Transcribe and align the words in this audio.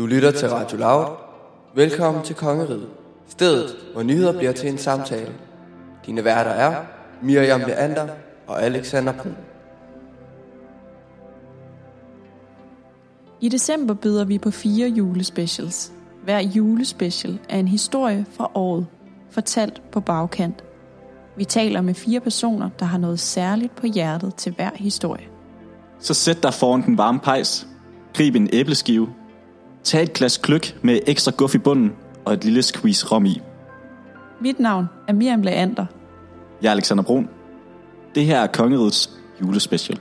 Du 0.00 0.06
lytter 0.06 0.30
til 0.30 0.48
Radio 0.48 0.78
Loud. 0.78 1.06
Velkommen 1.74 2.24
til 2.24 2.36
Kongeriget. 2.36 2.88
Stedet, 3.28 3.76
hvor 3.92 4.02
nyheder 4.02 4.38
bliver 4.38 4.52
til 4.52 4.68
en 4.68 4.78
samtale. 4.78 5.32
Dine 6.06 6.24
værter 6.24 6.50
er 6.50 6.84
Miriam 7.22 7.60
Leander 7.60 8.08
og 8.46 8.62
Alexander 8.62 9.12
Brun. 9.12 9.36
I 13.40 13.48
december 13.48 13.94
byder 13.94 14.24
vi 14.24 14.38
på 14.38 14.50
fire 14.50 14.88
julespecials. 14.88 15.92
Hver 16.24 16.38
julespecial 16.40 17.38
er 17.48 17.58
en 17.58 17.68
historie 17.68 18.26
fra 18.36 18.50
året, 18.54 18.86
fortalt 19.30 19.82
på 19.92 20.00
bagkant. 20.00 20.64
Vi 21.36 21.44
taler 21.44 21.80
med 21.80 21.94
fire 21.94 22.20
personer, 22.20 22.70
der 22.78 22.84
har 22.84 22.98
noget 22.98 23.20
særligt 23.20 23.76
på 23.76 23.86
hjertet 23.86 24.34
til 24.34 24.52
hver 24.52 24.70
historie. 24.74 25.24
Så 25.98 26.14
sæt 26.14 26.42
dig 26.42 26.54
foran 26.54 26.82
den 26.82 26.98
varme 26.98 27.20
pejs. 27.20 27.66
Grib 28.14 28.36
en 28.36 28.48
æbleskive. 28.52 29.08
Tag 29.84 30.02
et 30.02 30.12
glas 30.12 30.36
kløk 30.38 30.76
med 30.82 31.00
ekstra 31.06 31.32
guff 31.36 31.54
i 31.54 31.58
bunden 31.58 31.92
og 32.24 32.32
et 32.32 32.44
lille 32.44 32.62
squeeze 32.62 33.06
rom 33.06 33.26
i. 33.26 33.40
Mit 34.40 34.60
navn 34.60 34.86
er 35.08 35.12
Miriam 35.12 35.42
Leander. 35.42 35.86
Jeg 36.62 36.68
er 36.68 36.72
Alexander 36.72 37.04
Brun. 37.04 37.28
Det 38.14 38.24
her 38.24 38.40
er 38.40 38.46
Kongerigets 38.46 39.10
julespecial. 39.40 40.00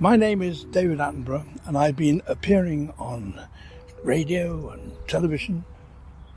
My 0.00 0.14
name 0.14 0.42
is 0.42 0.62
David 0.64 0.98
Attenborough, 0.98 1.44
and 1.66 1.76
I've 1.76 1.96
been 1.96 2.22
appearing 2.28 2.92
on 2.98 3.40
radio 4.04 4.70
and 4.70 4.92
television 5.08 5.64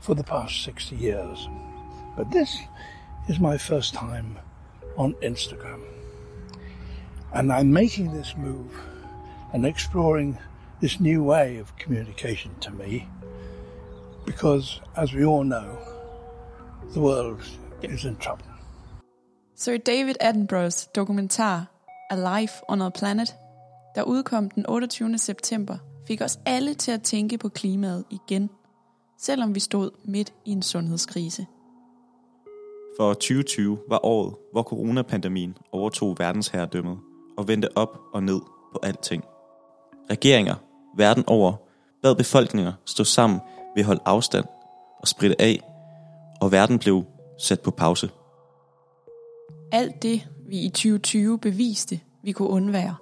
for 0.00 0.16
the 0.16 0.24
past 0.24 0.64
60 0.64 0.96
years. 0.96 1.48
But 2.16 2.32
this 2.32 2.58
is 3.28 3.38
my 3.38 3.56
first 3.56 3.94
time 3.94 4.38
on 4.96 5.14
Instagram. 5.22 5.80
And 7.32 7.52
I'm 7.52 7.72
making 7.72 8.12
this 8.12 8.36
move 8.36 8.76
and 9.52 9.64
exploring 9.64 10.38
this 10.80 10.98
new 10.98 11.22
way 11.22 11.58
of 11.58 11.76
communication 11.76 12.58
to 12.60 12.72
me 12.72 13.08
because, 14.26 14.80
as 14.96 15.12
we 15.12 15.24
all 15.24 15.44
know, 15.44 15.78
the 16.94 17.00
world 17.00 17.40
is 17.82 18.04
in 18.04 18.16
trouble. 18.16 18.46
Sir 19.54 19.78
David 19.78 20.16
Attenboroughs 20.20 20.88
dokumentar 20.92 21.68
Alive 22.10 22.62
on 22.68 22.82
a 22.82 22.90
Planet, 22.90 23.32
der 23.94 24.02
udkom 24.02 24.50
den 24.50 24.66
28. 24.68 25.18
september, 25.18 25.76
fik 26.06 26.20
os 26.20 26.38
alle 26.46 26.74
til 26.74 26.92
at 26.92 27.02
tænke 27.02 27.38
på 27.38 27.48
klimaet 27.48 28.04
igen, 28.10 28.50
selvom 29.18 29.54
vi 29.54 29.60
stod 29.60 29.90
midt 30.04 30.32
i 30.44 30.50
en 30.50 30.62
sundhedskrise. 30.62 31.46
For 32.96 33.14
2020 33.14 33.78
var 33.88 34.04
året, 34.04 34.34
hvor 34.52 34.62
coronapandemien 34.62 35.56
overtog 35.72 36.16
verdensherredømmet 36.18 36.98
og 37.36 37.48
vendte 37.48 37.76
op 37.76 37.98
og 38.14 38.22
ned 38.22 38.40
på 38.72 38.78
alting. 38.82 39.24
Regeringer 40.10 40.54
verden 40.96 41.24
over 41.26 41.52
bad 42.02 42.14
befolkninger 42.14 42.72
stå 42.84 43.04
sammen 43.04 43.40
ved 43.74 43.82
at 43.82 43.86
holde 43.86 44.02
afstand 44.04 44.44
og 45.00 45.08
spritte 45.08 45.40
af, 45.42 45.60
og 46.40 46.52
verden 46.52 46.78
blev 46.78 47.04
sat 47.38 47.60
på 47.60 47.70
pause. 47.70 48.10
Alt 49.72 50.02
det, 50.02 50.28
vi 50.48 50.58
i 50.58 50.68
2020 50.68 51.38
beviste, 51.38 52.00
vi 52.22 52.32
kunne 52.32 52.48
undvære, 52.48 52.96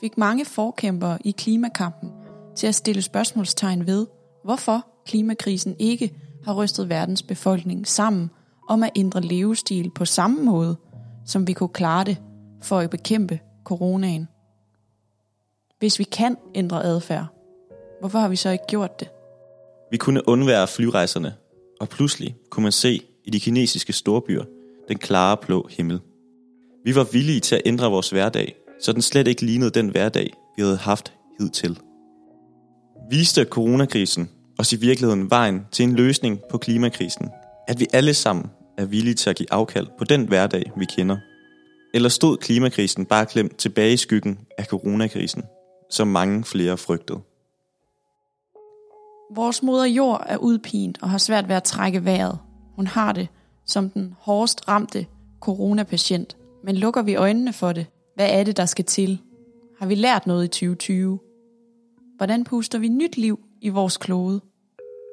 fik 0.00 0.18
mange 0.18 0.44
forkæmpere 0.44 1.18
i 1.24 1.30
klimakampen 1.30 2.10
til 2.56 2.66
at 2.66 2.74
stille 2.74 3.02
spørgsmålstegn 3.02 3.86
ved, 3.86 4.06
hvorfor 4.44 4.86
klimakrisen 5.06 5.76
ikke 5.78 6.14
har 6.44 6.54
rystet 6.54 6.88
verdens 6.88 7.22
befolkning 7.22 7.86
sammen 7.86 8.30
om 8.68 8.82
at 8.82 8.90
ændre 8.96 9.20
levestil 9.20 9.90
på 9.90 10.04
samme 10.04 10.42
måde, 10.42 10.76
som 11.26 11.46
vi 11.46 11.52
kunne 11.52 11.68
klare 11.68 12.04
det 12.04 12.16
for 12.62 12.78
at 12.78 12.90
bekæmpe 12.90 13.40
coronaen. 13.64 14.28
Hvis 15.78 15.98
vi 15.98 16.04
kan 16.04 16.36
ændre 16.54 16.84
adfærd, 16.84 17.26
hvorfor 18.00 18.18
har 18.18 18.28
vi 18.28 18.36
så 18.36 18.50
ikke 18.50 18.64
gjort 18.68 19.00
det? 19.00 19.08
Vi 19.90 19.96
kunne 19.96 20.28
undvære 20.28 20.68
flyrejserne, 20.68 21.34
og 21.80 21.88
pludselig 21.88 22.36
kunne 22.50 22.62
man 22.62 22.72
se 22.72 23.02
i 23.24 23.30
de 23.30 23.40
kinesiske 23.40 23.92
storbyer 23.92 24.44
den 24.88 24.98
klare 24.98 25.36
blå 25.36 25.68
himmel. 25.70 26.00
Vi 26.84 26.94
var 26.94 27.04
villige 27.12 27.40
til 27.40 27.54
at 27.54 27.62
ændre 27.64 27.90
vores 27.90 28.10
hverdag, 28.10 28.56
så 28.80 28.92
den 28.92 29.02
slet 29.02 29.28
ikke 29.28 29.42
lignede 29.42 29.70
den 29.70 29.88
hverdag, 29.88 30.32
vi 30.56 30.62
havde 30.62 30.76
haft 30.76 31.12
hidtil. 31.40 31.78
Viste 33.10 33.44
coronakrisen 33.44 34.30
os 34.58 34.72
i 34.72 34.76
virkeligheden 34.76 35.30
vejen 35.30 35.66
til 35.72 35.82
en 35.82 35.96
løsning 35.96 36.40
på 36.50 36.58
klimakrisen, 36.58 37.30
at 37.68 37.80
vi 37.80 37.86
alle 37.92 38.14
sammen 38.14 38.50
er 38.78 38.84
villige 38.84 39.14
til 39.14 39.30
at 39.30 39.36
give 39.36 39.52
afkald 39.52 39.86
på 39.98 40.04
den 40.04 40.28
hverdag, 40.28 40.72
vi 40.76 40.84
kender? 40.84 41.16
Eller 41.94 42.08
stod 42.08 42.36
klimakrisen 42.36 43.06
bare 43.06 43.26
klemt 43.26 43.56
tilbage 43.56 43.92
i 43.92 43.96
skyggen 43.96 44.38
af 44.58 44.64
coronakrisen, 44.64 45.42
som 45.90 46.08
mange 46.08 46.44
flere 46.44 46.76
frygtede? 46.76 47.20
Vores 49.34 49.62
moder 49.62 49.86
jord 49.86 50.24
er 50.26 50.36
udpint 50.36 50.98
og 51.02 51.10
har 51.10 51.18
svært 51.18 51.48
ved 51.48 51.56
at 51.56 51.62
trække 51.62 52.04
vejret. 52.04 52.38
Hun 52.76 52.86
har 52.86 53.12
det 53.12 53.28
som 53.64 53.90
den 53.90 54.14
hårdest 54.18 54.68
ramte 54.68 55.06
coronapatient. 55.40 56.36
Men 56.64 56.76
lukker 56.76 57.02
vi 57.02 57.14
øjnene 57.14 57.52
for 57.52 57.72
det? 57.72 57.86
Hvad 58.16 58.30
er 58.30 58.44
det, 58.44 58.56
der 58.56 58.66
skal 58.66 58.84
til? 58.84 59.20
Har 59.78 59.86
vi 59.86 59.94
lært 59.94 60.26
noget 60.26 60.44
i 60.44 60.48
2020? 60.48 61.18
Hvordan 62.16 62.44
puster 62.44 62.78
vi 62.78 62.88
nyt 62.88 63.16
liv 63.16 63.40
i 63.60 63.68
vores 63.68 63.96
klode? 63.96 64.40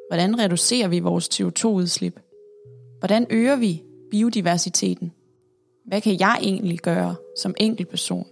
Hvordan 0.09 0.39
reducerer 0.39 0.87
vi 0.87 0.99
vores 0.99 1.29
CO2-udslip? 1.39 2.19
Hvordan 2.99 3.27
øger 3.29 3.55
vi 3.55 3.83
biodiversiteten? 4.11 5.11
Hvad 5.85 6.01
kan 6.01 6.19
jeg 6.19 6.39
egentlig 6.41 6.79
gøre 6.79 7.15
som 7.37 7.55
enkeltperson? 7.57 8.25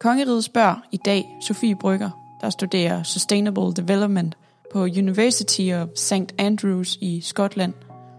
Kongeriget 0.00 0.44
spørger 0.44 0.76
i 0.92 0.96
dag 0.96 1.38
Sofie 1.46 1.76
Brygger, 1.76 2.38
der 2.40 2.50
studerer 2.50 3.02
Sustainable 3.02 3.72
Development 3.76 4.36
på 4.72 4.82
University 4.82 5.72
of 5.72 5.88
St. 5.94 6.34
Andrews 6.38 6.98
i 7.00 7.20
Skotland, 7.20 7.74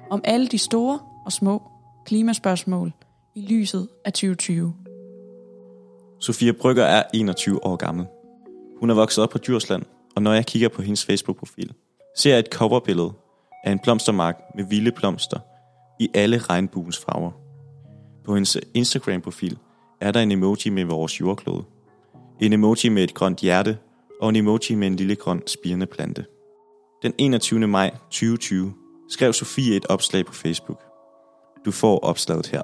om 0.10 0.22
alle 0.24 0.48
de 0.48 0.58
store 0.58 1.00
og 1.26 1.32
små 1.32 1.62
klimaspørgsmål 2.06 2.94
i 3.36 3.42
lyset 3.42 3.88
af 4.06 4.14
2020. 4.14 4.74
Sofie 6.24 6.54
Brygger 6.54 6.84
er 6.84 7.04
21 7.14 7.66
år 7.66 7.76
gammel. 7.76 8.06
Hun 8.80 8.90
er 8.90 8.94
vokset 8.94 9.24
op 9.24 9.30
på 9.30 9.38
Djursland, 9.38 9.84
og 10.16 10.22
når 10.22 10.34
jeg 10.34 10.46
kigger 10.46 10.70
på 10.70 10.82
hendes 10.82 11.06
Facebook-profil, 11.06 11.74
ser 12.18 12.30
jeg 12.30 12.40
et 12.40 12.54
coverbillede 12.54 13.14
af 13.64 13.72
en 13.72 13.80
blomstermark 13.84 14.36
med 14.56 14.64
vilde 14.64 14.92
blomster 14.92 15.40
i 16.00 16.10
alle 16.14 16.38
regnbuens 16.38 16.98
farver. 16.98 17.32
På 18.26 18.34
hendes 18.34 18.58
Instagram-profil 18.74 19.58
er 20.02 20.12
der 20.12 20.20
en 20.20 20.32
emoji 20.32 20.70
med 20.70 20.84
vores 20.84 21.22
jordklode. 21.22 21.64
En 22.42 22.54
emoji 22.54 22.90
med 22.90 23.04
et 23.04 23.14
grønt 23.14 23.40
hjerte 23.40 23.78
og 24.22 24.30
en 24.30 24.36
emoji 24.36 24.76
med 24.76 24.88
en 24.88 24.96
lille 24.96 25.16
grøn 25.16 25.42
spirende 25.48 25.86
plante. 25.86 26.26
Den 27.02 27.14
21. 27.18 27.68
maj 27.68 27.90
2020 27.90 28.74
skrev 29.10 29.34
Sofie 29.34 29.76
et 29.76 29.86
opslag 29.86 30.26
på 30.26 30.34
Facebook. 30.34 30.82
Du 31.66 31.72
får 31.72 32.00
opslaget 32.00 32.48
her. 32.48 32.62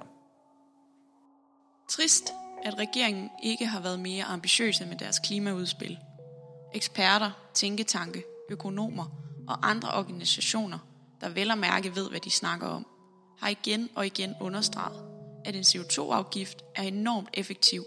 Trist, 1.90 2.34
at 2.64 2.78
regeringen 2.78 3.30
ikke 3.44 3.66
har 3.66 3.80
været 3.80 4.00
mere 4.00 4.24
ambitiøse 4.24 4.86
med 4.86 4.98
deres 4.98 5.20
klimaudspil. 5.20 5.98
Eksperter, 6.74 7.32
tænketanke, 7.54 8.24
økonomer 8.50 9.06
og 9.48 9.70
andre 9.70 9.94
organisationer, 9.94 10.80
der 11.22 11.30
vel 11.30 11.52
og 11.52 11.58
mærke 11.58 11.96
ved, 11.96 12.10
hvad 12.10 12.20
de 12.20 12.30
snakker 12.30 12.68
om, 12.68 12.88
har 13.40 13.50
igen 13.50 13.90
og 13.96 14.06
igen 14.06 14.36
understreget, 14.40 15.06
at 15.46 15.56
en 15.56 15.62
CO2-afgift 15.62 16.64
er 16.76 16.84
enormt 16.84 17.30
effektiv 17.34 17.84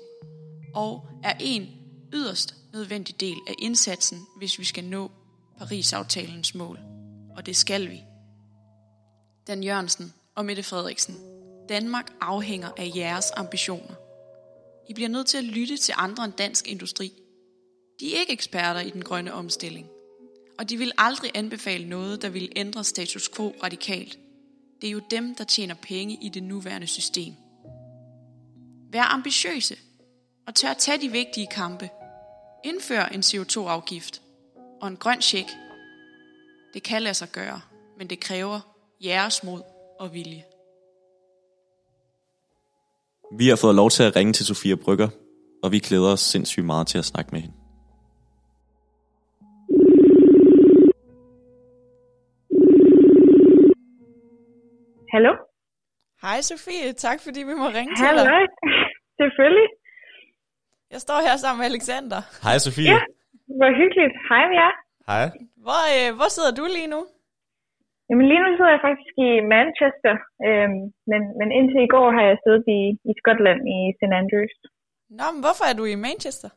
og 0.74 1.08
er 1.24 1.34
en 1.40 1.68
yderst 2.12 2.54
nødvendig 2.72 3.20
del 3.20 3.36
af 3.48 3.54
indsatsen, 3.58 4.26
hvis 4.36 4.58
vi 4.58 4.64
skal 4.64 4.84
nå 4.84 5.10
Paris-aftalens 5.58 6.54
mål. 6.54 6.78
Og 7.36 7.46
det 7.46 7.56
skal 7.56 7.90
vi. 7.90 8.04
Dan 9.46 9.62
Jørgensen 9.62 10.12
og 10.34 10.44
Mette 10.44 10.62
Frederiksen. 10.62 11.16
Danmark 11.68 12.12
afhænger 12.20 12.70
af 12.76 12.92
jeres 12.94 13.30
ambitioner. 13.36 13.94
I 14.88 14.94
bliver 14.94 15.08
nødt 15.08 15.26
til 15.26 15.38
at 15.38 15.44
lytte 15.44 15.76
til 15.76 15.94
andre 15.98 16.24
end 16.24 16.32
dansk 16.32 16.68
industri. 16.68 17.12
De 18.00 18.14
er 18.14 18.20
ikke 18.20 18.32
eksperter 18.32 18.80
i 18.80 18.90
den 18.90 19.04
grønne 19.04 19.32
omstilling. 19.32 19.88
Og 20.58 20.70
de 20.70 20.76
vil 20.76 20.92
aldrig 20.98 21.30
anbefale 21.34 21.88
noget, 21.88 22.22
der 22.22 22.28
vil 22.28 22.52
ændre 22.56 22.84
status 22.84 23.28
quo 23.28 23.54
radikalt. 23.62 24.18
Det 24.80 24.86
er 24.86 24.92
jo 24.92 25.00
dem, 25.10 25.34
der 25.34 25.44
tjener 25.44 25.74
penge 25.74 26.18
i 26.22 26.28
det 26.28 26.42
nuværende 26.42 26.86
system. 26.86 27.34
Vær 28.92 29.02
ambitiøse 29.02 29.76
og 30.46 30.54
tør 30.54 30.68
at 30.68 30.78
tage 30.78 31.00
de 31.00 31.08
vigtige 31.08 31.46
kampe. 31.46 31.90
Indfør 32.64 33.04
en 33.04 33.20
CO2-afgift 33.20 34.22
og 34.80 34.88
en 34.88 34.96
grøn 34.96 35.20
check. 35.20 35.48
Det 36.74 36.82
kan 36.82 37.02
lade 37.02 37.14
sig 37.14 37.32
gøre, 37.32 37.60
men 37.98 38.10
det 38.10 38.20
kræver 38.20 38.60
jeres 39.00 39.44
mod 39.44 39.62
og 40.00 40.14
vilje. 40.14 40.44
Vi 43.38 43.48
har 43.48 43.56
fået 43.56 43.74
lov 43.74 43.90
til 43.90 44.02
at 44.02 44.16
ringe 44.16 44.32
til 44.32 44.46
Sofia 44.46 44.74
Brygger, 44.84 45.08
og 45.62 45.72
vi 45.72 45.78
glæder 45.78 46.12
os 46.12 46.20
sindssygt 46.20 46.66
meget 46.66 46.86
til 46.86 46.98
at 46.98 47.04
snakke 47.04 47.30
med 47.32 47.40
hende. 47.40 47.54
Hallo? 55.14 55.32
Hej 56.22 56.40
Sofie, 56.40 56.92
tak 56.92 57.18
fordi 57.24 57.40
vi 57.50 57.54
må 57.62 57.66
ringe 57.78 57.92
Hallo. 57.96 58.18
til 58.18 58.26
dig. 58.28 58.32
Hallo, 58.32 58.46
selvfølgelig. 59.20 59.68
Jeg 60.90 61.00
står 61.06 61.18
her 61.26 61.36
sammen 61.36 61.58
med 61.60 61.66
Alexander. 61.72 62.20
Hej 62.46 62.58
Sofie. 62.58 62.90
Ja, 62.94 63.00
hvor 63.58 63.70
hyggeligt. 63.80 64.14
Hej 64.30 64.42
med 64.50 64.56
jer. 64.62 64.72
Hej. 65.10 65.24
Hvor, 65.66 65.82
øh, 65.96 66.08
hvor 66.18 66.28
sidder 66.36 66.52
du 66.60 66.64
lige 66.76 66.90
nu? 66.94 67.00
Jamen 68.12 68.28
lige 68.30 68.42
nu 68.44 68.50
sidder 68.56 68.74
jeg 68.76 68.86
faktisk 68.88 69.14
i 69.28 69.30
Manchester, 69.54 70.14
øhm, 70.46 70.82
men, 71.10 71.20
men 71.38 71.48
indtil 71.58 71.80
i 71.84 71.92
går 71.94 72.08
har 72.16 72.24
jeg 72.30 72.38
siddet 72.44 72.64
i, 72.78 72.80
i 73.10 73.12
Skotland 73.20 73.60
i 73.76 73.78
St. 73.98 74.14
Andrews. 74.20 74.54
Nå, 75.18 75.26
men 75.34 75.40
hvorfor 75.44 75.64
er 75.70 75.76
du 75.80 75.84
i 75.94 76.02
Manchester? 76.06 76.50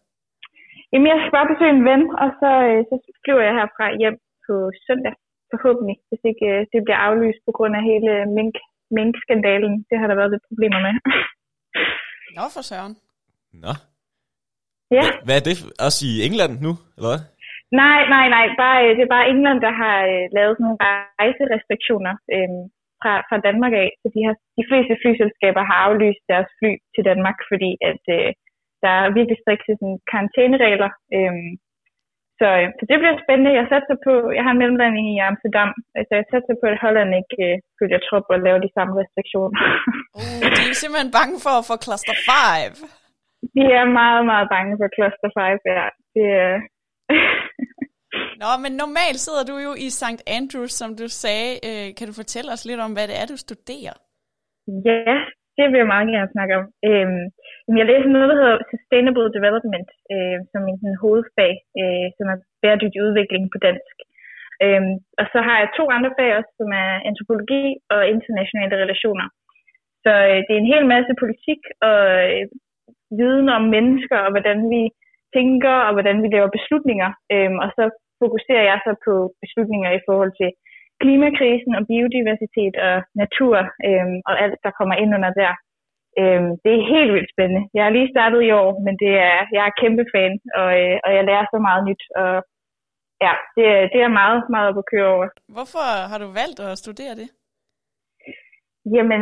Jamen 0.91 1.07
jeg 1.11 1.17
skal 1.19 1.35
bare 1.37 1.51
besøge 1.51 1.73
en 1.77 1.87
ven, 1.89 2.03
og 2.23 2.29
så, 2.39 2.51
øh, 2.69 2.79
så 2.89 2.95
flyver 3.23 3.43
jeg 3.47 3.55
herfra 3.59 3.85
hjem 4.01 4.17
på 4.45 4.55
søndag, 4.87 5.13
forhåbentlig, 5.51 5.95
hvis 6.09 6.23
ikke 6.31 6.45
øh, 6.53 6.61
det 6.71 6.79
bliver 6.85 7.01
aflyst 7.07 7.41
på 7.47 7.51
grund 7.57 7.73
af 7.79 7.83
hele 7.91 8.11
mink, 8.37 8.55
mink-skandalen. 8.97 9.73
Det 9.89 9.95
har 9.99 10.07
der 10.07 10.19
været 10.19 10.33
lidt 10.33 10.47
problemer 10.49 10.81
med. 10.87 10.93
Nå, 12.37 12.43
for 12.55 12.63
søren. 12.69 12.95
Nå. 13.63 13.73
ja. 14.97 15.03
Hvad 15.25 15.35
er 15.39 15.43
det? 15.49 15.55
Også 15.85 15.99
i 16.09 16.11
England 16.27 16.53
nu, 16.65 16.71
eller 16.95 17.09
hvad? 17.11 17.21
Nej, 17.83 17.99
nej, 18.15 18.25
nej. 18.35 18.45
Bare, 18.61 18.79
øh, 18.83 18.91
det 18.97 19.03
er 19.03 19.15
bare 19.15 19.29
England, 19.33 19.59
der 19.67 19.73
har 19.81 19.97
øh, 20.13 20.25
lavet 20.37 20.53
sådan 20.53 20.65
nogle 20.65 20.83
rejserestriktioner 21.21 22.15
øh, 22.35 22.49
fra, 23.01 23.13
fra 23.27 23.37
Danmark 23.47 23.73
af. 23.83 23.89
Så 24.01 24.07
de, 24.15 24.19
har, 24.27 24.35
de 24.59 24.67
fleste 24.69 24.93
flyselskaber 25.01 25.63
har 25.69 25.77
aflyst 25.87 26.23
deres 26.31 26.49
fly 26.59 26.71
til 26.93 27.03
Danmark, 27.09 27.37
fordi 27.51 27.71
at 27.91 28.03
øh, 28.17 28.29
der 28.83 28.93
er 29.01 29.15
virkelig 29.17 29.39
strikse 29.43 29.71
sådan, 29.79 29.99
karantæneregler. 30.11 30.91
Øh, 31.17 31.35
så, 32.39 32.47
øh, 32.59 32.67
så 32.77 32.83
det 32.89 32.97
bliver 32.99 33.23
spændende. 33.23 33.57
Jeg 33.59 33.65
satser 33.73 33.97
på, 34.05 34.13
jeg 34.37 34.43
har 34.45 34.53
en 34.53 34.61
mellemlanding 34.61 35.07
i 35.15 35.25
Amsterdam, 35.29 35.69
så 36.07 36.11
jeg 36.19 36.25
satser 36.33 36.55
på, 36.59 36.65
at 36.73 36.81
Holland 36.85 37.11
ikke 37.21 37.37
øh, 37.47 37.55
følger 37.79 37.99
trop 38.07 38.25
og 38.33 38.39
laver 38.45 38.59
de 38.65 38.75
samme 38.77 38.93
restriktioner. 39.01 39.57
Uh, 40.19 40.41
de 40.57 40.63
er 40.71 40.77
simpelthen 40.81 41.15
bange 41.19 41.35
for 41.45 41.53
at 41.59 41.67
få 41.69 41.75
cluster 41.85 42.15
5. 42.27 43.05
de 43.55 43.63
er 43.79 43.85
meget, 44.01 44.23
meget 44.31 44.47
bange 44.55 44.73
for 44.79 44.87
Cluster 44.95 45.29
5, 45.37 45.59
ja. 45.79 45.87
Det, 46.15 46.27
øh, 46.43 46.57
Nå, 48.41 48.49
men 48.63 48.71
normalt 48.83 49.19
sidder 49.25 49.43
du 49.51 49.55
jo 49.67 49.71
i 49.85 49.87
St. 49.99 50.21
Andrews, 50.37 50.73
som 50.81 50.89
du 51.01 51.05
sagde. 51.23 51.51
Øh, 51.67 51.87
kan 51.97 52.07
du 52.09 52.13
fortælle 52.21 52.49
os 52.55 52.63
lidt 52.69 52.81
om, 52.85 52.91
hvad 52.95 53.05
det 53.09 53.15
er, 53.21 53.25
du 53.33 53.37
studerer? 53.45 53.95
Ja, 54.89 55.15
det 55.57 55.63
vil 55.69 55.81
jeg 55.81 55.93
meget 55.93 56.07
gerne 56.15 56.35
snakke 56.35 56.53
om. 56.59 56.65
Øhm, 56.89 57.23
jeg 57.79 57.85
læser 57.91 58.09
noget, 58.15 58.29
der 58.31 58.37
hedder 58.41 58.57
Sustainable 58.71 59.29
Development, 59.37 59.89
øh, 60.13 60.37
som 60.51 60.61
en 60.69 60.77
sådan, 60.81 61.01
hovedfag, 61.03 61.53
øh, 61.81 62.07
som 62.17 62.25
er 62.33 62.37
bæredygtig 62.61 62.99
udvikling 63.07 63.43
på 63.53 63.57
dansk. 63.67 63.95
Øhm, 64.65 64.93
og 65.19 65.25
så 65.33 65.39
har 65.47 65.55
jeg 65.59 65.75
to 65.77 65.83
andre 65.95 66.11
fag 66.17 66.31
også, 66.39 66.51
som 66.59 66.69
er 66.83 66.91
antropologi 67.09 67.63
og 67.93 68.01
internationale 68.15 68.75
relationer. 68.83 69.27
Så 70.03 70.11
øh, 70.31 70.39
det 70.45 70.53
er 70.53 70.61
en 70.61 70.73
hel 70.73 70.85
masse 70.93 71.13
politik 71.23 71.61
og 71.89 72.01
øh, 72.31 72.43
viden 73.19 73.47
om 73.57 73.63
mennesker, 73.75 74.17
og 74.25 74.31
hvordan 74.35 74.59
vi 74.73 74.81
tænker, 75.35 75.75
og 75.87 75.91
hvordan 75.95 76.17
vi 76.23 76.27
laver 76.35 76.55
beslutninger. 76.57 77.09
Øhm, 77.33 77.57
og 77.63 77.69
så 77.77 77.83
fokuserer 78.21 78.65
jeg 78.71 78.79
så 78.85 78.91
på 79.05 79.13
beslutninger 79.43 79.89
i 79.93 80.05
forhold 80.07 80.31
til 80.41 80.49
klimakrisen 81.01 81.71
og 81.77 81.83
biodiversitet 81.91 82.75
og 82.87 82.95
natur 83.21 83.55
øhm, 83.87 84.17
og 84.29 84.33
alt, 84.43 84.57
der 84.65 84.71
kommer 84.79 84.95
ind 85.01 85.11
under 85.17 85.31
der. 85.41 85.53
Øhm, 86.21 86.51
det 86.63 86.71
er 86.73 86.91
helt 86.93 87.11
vildt 87.15 87.33
spændende. 87.33 87.63
Jeg 87.75 87.83
har 87.83 87.91
lige 87.97 88.13
startet 88.15 88.41
i 88.43 88.51
år, 88.61 88.69
men 88.85 88.93
det 89.03 89.13
er, 89.29 89.39
jeg 89.55 89.63
er 89.65 89.79
kæmpe 89.81 90.05
fan, 90.13 90.33
og, 90.59 90.69
øh, 90.81 90.95
og 91.05 91.09
jeg 91.17 91.23
lærer 91.29 91.45
så 91.53 91.59
meget 91.67 91.81
nyt. 91.89 92.03
Og 92.21 92.33
ja, 93.25 93.33
det, 93.55 93.65
det 93.93 93.99
er 94.01 94.17
meget, 94.21 94.39
meget 94.53 94.69
op 94.69 94.81
at 94.83 94.89
køre 94.91 95.09
over. 95.15 95.27
Hvorfor 95.55 95.85
har 96.11 96.19
du 96.23 96.27
valgt 96.41 96.59
at 96.69 96.77
studere 96.83 97.15
det? 97.21 97.29
Jamen, 98.95 99.21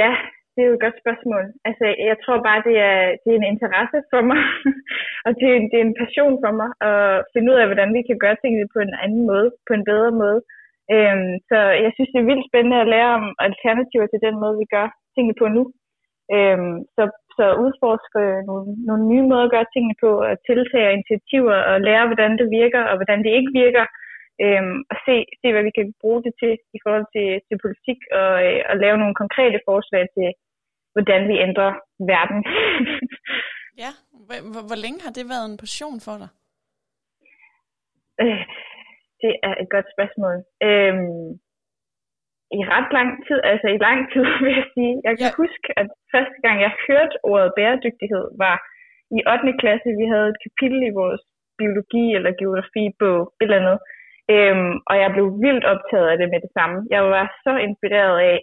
ja, 0.00 0.10
det 0.58 0.64
er 0.64 0.70
jo 0.70 0.78
et 0.78 0.86
godt 0.86 1.00
spørgsmål. 1.02 1.44
Altså, 1.68 1.84
jeg 2.10 2.16
tror 2.24 2.38
bare, 2.48 2.60
det 2.68 2.76
er, 2.90 2.98
det 3.22 3.30
er 3.30 3.38
en 3.38 3.52
interesse 3.54 3.98
for 4.12 4.22
mig, 4.30 4.40
og 5.26 5.30
det 5.38 5.48
er, 5.54 5.58
det 5.70 5.76
er 5.78 5.86
en 5.86 5.98
passion 6.02 6.34
for 6.44 6.52
mig 6.60 6.70
at 6.90 7.24
finde 7.32 7.48
ud 7.52 7.56
af, 7.60 7.66
hvordan 7.68 7.90
vi 7.96 8.02
kan 8.08 8.18
gøre 8.24 8.36
tingene 8.42 8.66
på 8.74 8.78
en 8.86 8.94
anden 9.04 9.22
måde, 9.30 9.48
på 9.68 9.72
en 9.78 9.84
bedre 9.90 10.12
måde. 10.22 10.40
Øhm, 10.94 11.32
så 11.50 11.58
jeg 11.84 11.90
synes, 11.92 12.10
det 12.12 12.20
er 12.20 12.30
vildt 12.30 12.48
spændende 12.50 12.78
at 12.80 12.90
lære 12.94 13.10
om 13.20 13.26
alternativer 13.46 14.06
til 14.10 14.20
den 14.26 14.34
måde, 14.42 14.54
vi 14.62 14.66
gør 14.76 14.86
tingene 15.14 15.36
på 15.40 15.46
nu. 15.56 15.62
Øhm, 16.36 16.76
så, 16.96 17.02
så 17.38 17.46
udforske 17.64 18.20
øh, 18.26 18.40
nogle, 18.48 18.66
nogle 18.88 19.04
nye 19.10 19.24
måder 19.30 19.46
at 19.46 19.54
gøre 19.54 19.72
tingene 19.74 19.96
på, 20.04 20.10
og 20.28 20.34
tiltage 20.48 20.94
initiativer, 20.96 21.56
og 21.70 21.76
lære, 21.88 22.08
hvordan 22.10 22.32
det 22.40 22.48
virker, 22.60 22.82
og 22.90 22.94
hvordan 22.98 23.20
det 23.24 23.32
ikke 23.38 23.52
virker, 23.62 23.84
øhm, 24.44 24.76
og 24.90 24.96
se, 25.06 25.16
se, 25.40 25.46
hvad 25.52 25.64
vi 25.68 25.72
kan 25.78 25.86
bruge 26.02 26.20
det 26.26 26.32
til 26.42 26.52
i 26.76 26.78
forhold 26.84 27.06
til, 27.14 27.28
til 27.48 27.56
politik, 27.64 27.98
og, 28.20 28.32
øh, 28.46 28.60
og 28.70 28.74
lave 28.84 28.96
nogle 29.02 29.16
konkrete 29.22 29.60
forslag 29.68 30.04
til, 30.16 30.28
hvordan 30.94 31.22
vi 31.30 31.36
ændrer 31.46 31.70
verden. 32.12 32.40
ja, 33.82 33.90
hvor, 34.26 34.60
hvor 34.68 34.78
længe 34.84 35.00
har 35.04 35.12
det 35.18 35.24
været 35.32 35.46
en 35.50 35.62
passion 35.64 35.98
for 36.06 36.16
dig? 36.22 36.30
Øh, 38.22 38.44
det 39.22 39.32
er 39.48 39.54
et 39.62 39.68
godt 39.74 39.88
spørgsmål. 39.94 40.36
Øhm, 40.68 41.26
I 42.58 42.60
ret 42.74 42.90
lang 42.98 43.10
tid, 43.26 43.38
altså 43.52 43.68
i 43.76 43.78
lang 43.86 44.00
tid 44.12 44.24
vil 44.44 44.54
jeg 44.60 44.68
sige. 44.76 44.94
Jeg 45.06 45.14
kan 45.18 45.30
ja. 45.30 45.40
huske, 45.42 45.66
at 45.80 45.88
første 46.14 46.38
gang 46.44 46.56
jeg 46.66 46.72
hørte 46.86 47.16
ordet 47.30 47.54
bæredygtighed 47.56 48.24
var 48.44 48.56
i 49.18 49.20
8. 49.32 49.60
klasse. 49.62 49.88
Vi 50.02 50.06
havde 50.12 50.28
et 50.32 50.42
kapitel 50.44 50.80
i 50.90 50.96
vores 51.00 51.22
biologi 51.60 52.04
eller 52.16 52.38
geografi 52.40 52.84
bog, 53.00 53.20
et 53.40 53.44
eller 53.44 53.60
andet. 53.62 53.78
Øhm, 54.34 54.74
og 54.90 54.94
jeg 55.02 55.10
blev 55.14 55.26
vildt 55.44 55.64
optaget 55.72 56.08
af 56.12 56.16
det 56.18 56.28
med 56.32 56.40
det 56.44 56.52
samme. 56.58 56.76
Jeg 56.94 57.02
var 57.16 57.26
så 57.44 57.52
inspireret 57.66 58.16
af 58.30 58.36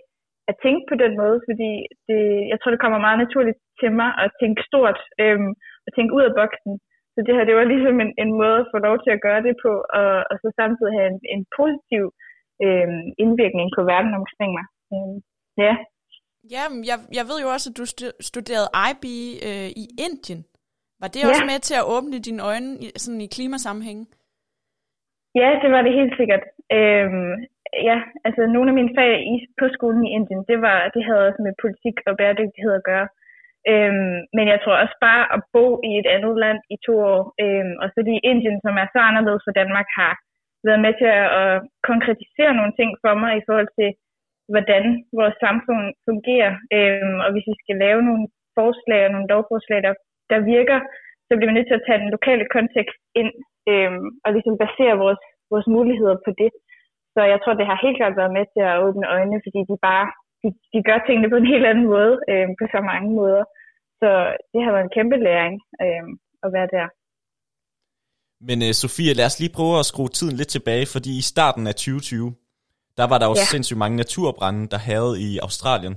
at 0.50 0.56
tænke 0.64 0.84
på 0.90 0.96
den 1.04 1.14
måde, 1.22 1.38
fordi 1.48 1.72
det, 2.08 2.22
jeg 2.52 2.58
tror, 2.58 2.72
det 2.72 2.84
kommer 2.84 3.06
meget 3.06 3.20
naturligt 3.24 3.60
til 3.82 3.92
mig 4.02 4.10
at 4.24 4.30
tænke 4.42 4.62
stort 4.70 5.00
øhm, 5.24 5.52
og 5.86 5.90
tænke 5.96 6.16
ud 6.18 6.24
af 6.30 6.34
boksen. 6.40 6.74
Så 7.14 7.20
det 7.26 7.36
her, 7.36 7.46
det 7.50 7.56
var 7.60 7.72
ligesom 7.74 7.96
en, 8.06 8.12
en 8.24 8.32
måde 8.42 8.60
at 8.62 8.70
få 8.74 8.78
lov 8.88 8.96
til 9.04 9.12
at 9.14 9.24
gøre 9.28 9.42
det 9.48 9.56
på, 9.66 9.72
og, 10.00 10.12
og 10.30 10.36
så 10.42 10.48
samtidig 10.60 10.94
have 10.98 11.10
en, 11.14 11.20
en 11.36 11.44
positiv 11.60 12.04
øhm, 12.66 13.06
indvirkning 13.24 13.68
på 13.78 13.82
verden 13.92 14.14
omkring 14.22 14.52
mig. 14.58 14.66
Øhm, 14.94 15.18
ja. 15.66 15.74
Ja, 16.56 16.64
jeg, 16.90 16.98
jeg 17.18 17.26
ved 17.30 17.38
jo 17.44 17.48
også, 17.56 17.68
at 17.72 17.78
du 17.80 17.86
studerede 18.30 18.70
IB 18.90 19.06
øh, 19.50 19.70
i 19.84 19.86
Indien. 20.06 20.42
Var 21.02 21.10
det 21.14 21.22
også 21.30 21.46
ja. 21.46 21.52
med 21.52 21.60
til 21.68 21.76
at 21.82 21.88
åbne 21.96 22.18
dine 22.28 22.42
øjne 22.50 22.70
sådan 23.04 23.22
i 23.26 23.34
klimasammenhæng? 23.36 24.00
Ja, 25.42 25.50
det 25.62 25.70
var 25.76 25.82
det 25.86 25.94
helt 26.00 26.16
sikkert. 26.20 26.44
Øhm, 26.78 27.34
ja, 27.90 27.98
altså 28.28 28.42
nogle 28.56 28.70
af 28.72 28.76
mine 28.80 28.96
fag 28.98 29.14
i, 29.34 29.36
på 29.60 29.66
skolen 29.76 30.04
i 30.06 30.14
Indien, 30.18 30.44
det, 30.50 30.58
var, 30.66 30.78
det 30.96 31.02
havde 31.08 31.28
også 31.28 31.42
med 31.46 31.54
politik 31.64 31.96
og 32.08 32.18
bæredygtighed 32.18 32.74
at 32.78 32.88
gøre. 32.92 33.08
Øhm, 33.72 34.18
men 34.38 34.46
jeg 34.54 34.60
tror 34.64 34.76
også 34.84 34.98
bare 35.08 35.24
at 35.36 35.40
bo 35.54 35.66
i 35.90 35.92
et 36.02 36.08
andet 36.16 36.36
land 36.44 36.60
i 36.76 36.78
to 36.86 36.94
år, 37.14 37.22
øhm, 37.44 37.76
og 37.82 37.88
så 37.94 38.00
i 38.16 38.26
Indien, 38.32 38.58
som 38.66 38.76
er 38.84 38.88
så 38.94 39.00
anderledes 39.10 39.44
for 39.46 39.54
Danmark, 39.62 39.88
har 40.00 40.14
været 40.68 40.82
med 40.86 40.94
til 41.02 41.10
at, 41.22 41.28
at 41.42 41.54
konkretisere 41.90 42.54
nogle 42.60 42.74
ting 42.80 42.90
for 43.04 43.14
mig 43.24 43.32
i 43.38 43.46
forhold 43.48 43.72
til, 43.80 43.90
hvordan 44.52 44.84
vores 45.20 45.36
samfund 45.46 45.86
fungerer. 46.08 46.54
Øhm, 46.78 47.18
og 47.24 47.30
hvis 47.34 47.48
vi 47.52 47.56
skal 47.64 47.78
lave 47.86 48.02
nogle 48.08 48.26
forslag 48.58 49.02
og 49.06 49.12
nogle 49.12 49.32
lovforslag, 49.34 49.80
der, 49.88 49.94
der 50.32 50.40
virker, 50.56 50.80
så 51.28 51.32
bliver 51.34 51.50
vi 51.52 51.58
nødt 51.58 51.70
til 51.70 51.80
at 51.80 51.86
tage 51.88 52.02
den 52.04 52.12
lokale 52.16 52.46
kontekst 52.56 53.02
ind 53.22 53.32
øhm, 53.72 54.08
og 54.24 54.30
ligesom 54.36 54.56
basere 54.66 54.96
vores, 55.04 55.22
vores 55.52 55.68
muligheder 55.76 56.18
på 56.26 56.32
det. 56.42 56.52
Så 57.16 57.22
jeg 57.32 57.40
tror, 57.40 57.54
det 57.60 57.70
har 57.70 57.84
helt 57.86 57.98
klart 58.00 58.20
været 58.22 58.36
med 58.38 58.46
til 58.54 58.64
at 58.72 58.80
åbne 58.86 59.06
øjnene, 59.16 59.40
fordi 59.46 59.60
de 59.70 59.76
bare 59.90 60.06
de, 60.42 60.50
de 60.74 60.80
gør 60.88 61.00
tingene 61.08 61.30
på 61.32 61.38
en 61.42 61.52
helt 61.54 61.66
anden 61.72 61.88
måde, 61.94 62.14
øh, 62.32 62.48
på 62.60 62.66
så 62.74 62.80
mange 62.92 63.10
måder. 63.20 63.44
Så 64.02 64.10
det 64.52 64.60
har 64.64 64.72
været 64.74 64.86
en 64.86 64.96
kæmpe 64.98 65.18
læring 65.28 65.56
øh, 65.84 66.06
at 66.46 66.50
være 66.56 66.70
der. 66.76 66.88
Men 68.48 68.58
uh, 68.68 68.74
Sofie, 68.82 69.14
lad 69.20 69.26
os 69.30 69.40
lige 69.42 69.56
prøve 69.58 69.76
at 69.80 69.90
skrue 69.92 70.12
tiden 70.18 70.36
lidt 70.40 70.52
tilbage, 70.56 70.86
fordi 70.96 71.12
i 71.22 71.28
starten 71.34 71.64
af 71.72 71.76
2020, 71.76 72.36
der 72.98 73.06
var 73.12 73.18
der 73.20 73.28
jo 73.32 73.36
ja. 73.38 73.46
sindssygt 73.52 73.82
mange 73.84 73.98
naturbrænde, 74.04 74.62
der 74.74 74.80
havde 74.90 75.12
i 75.28 75.30
Australien. 75.46 75.96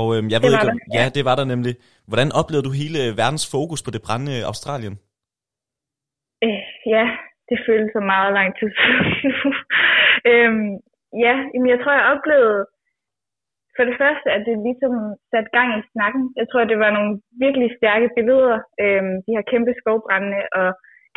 Og 0.00 0.06
øhm, 0.14 0.28
jeg 0.30 0.38
det 0.40 0.46
ved 0.46 0.52
ikke, 0.56 0.70
om, 0.72 0.78
ja, 0.98 1.04
det 1.16 1.24
var 1.28 1.36
der 1.40 1.46
nemlig. 1.54 1.74
Hvordan 2.10 2.28
oplevede 2.40 2.66
du 2.68 2.72
hele 2.82 3.00
verdens 3.22 3.46
fokus 3.54 3.80
på 3.82 3.90
det 3.94 4.02
brændende 4.06 4.46
Australien? 4.50 4.94
Øh, 6.44 6.62
ja, 6.94 7.04
det 7.48 7.58
føles 7.66 7.90
så 7.92 8.00
meget 8.12 8.30
lang 8.38 8.48
tid 8.58 8.70
øhm, 10.30 10.70
ja, 11.24 11.34
jamen 11.52 11.70
jeg 11.72 11.80
tror, 11.80 11.92
jeg 11.92 12.10
oplevede 12.14 12.62
for 13.76 13.84
det 13.88 13.96
første, 14.02 14.28
at 14.36 14.42
det 14.48 14.66
ligesom 14.68 14.94
satte 15.30 15.50
gang 15.56 15.68
i 15.78 15.88
snakken. 15.92 16.22
Jeg 16.40 16.46
tror, 16.48 16.70
det 16.72 16.78
var 16.84 16.90
nogle 16.96 17.12
virkelig 17.44 17.68
stærke 17.78 18.08
billeder, 18.16 18.58
øhm, 18.82 19.14
de 19.24 19.34
her 19.36 19.44
kæmpe 19.52 19.72
skovbrændende 19.80 20.42
og 20.60 20.68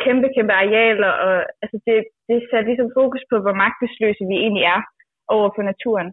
kæmpe, 0.04 0.26
kæmpe 0.36 0.52
arealer. 0.62 1.12
Og, 1.26 1.36
altså 1.62 1.76
det, 1.86 1.96
det 2.28 2.48
satte 2.50 2.68
ligesom 2.70 2.90
fokus 3.00 3.22
på, 3.30 3.36
hvor 3.44 3.54
magtesløse 3.64 4.24
vi 4.30 4.36
egentlig 4.44 4.64
er 4.76 4.80
over 5.36 5.48
for 5.54 5.62
naturen. 5.70 6.08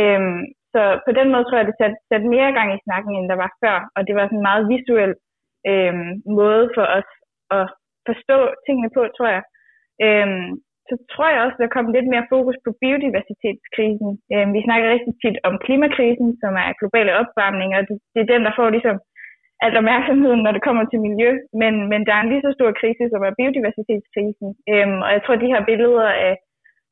Øhm, 0.00 0.40
så 0.72 0.82
på 1.06 1.12
den 1.18 1.28
måde 1.32 1.44
tror 1.44 1.58
jeg, 1.60 1.68
det 1.70 1.78
satte, 1.80 1.96
sat 2.10 2.24
mere 2.34 2.50
gang 2.58 2.68
i 2.72 2.82
snakken, 2.86 3.12
end 3.14 3.26
der 3.32 3.38
var 3.44 3.50
før. 3.62 3.76
Og 3.96 4.00
det 4.06 4.14
var 4.14 4.24
sådan 4.26 4.38
en 4.38 4.48
meget 4.50 4.64
visuel 4.72 5.12
øhm, 5.70 6.10
måde 6.38 6.64
for 6.76 6.86
os 6.98 7.10
at 7.58 7.64
forstå 8.10 8.38
tingene 8.66 8.90
på, 8.96 9.02
tror 9.16 9.28
jeg. 9.36 9.42
Øhm, 10.04 10.48
så 10.88 10.94
tror 11.12 11.28
jeg 11.30 11.40
også, 11.42 11.56
at 11.58 11.64
der 11.64 11.74
kommer 11.74 11.90
lidt 11.92 12.08
mere 12.12 12.30
fokus 12.34 12.56
på 12.64 12.70
biodiversitetskrisen. 12.82 14.10
Øhm, 14.32 14.50
vi 14.56 14.60
snakker 14.66 14.86
rigtig 14.94 15.14
tit 15.22 15.36
om 15.48 15.54
klimakrisen, 15.64 16.28
som 16.42 16.52
er 16.62 16.78
globale 16.80 17.12
opvarmning, 17.20 17.70
og 17.76 17.82
det, 17.88 17.96
det 18.12 18.20
er 18.22 18.32
den, 18.32 18.42
der 18.46 18.52
får 18.58 18.68
ligesom 18.76 18.96
alt 19.64 19.76
opmærksomheden, 19.80 20.40
når 20.42 20.52
det 20.54 20.66
kommer 20.66 20.84
til 20.86 21.00
miljø. 21.06 21.30
Men, 21.62 21.74
men 21.90 22.00
der 22.06 22.12
er 22.14 22.22
en 22.22 22.32
lige 22.32 22.46
så 22.46 22.52
stor 22.58 22.70
krise, 22.80 23.04
som 23.12 23.20
er 23.28 23.38
biodiversitetskrisen. 23.38 24.48
Øhm, 24.72 24.98
og 25.06 25.10
jeg 25.14 25.22
tror, 25.22 25.34
at 25.36 25.44
de 25.44 25.52
her 25.54 25.62
billeder 25.70 26.08
af 26.28 26.34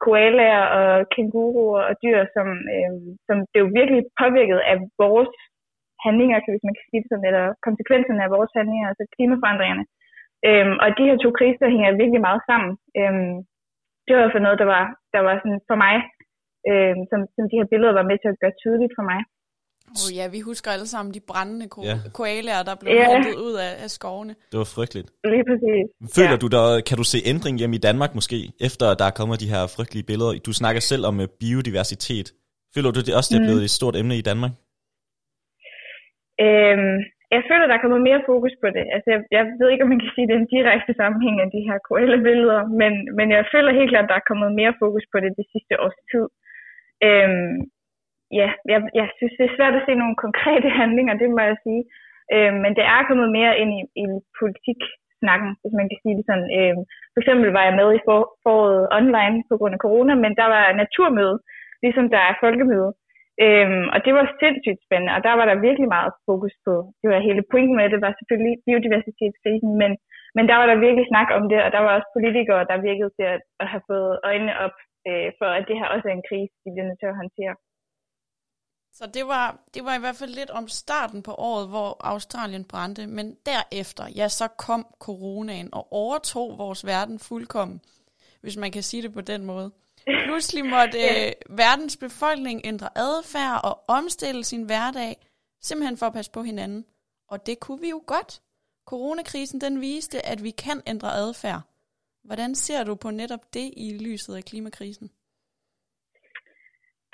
koalaer 0.05 0.63
og 0.79 0.91
kænguruer 1.15 1.83
og 1.89 1.95
dyr, 2.05 2.21
som, 2.35 2.49
øhm, 2.75 3.09
som 3.27 3.37
det 3.51 3.59
jo 3.63 3.69
virkelig 3.79 4.01
påvirket 4.23 4.61
af 4.73 4.77
vores 5.03 5.35
handlinger, 6.05 6.37
hvis 6.53 6.67
man 6.69 6.77
kan 6.77 6.87
sige 6.89 7.03
det 7.03 7.11
sådan, 7.11 7.29
eller 7.31 7.47
konsekvenserne 7.67 8.25
af 8.27 8.31
vores 8.37 8.53
handlinger, 8.59 8.87
altså 8.89 9.05
klimaforandringerne. 9.15 9.85
Øhm, 10.49 10.77
og 10.83 10.89
de 10.99 11.07
her 11.09 11.17
to 11.25 11.29
kriser 11.39 11.75
hænger 11.75 12.01
virkelig 12.03 12.23
meget 12.29 12.43
sammen. 12.51 12.73
Øhm, 13.01 13.37
det 14.07 14.15
var 14.19 14.29
for 14.35 14.43
noget, 14.45 14.59
der 14.63 14.69
var, 14.77 14.85
der 15.15 15.21
var 15.29 15.35
sådan 15.43 15.61
for 15.71 15.79
mig, 15.85 15.97
øhm, 16.71 17.03
som, 17.11 17.21
som 17.35 17.45
de 17.51 17.59
her 17.61 17.69
billeder 17.73 17.95
var 18.01 18.07
med 18.11 18.19
til 18.21 18.33
at 18.33 18.41
gøre 18.43 18.55
tydeligt 18.63 18.95
for 18.99 19.07
mig. 19.13 19.21
Oh 20.05 20.11
ja, 20.19 20.25
vi 20.37 20.41
husker 20.51 20.71
alle 20.71 20.87
sammen 20.95 21.15
de 21.15 21.21
brændende 21.31 21.69
ko- 21.69 21.83
ja. 21.91 21.97
koalaer, 22.19 22.63
der 22.69 22.75
blev 22.81 22.93
ja. 22.95 23.13
hentet 23.13 23.35
ud 23.47 23.55
af, 23.67 23.73
af 23.85 23.91
skovene. 23.91 24.35
Det 24.53 24.59
var 24.63 24.71
frygteligt. 24.77 25.09
Lige 25.35 25.45
præcis. 25.51 25.85
Føler 26.17 26.37
ja. 26.37 26.43
du 26.45 26.49
der, 26.57 26.65
kan 26.89 26.97
du 27.01 27.05
se 27.13 27.19
ændring 27.33 27.55
hjem 27.61 27.73
i 27.79 27.83
Danmark 27.89 28.13
måske, 28.15 28.39
efter 28.61 28.87
der 29.01 29.07
er 29.11 29.15
kommet 29.19 29.41
de 29.45 29.53
her 29.55 29.63
frygtelige 29.77 30.07
billeder? 30.11 30.33
Du 30.49 30.53
snakker 30.53 30.81
selv 30.81 31.05
om 31.11 31.21
øh, 31.21 31.29
biodiversitet. 31.41 32.27
Føler 32.75 32.91
du 32.91 33.01
det 33.07 33.15
også, 33.19 33.31
det 33.33 33.39
er 33.41 33.47
blevet 33.49 33.63
mm. 33.65 33.69
et 33.71 33.77
stort 33.81 33.97
emne 34.01 34.15
i 34.23 34.25
Danmark? 34.31 34.53
Øhm, 36.47 36.97
jeg 37.37 37.45
føler, 37.51 37.67
der 37.67 37.77
er 37.77 37.85
kommet 37.85 38.03
mere 38.09 38.27
fokus 38.31 38.55
på 38.63 38.69
det. 38.77 38.85
Altså, 38.95 39.09
jeg, 39.15 39.21
jeg 39.37 39.45
ved 39.59 39.69
ikke, 39.71 39.85
om 39.85 39.91
man 39.93 40.03
kan 40.03 40.13
sige, 40.13 40.25
at 40.25 40.29
det 40.29 40.37
er 40.37 40.43
en 40.45 40.55
direkte 40.57 40.93
sammenhæng 41.01 41.37
af 41.45 41.49
de 41.55 41.67
her 41.69 41.79
KL-billeder, 41.89 42.61
men, 42.81 42.93
men 43.19 43.27
jeg 43.37 43.45
føler 43.55 43.79
helt 43.79 43.91
klart, 43.93 44.07
at 44.07 44.11
der 44.13 44.19
er 44.19 44.29
kommet 44.31 44.59
mere 44.61 44.75
fokus 44.83 45.05
på 45.13 45.17
det 45.23 45.33
det 45.41 45.47
sidste 45.53 45.75
års 45.85 45.99
tid. 46.13 46.27
Øhm, 47.07 47.57
ja, 48.41 48.49
jeg, 48.73 48.81
jeg 49.01 49.07
synes, 49.19 49.35
det 49.39 49.45
er 49.47 49.57
svært 49.57 49.75
at 49.79 49.87
se 49.87 49.95
nogle 50.03 50.17
konkrete 50.25 50.69
handlinger, 50.81 51.15
det 51.23 51.29
må 51.31 51.41
jeg 51.51 51.57
sige. 51.67 51.83
Øhm, 52.35 52.59
men 52.65 52.73
det 52.79 52.85
er 52.95 53.07
kommet 53.09 53.29
mere 53.39 53.53
ind 53.63 53.71
i, 53.79 53.81
i 54.03 54.05
politik-snakken, 54.41 55.51
hvis 55.61 55.75
man 55.79 55.89
kan 55.91 55.99
sige 56.03 56.17
det 56.19 56.25
sådan. 56.27 56.49
Øhm, 56.59 56.83
for 57.13 57.19
eksempel 57.21 57.49
var 57.57 57.65
jeg 57.69 57.75
med 57.81 57.89
i 57.97 58.05
for, 58.07 58.21
foråret 58.45 58.83
online 58.99 59.37
på 59.51 59.55
grund 59.59 59.75
af 59.77 59.85
corona, 59.87 60.15
men 60.25 60.33
der 60.41 60.47
var 60.55 60.79
naturmøde, 60.83 61.37
ligesom 61.85 62.07
der 62.15 62.23
er 62.29 62.41
folkemøde. 62.45 62.91
Øhm, 63.45 63.87
og 63.95 63.99
det 64.05 64.13
var 64.19 64.25
sindssygt 64.41 64.81
spændende, 64.87 65.17
og 65.17 65.21
der 65.27 65.35
var 65.39 65.47
der 65.49 65.65
virkelig 65.67 65.89
meget 65.97 66.13
fokus 66.29 66.55
på, 66.67 66.75
det 67.01 67.09
var 67.13 67.27
hele 67.29 67.43
pointen 67.53 67.77
med 67.81 67.87
det, 67.93 68.01
var 68.07 68.13
selvfølgelig 68.19 68.55
biodiversitetskrisen, 68.67 69.71
men, 69.83 69.91
men 70.37 70.45
der 70.51 70.57
var 70.61 70.67
der 70.69 70.85
virkelig 70.87 71.07
snak 71.13 71.29
om 71.39 71.45
det, 71.51 71.59
og 71.67 71.71
der 71.75 71.83
var 71.85 71.93
også 71.97 72.11
politikere, 72.17 72.63
der 72.71 72.87
virkede 72.89 73.13
til 73.19 73.27
at, 73.35 73.41
at 73.63 73.67
have 73.73 73.85
fået 73.91 74.13
øjnene 74.29 74.55
op 74.65 74.77
øh, 75.09 75.29
for, 75.39 75.49
at 75.59 75.65
det 75.69 75.77
her 75.81 75.89
også 75.95 76.07
er 76.09 76.17
en 76.17 76.29
krise, 76.31 76.55
de 76.63 76.73
bliver 76.73 76.89
nødt 76.89 77.01
til 77.01 77.13
at 77.13 77.21
håndtere. 77.23 77.55
Så 78.99 79.05
det 79.17 79.25
var, 79.35 79.47
det 79.75 79.83
var 79.87 79.95
i 79.97 80.03
hvert 80.05 80.19
fald 80.21 80.35
lidt 80.41 80.53
om 80.59 80.67
starten 80.69 81.21
på 81.29 81.33
året, 81.51 81.67
hvor 81.73 81.91
Australien 82.13 82.65
brændte, 82.73 83.03
men 83.17 83.27
derefter, 83.51 84.05
ja, 84.21 84.27
så 84.29 84.47
kom 84.67 84.83
coronaen 85.07 85.69
og 85.79 85.85
overtog 86.03 86.49
vores 86.59 86.87
verden 86.93 87.19
fuldkommen, 87.29 87.79
hvis 88.43 88.57
man 88.63 88.71
kan 88.71 88.83
sige 88.83 89.03
det 89.03 89.13
på 89.15 89.21
den 89.33 89.43
måde. 89.53 89.69
Pludselig 90.07 90.65
måtte 90.77 90.99
øh, 91.13 91.33
verdens 91.63 91.97
befolkning 91.97 92.59
ændre 92.71 92.89
adfærd 93.07 93.59
og 93.69 93.75
omstille 93.99 94.45
sin 94.45 94.65
hverdag, 94.67 95.13
simpelthen 95.69 95.97
for 96.01 96.07
at 96.07 96.17
passe 96.19 96.33
på 96.37 96.43
hinanden. 96.43 96.83
Og 97.33 97.47
det 97.47 97.57
kunne 97.61 97.81
vi 97.81 97.91
jo 97.97 98.01
godt. 98.15 98.33
Coronakrisen 98.91 99.61
den 99.61 99.81
viste, 99.81 100.19
at 100.33 100.39
vi 100.47 100.51
kan 100.65 100.79
ændre 100.93 101.11
adfærd. 101.25 101.61
Hvordan 102.29 102.55
ser 102.55 102.85
du 102.85 102.95
på 102.95 103.11
netop 103.11 103.45
det 103.55 103.69
i 103.85 103.87
lyset 104.07 104.35
af 104.37 104.45
klimakrisen? 104.51 105.09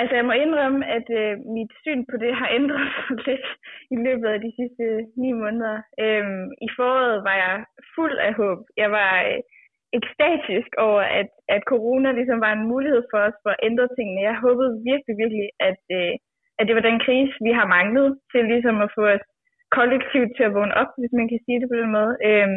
Altså 0.00 0.14
jeg 0.18 0.24
må 0.28 0.32
indrømme, 0.44 0.80
at 0.96 1.06
øh, 1.20 1.32
mit 1.56 1.72
syn 1.82 2.00
på 2.10 2.16
det 2.24 2.32
har 2.40 2.48
ændret 2.58 2.86
sig 2.96 3.16
lidt 3.28 3.46
i 3.94 3.96
løbet 4.06 4.28
af 4.34 4.40
de 4.46 4.52
sidste 4.58 4.84
ni 5.22 5.30
måneder. 5.42 5.76
Øhm, 6.02 6.44
I 6.66 6.68
foråret 6.76 7.18
var 7.28 7.36
jeg 7.44 7.54
fuld 7.94 8.16
af 8.28 8.34
håb. 8.40 8.58
Jeg 8.82 8.90
var 8.98 9.12
øh, 9.30 9.40
ekstatisk 9.98 10.70
over, 10.86 11.02
at, 11.20 11.28
at 11.54 11.62
corona 11.72 12.08
ligesom 12.12 12.38
var 12.46 12.52
en 12.52 12.68
mulighed 12.72 13.02
for 13.10 13.18
os 13.26 13.36
for 13.42 13.50
at 13.52 13.62
ændre 13.68 13.88
tingene. 13.96 14.28
Jeg 14.28 14.42
håbede 14.44 14.72
virkelig, 14.90 15.14
virkelig, 15.22 15.48
at, 15.68 15.82
øh, 15.98 16.12
at 16.58 16.64
det 16.66 16.74
var 16.76 16.84
den 16.88 16.98
krise, 17.06 17.34
vi 17.46 17.52
har 17.58 17.74
manglet 17.76 18.08
til 18.32 18.42
ligesom 18.52 18.76
at 18.86 18.92
få 18.96 19.02
os 19.14 19.24
kollektivt 19.78 20.30
til 20.36 20.44
at 20.46 20.54
vågne 20.56 20.78
op, 20.82 20.90
hvis 21.00 21.14
man 21.18 21.26
kan 21.28 21.40
sige 21.44 21.60
det 21.60 21.68
på 21.70 21.76
den 21.82 21.90
måde. 21.98 22.12
Øh, 22.28 22.48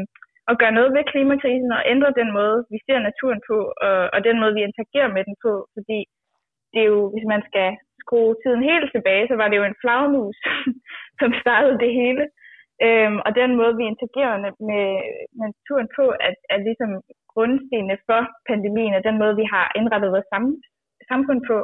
og 0.49 0.55
gøre 0.61 0.77
noget 0.77 0.91
ved 0.95 1.03
klimakrisen 1.11 1.71
og 1.77 1.81
ændre 1.93 2.19
den 2.21 2.29
måde, 2.39 2.57
vi 2.73 2.77
ser 2.85 2.99
naturen 3.07 3.41
på, 3.49 3.57
og, 3.87 3.97
og 4.15 4.19
den 4.27 4.37
måde, 4.41 4.53
vi 4.57 4.67
interagerer 4.69 5.09
med 5.15 5.23
den 5.27 5.35
på. 5.45 5.53
Fordi 5.75 5.99
det 6.73 6.79
er 6.83 6.89
jo, 6.95 7.01
hvis 7.13 7.27
man 7.33 7.41
skal 7.49 7.69
skrue 8.01 8.35
tiden 8.41 8.63
helt 8.71 8.89
tilbage, 8.91 9.27
så 9.27 9.35
var 9.39 9.47
det 9.47 9.57
jo 9.59 9.65
en 9.67 9.81
flagmus, 9.81 10.37
som 11.19 11.29
startede 11.41 11.77
det 11.83 11.91
hele. 12.01 12.23
Øhm, 12.85 13.17
og 13.25 13.31
den 13.41 13.51
måde, 13.59 13.73
vi 13.79 13.85
interagerer 13.91 14.37
med, 14.43 14.53
med 14.69 14.85
naturen 15.43 15.89
på, 15.97 16.05
at, 16.27 16.37
er 16.53 16.59
ligesom 16.67 16.91
grundstenene 17.33 17.97
for 18.07 18.21
pandemien, 18.49 18.93
og 18.97 19.03
den 19.03 19.17
måde, 19.21 19.35
vi 19.41 19.45
har 19.53 19.65
indrettet 19.79 20.13
vores 20.15 20.29
sam, 20.31 20.43
samfund 21.11 21.41
på. 21.49 21.57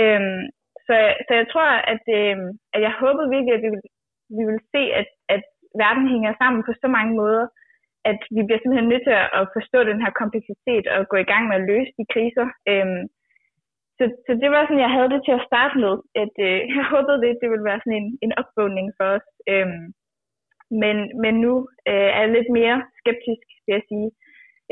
Øhm, 0.00 0.42
så, 0.86 0.96
så 1.26 1.32
jeg 1.40 1.46
tror, 1.52 1.68
at, 1.94 2.04
øhm, 2.18 2.48
at 2.74 2.80
jeg 2.86 2.92
håbede 3.02 3.32
virkelig, 3.34 3.54
at 3.54 3.64
vi 3.64 3.70
vil, 3.74 3.82
vi 4.38 4.42
vil 4.48 4.60
se, 4.74 4.82
at, 5.00 5.08
at 5.34 5.42
verden 5.84 6.06
hænger 6.14 6.32
sammen 6.40 6.60
på 6.66 6.72
så 6.82 6.88
mange 6.96 7.14
måder, 7.22 7.46
at 8.10 8.20
vi 8.36 8.42
bliver 8.44 8.60
simpelthen 8.60 8.90
nødt 8.92 9.04
til 9.08 9.16
at 9.40 9.44
forstå 9.56 9.78
den 9.90 10.02
her 10.04 10.12
kompleksitet 10.20 10.84
og 10.94 11.00
gå 11.12 11.16
i 11.20 11.30
gang 11.32 11.44
med 11.48 11.56
at 11.60 11.68
løse 11.70 11.92
de 11.98 12.04
kriser. 12.14 12.46
Øhm, 12.70 13.02
så, 13.98 14.04
så 14.26 14.32
det 14.42 14.48
var 14.54 14.62
sådan, 14.62 14.84
jeg 14.86 14.94
havde 14.96 15.10
det 15.14 15.22
til 15.24 15.34
at 15.38 15.46
starte 15.50 15.76
med, 15.84 15.94
at 16.22 16.34
øh, 16.48 16.58
jeg 16.76 16.84
håbede 16.94 17.22
det, 17.24 17.40
det 17.42 17.48
ville 17.52 17.68
være 17.70 17.80
sådan 17.82 17.98
en, 18.02 18.08
en 18.24 18.32
opvågning 18.40 18.86
for 18.98 19.06
os. 19.16 19.28
Øhm, 19.52 19.84
men, 20.82 20.96
men 21.22 21.34
nu 21.44 21.52
øh, 21.90 22.10
er 22.16 22.20
jeg 22.24 22.34
lidt 22.36 22.50
mere 22.58 22.78
skeptisk, 23.00 23.46
vil 23.64 23.74
jeg 23.78 23.84
sige. 23.90 24.10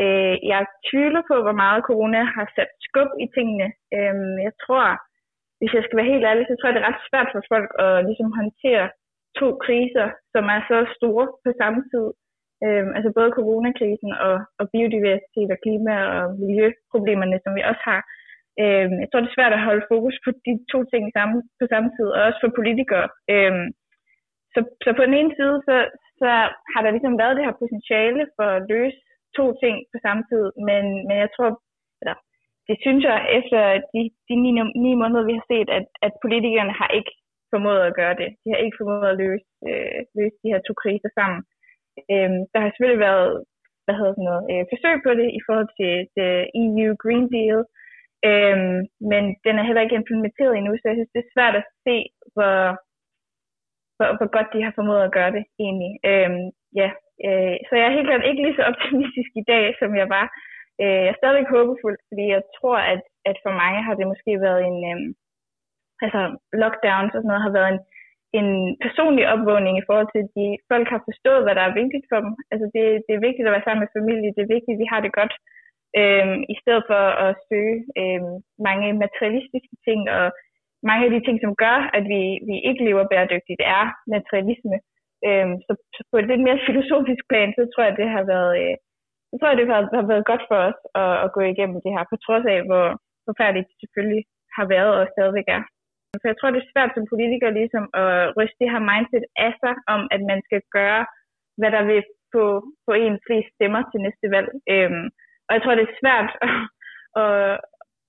Øh, 0.02 0.36
jeg 0.52 0.60
tvivler 0.88 1.22
på, 1.30 1.36
hvor 1.44 1.56
meget 1.62 1.86
corona 1.90 2.20
har 2.36 2.46
sat 2.56 2.72
skub 2.86 3.10
i 3.24 3.26
tingene. 3.36 3.68
Øh, 3.96 4.16
jeg 4.46 4.54
tror, 4.64 4.84
hvis 5.60 5.72
jeg 5.76 5.82
skal 5.84 5.98
være 5.98 6.12
helt 6.12 6.28
ærlig, 6.30 6.44
så 6.46 6.54
tror 6.54 6.68
jeg, 6.68 6.76
det 6.76 6.82
er 6.82 6.90
ret 6.90 7.06
svært 7.08 7.28
for 7.32 7.42
folk 7.52 7.70
at 7.84 8.04
ligesom 8.08 8.30
håndtere 8.40 8.86
to 9.40 9.48
kriser, 9.64 10.06
som 10.34 10.44
er 10.54 10.60
så 10.70 10.78
store 10.98 11.26
på 11.44 11.50
samme 11.60 11.80
tid. 11.92 12.06
Øh, 12.64 12.86
altså 12.96 13.10
både 13.18 13.36
coronakrisen 13.38 14.12
og, 14.26 14.36
og 14.60 14.64
biodiversitet 14.74 15.48
og 15.54 15.58
klima 15.64 15.94
og 16.16 16.22
miljøproblemerne, 16.42 17.38
som 17.44 17.52
vi 17.56 17.62
også 17.70 17.84
har. 17.90 18.02
Øh, 18.62 18.88
jeg 19.02 19.08
tror, 19.08 19.20
det 19.20 19.30
er 19.30 19.38
svært 19.38 19.54
at 19.56 19.66
holde 19.68 19.88
fokus 19.92 20.16
på 20.24 20.30
de 20.46 20.52
to 20.72 20.78
ting 20.92 21.04
samme, 21.16 21.36
på 21.60 21.64
samme 21.72 21.88
tid, 21.96 22.08
og 22.16 22.20
også 22.28 22.38
for 22.42 22.52
politikere. 22.60 23.06
Øh, 23.32 23.54
så, 24.54 24.60
så 24.84 24.90
på 24.96 25.02
den 25.06 25.14
ene 25.20 25.32
side, 25.38 25.56
så, 25.68 25.76
så 26.20 26.30
har 26.72 26.80
der 26.82 26.90
ligesom 26.94 27.18
været 27.22 27.36
det 27.36 27.46
her 27.46 27.60
potentiale 27.62 28.22
for 28.36 28.48
at 28.56 28.64
løse 28.72 28.98
to 29.38 29.44
ting 29.62 29.76
på 29.92 29.96
samme 30.04 30.22
tid, 30.30 30.44
men, 30.68 30.84
men 31.06 31.16
jeg 31.24 31.30
tror, 31.36 31.50
eller 32.00 32.16
det 32.68 32.76
synes 32.84 33.02
jeg 33.10 33.18
efter 33.38 33.60
de, 33.92 34.00
de 34.28 34.34
ni, 34.44 34.50
ni 34.86 34.92
måneder, 35.02 35.24
vi 35.30 35.34
har 35.38 35.46
set, 35.52 35.68
at, 35.78 35.86
at 36.06 36.12
politikerne 36.24 36.74
har 36.80 36.90
ikke 36.98 37.12
formået 37.52 37.82
at 37.86 37.96
gøre 38.00 38.16
det. 38.22 38.30
De 38.42 38.48
har 38.52 38.60
ikke 38.64 38.78
formået 38.80 39.08
at 39.12 39.18
løse, 39.24 39.46
øh, 39.68 39.98
løse 40.18 40.36
de 40.42 40.52
her 40.52 40.60
to 40.66 40.72
kriser 40.82 41.10
sammen. 41.18 41.40
Øhm, 42.12 42.40
der 42.52 42.58
har 42.60 42.68
selvfølgelig 42.70 43.06
været 43.10 43.32
hvad 43.84 43.98
hedder 43.98 44.14
sådan 44.16 44.30
noget, 44.30 44.44
øh, 44.52 44.64
forsøg 44.72 44.96
på 45.06 45.10
det 45.20 45.28
i 45.38 45.40
forhold 45.46 45.70
til 45.80 45.94
det 46.16 46.32
EU 46.62 46.90
Green 47.02 47.26
Deal, 47.36 47.60
øhm, 48.30 48.78
men 49.10 49.22
den 49.46 49.54
er 49.56 49.64
heller 49.66 49.82
ikke 49.84 50.00
implementeret 50.00 50.52
endnu, 50.54 50.72
så 50.76 50.84
jeg 50.88 50.96
synes, 50.96 51.14
det 51.14 51.22
er 51.22 51.34
svært 51.34 51.56
at 51.60 51.66
se, 51.86 51.96
hvor, 52.34 52.56
hvor, 54.00 54.10
hvor 54.18 54.30
godt 54.36 54.48
de 54.54 54.60
har 54.66 54.72
formået 54.78 55.02
at 55.04 55.14
gøre 55.18 55.32
det 55.36 55.44
egentlig. 55.64 55.92
Øhm, 56.10 56.46
ja, 56.80 56.88
øh, 57.26 57.56
så 57.66 57.72
jeg 57.76 57.86
er 57.86 57.96
helt 57.96 58.08
klart 58.08 58.28
ikke 58.28 58.42
lige 58.42 58.58
så 58.58 58.64
optimistisk 58.72 59.30
i 59.42 59.44
dag, 59.52 59.64
som 59.80 59.90
jeg 60.00 60.08
var. 60.16 60.26
Øh, 60.82 61.00
jeg 61.06 61.12
er 61.12 61.20
stadig 61.20 61.44
håbefuld, 61.54 61.98
fordi 62.08 62.24
jeg 62.36 62.42
tror, 62.58 62.78
at, 62.92 63.02
at 63.30 63.36
for 63.44 63.52
mange 63.62 63.80
har 63.86 63.94
det 63.96 64.06
måske 64.12 64.32
været 64.46 64.60
en, 64.70 64.78
øh, 64.90 64.98
altså 66.04 66.20
lockdowns 66.60 67.14
og 67.16 67.20
sådan 67.20 67.30
noget 67.32 67.46
har 67.48 67.56
været 67.58 67.70
en, 67.74 67.80
en 68.40 68.48
personlig 68.84 69.24
opvågning 69.32 69.74
i 69.78 69.86
forhold 69.88 70.08
til, 70.10 70.20
at 70.24 70.30
de 70.38 70.46
folk 70.70 70.86
har 70.94 71.02
forstået, 71.08 71.44
hvad 71.44 71.54
der 71.58 71.64
er 71.66 71.78
vigtigt 71.82 72.06
for 72.10 72.18
dem. 72.24 72.32
Altså 72.52 72.66
det, 72.74 72.84
det 73.06 73.12
er 73.14 73.26
vigtigt 73.26 73.46
at 73.46 73.54
være 73.54 73.66
sammen 73.66 73.82
med 73.84 73.96
familie, 73.98 74.34
det 74.36 74.42
er 74.42 74.54
vigtigt, 74.54 74.74
at 74.76 74.82
vi 74.82 74.88
har 74.92 75.00
det 75.02 75.12
godt, 75.20 75.34
øh, 76.00 76.36
i 76.54 76.56
stedet 76.62 76.82
for 76.90 77.02
at 77.26 77.32
søge 77.48 77.76
øh, 78.00 78.22
mange 78.68 78.88
materialistiske 79.04 79.76
ting, 79.86 80.00
og 80.18 80.26
mange 80.88 81.04
af 81.06 81.12
de 81.12 81.24
ting, 81.26 81.36
som 81.40 81.52
gør, 81.64 81.78
at 81.96 82.04
vi, 82.12 82.20
vi 82.48 82.56
ikke 82.68 82.84
lever 82.88 83.10
bæredygtigt, 83.12 83.62
er 83.76 83.84
materialisme. 84.14 84.76
Øhm, 85.26 85.54
så, 85.66 85.72
så 85.96 86.02
på 86.10 86.16
et 86.18 86.26
lidt 86.30 86.42
mere 86.46 86.64
filosofisk 86.68 87.22
plan, 87.30 87.50
så 87.56 87.62
tror 87.70 87.84
jeg, 87.86 87.96
det 88.00 88.08
har 88.16 88.24
været, 88.32 88.52
øh, 88.62 88.76
så 89.30 89.34
tror 89.36 89.48
jeg, 89.50 89.58
det 89.58 89.66
har, 89.72 89.82
har 90.00 90.06
været 90.12 90.28
godt 90.30 90.44
for 90.50 90.58
os 90.68 90.80
at, 91.02 91.14
at 91.24 91.32
gå 91.36 91.40
igennem 91.52 91.78
det 91.84 91.92
her, 91.94 92.04
på 92.10 92.16
trods 92.26 92.46
af, 92.54 92.58
hvor 92.68 92.86
forfærdeligt 93.28 93.68
det 93.70 93.76
selvfølgelig 93.80 94.22
har 94.56 94.66
været 94.74 94.92
og 95.00 95.06
stadigvæk 95.14 95.48
er. 95.56 95.62
Så 96.20 96.24
jeg 96.30 96.36
tror, 96.36 96.50
det 96.50 96.60
er 96.60 96.72
svært 96.72 96.92
som 96.94 97.10
politiker 97.12 97.50
ligesom 97.50 97.84
at 98.02 98.12
ryste 98.36 98.60
det 98.60 98.72
her 98.74 98.82
mindset 98.90 99.24
af 99.46 99.52
sig, 99.62 99.74
om 99.94 100.00
at 100.14 100.22
man 100.30 100.40
skal 100.46 100.62
gøre, 100.78 101.02
hvad 101.58 101.70
der 101.76 101.82
vil 101.90 102.02
få, 102.34 102.44
få 102.86 102.92
en 103.06 103.16
flest 103.26 103.50
stemmer 103.56 103.82
til 103.90 104.00
næste 104.06 104.26
valg. 104.34 104.50
Øhm, 104.74 105.06
og 105.46 105.50
jeg 105.54 105.62
tror, 105.62 105.74
det 105.74 105.86
er 105.86 105.98
svært 106.02 106.30
at, 107.22 107.60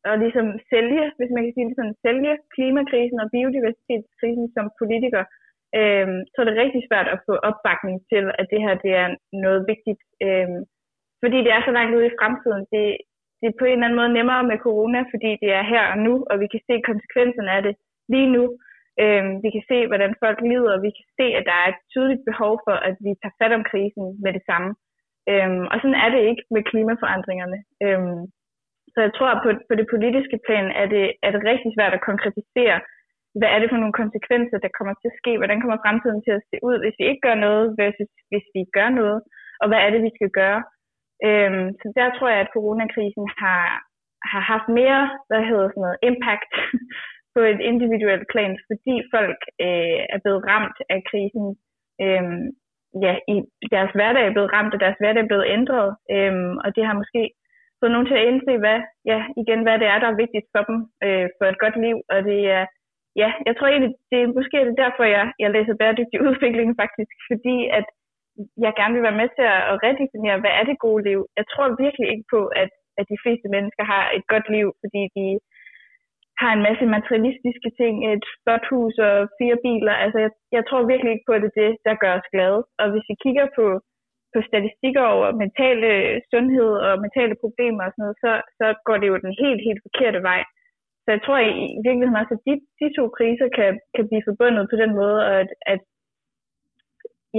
at 0.09 0.19
ligesom 0.23 0.47
sælge, 0.71 1.03
hvis 1.17 1.31
man 1.33 1.43
kan 1.43 1.53
sige 1.53 1.67
det 1.69 1.77
sådan, 1.77 2.01
sælge 2.05 2.33
klimakrisen 2.55 3.19
og 3.23 3.31
biodiversitetskrisen 3.35 4.47
som 4.55 4.65
politiker, 4.81 5.23
øh, 5.79 6.07
så 6.31 6.37
er 6.41 6.47
det 6.47 6.61
rigtig 6.63 6.81
svært 6.89 7.07
at 7.13 7.23
få 7.27 7.33
opbakning 7.49 7.97
til, 8.11 8.23
at 8.39 8.45
det 8.51 8.59
her 8.65 8.75
det 8.85 8.93
er 9.03 9.09
noget 9.45 9.61
vigtigt. 9.71 10.01
Øh, 10.25 10.49
fordi 11.23 11.37
det 11.45 11.51
er 11.53 11.61
så 11.63 11.71
langt 11.77 11.95
ude 11.97 12.09
i 12.09 12.17
fremtiden. 12.19 12.63
Det, 12.73 12.85
det 13.39 13.47
er 13.49 13.59
på 13.59 13.65
en 13.65 13.71
eller 13.71 13.87
anden 13.87 13.99
måde 14.01 14.15
nemmere 14.17 14.43
med 14.51 14.57
corona, 14.67 14.99
fordi 15.11 15.31
det 15.43 15.51
er 15.59 15.63
her 15.73 15.83
og 15.93 15.97
nu, 16.07 16.13
og 16.29 16.35
vi 16.43 16.47
kan 16.53 16.61
se 16.69 16.75
konsekvenserne 16.89 17.51
af 17.57 17.61
det 17.67 17.75
lige 18.13 18.29
nu. 18.37 18.43
Øh, 19.03 19.23
vi 19.43 19.49
kan 19.55 19.63
se, 19.71 19.77
hvordan 19.89 20.13
folk 20.23 20.39
lider, 20.51 20.71
og 20.75 20.81
vi 20.87 20.91
kan 20.97 21.07
se, 21.19 21.25
at 21.39 21.43
der 21.49 21.55
er 21.63 21.67
et 21.69 21.81
tydeligt 21.93 22.23
behov 22.29 22.53
for, 22.65 22.75
at 22.89 22.95
vi 23.05 23.11
tager 23.21 23.37
fat 23.41 23.53
om 23.57 23.63
krisen 23.71 24.05
med 24.23 24.31
det 24.37 24.43
samme. 24.49 24.71
Øhm, 25.31 25.65
og 25.71 25.77
sådan 25.81 26.01
er 26.03 26.09
det 26.15 26.21
ikke 26.29 26.43
med 26.55 26.63
klimaforandringerne. 26.69 27.59
Øhm, 27.85 28.21
så 28.93 28.99
jeg 29.05 29.13
tror, 29.17 29.29
at 29.33 29.41
på, 29.43 29.49
på 29.69 29.73
det 29.79 29.87
politiske 29.93 30.37
plan 30.45 30.67
er 30.81 30.87
det, 30.95 31.05
er 31.25 31.31
det 31.33 31.41
rigtig 31.51 31.69
svært 31.75 31.93
at 31.97 32.07
konkretisere, 32.09 32.77
hvad 33.39 33.49
er 33.51 33.59
det 33.59 33.69
for 33.71 33.79
nogle 33.81 33.99
konsekvenser, 34.01 34.57
der 34.65 34.77
kommer 34.77 34.93
til 34.97 35.09
at 35.11 35.19
ske, 35.21 35.31
hvordan 35.39 35.61
kommer 35.61 35.83
fremtiden 35.85 36.19
til 36.23 36.33
at 36.37 36.45
se 36.49 36.57
ud, 36.67 36.75
hvis 36.83 36.97
vi 36.99 37.03
ikke 37.09 37.25
gør 37.27 37.37
noget, 37.47 37.65
versus 37.79 38.11
hvis 38.31 38.47
vi 38.55 38.61
gør 38.77 38.89
noget, 38.99 39.19
og 39.61 39.65
hvad 39.67 39.79
er 39.81 39.89
det, 39.91 40.01
vi 40.07 40.11
skal 40.17 40.31
gøre. 40.41 40.61
Øhm, 41.27 41.67
så 41.81 41.87
der 41.97 42.07
tror 42.17 42.29
jeg, 42.33 42.41
at 42.43 42.53
coronakrisen 42.55 43.25
har, 43.41 43.63
har 44.31 44.43
haft 44.51 44.67
mere, 44.79 45.01
hvad 45.29 45.41
hedder 45.49 45.67
sådan 45.69 45.83
noget, 45.85 46.03
impact 46.09 46.51
på 47.35 47.39
et 47.51 47.59
individuelt 47.71 48.25
plan, 48.33 48.53
fordi 48.69 48.95
folk 49.15 49.39
øh, 49.65 50.01
er 50.13 50.19
blevet 50.23 50.41
ramt 50.51 50.77
af 50.93 50.99
krisen. 51.09 51.45
Øhm, 52.03 52.43
ja, 53.05 53.13
i 53.33 53.35
deres 53.75 53.91
hverdag 53.97 54.23
er 54.25 54.35
blevet 54.35 54.53
ramt, 54.55 54.73
og 54.75 54.79
deres 54.79 54.97
hverdag 54.99 55.21
er 55.23 55.31
blevet 55.31 55.47
ændret. 55.57 55.89
Øhm, 56.15 56.53
og 56.63 56.69
det 56.75 56.83
har 56.87 56.95
måske 57.01 57.21
få 57.81 57.87
nogen 57.91 58.07
til 58.07 58.17
at 58.19 58.27
indse, 58.29 58.53
hvad, 58.63 58.79
ja, 59.11 59.19
igen, 59.41 59.61
hvad 59.65 59.75
det 59.81 59.87
er, 59.93 59.99
der 59.99 60.09
er 60.09 60.21
vigtigt 60.23 60.47
for 60.53 60.63
dem 60.69 60.77
øh, 61.05 61.27
for 61.37 61.45
et 61.47 61.61
godt 61.63 61.77
liv. 61.85 61.97
Og 62.13 62.19
det 62.29 62.39
er, 62.57 62.65
ja, 63.21 63.29
jeg 63.47 63.53
tror 63.55 63.67
egentlig, 63.67 63.93
det 64.11 64.17
er 64.21 64.35
måske 64.37 64.55
er 64.59 64.67
det 64.67 64.81
derfor, 64.83 65.03
jeg, 65.17 65.25
jeg 65.43 65.49
læser 65.55 65.79
bæredygtig 65.79 66.19
udvikling 66.27 66.69
faktisk, 66.81 67.15
fordi 67.31 67.57
at 67.79 67.87
jeg 68.65 68.73
gerne 68.79 68.93
vil 68.95 69.07
være 69.07 69.21
med 69.21 69.29
til 69.37 69.45
at, 69.55 69.61
at 69.71 69.75
redefinere, 69.83 70.41
hvad 70.41 70.53
er 70.59 70.65
det 70.69 70.83
gode 70.85 71.03
liv. 71.09 71.19
Jeg 71.39 71.45
tror 71.51 71.81
virkelig 71.85 72.07
ikke 72.13 72.27
på, 72.35 72.41
at, 72.61 72.71
at 72.99 73.05
de 73.11 73.21
fleste 73.23 73.47
mennesker 73.55 73.83
har 73.93 74.03
et 74.17 74.25
godt 74.33 74.47
liv, 74.55 74.67
fordi 74.81 75.01
de 75.17 75.27
har 76.41 76.51
en 76.53 76.65
masse 76.69 76.85
materialistiske 76.97 77.69
ting, 77.79 77.95
et 78.13 78.25
flot 78.43 78.65
hus 78.71 78.95
og 79.07 79.15
fire 79.39 79.57
biler. 79.65 79.95
Altså, 80.03 80.17
jeg, 80.25 80.31
jeg 80.57 80.63
tror 80.65 80.91
virkelig 80.91 81.11
ikke 81.13 81.27
på, 81.27 81.33
at 81.35 81.41
det 81.43 81.51
er 81.51 81.59
det, 81.61 81.77
der 81.87 82.01
gør 82.03 82.13
os 82.19 82.31
glade. 82.33 82.59
Og 82.81 82.85
hvis 82.91 83.05
vi 83.09 83.15
kigger 83.23 83.47
på, 83.57 83.65
på 84.33 84.39
statistikker 84.49 85.03
over 85.13 85.27
mentale 85.43 85.87
øh, 86.01 86.15
sundhed 86.31 86.71
og 86.87 86.93
mentale 87.05 87.35
problemer 87.43 87.83
og 87.83 87.91
sådan 87.91 88.03
noget, 88.03 88.17
så, 88.23 88.31
så 88.59 88.67
går 88.87 88.97
det 88.99 89.07
jo 89.11 89.17
den 89.25 89.33
helt, 89.43 89.61
helt 89.67 89.81
forkerte 89.87 90.21
vej. 90.29 90.41
Så 91.03 91.07
jeg 91.15 91.21
tror 91.25 91.39
i, 91.39 91.51
i 91.77 91.81
virkeligheden 91.85 92.21
også, 92.21 92.33
at 92.37 92.45
de, 92.47 92.53
de 92.81 92.87
to 92.97 93.03
kriser 93.17 93.47
kan, 93.57 93.69
kan 93.95 94.05
blive 94.09 94.27
forbundet 94.29 94.63
på 94.71 94.75
den 94.81 94.91
måde, 95.01 95.19
at, 95.39 95.49
at 95.73 95.81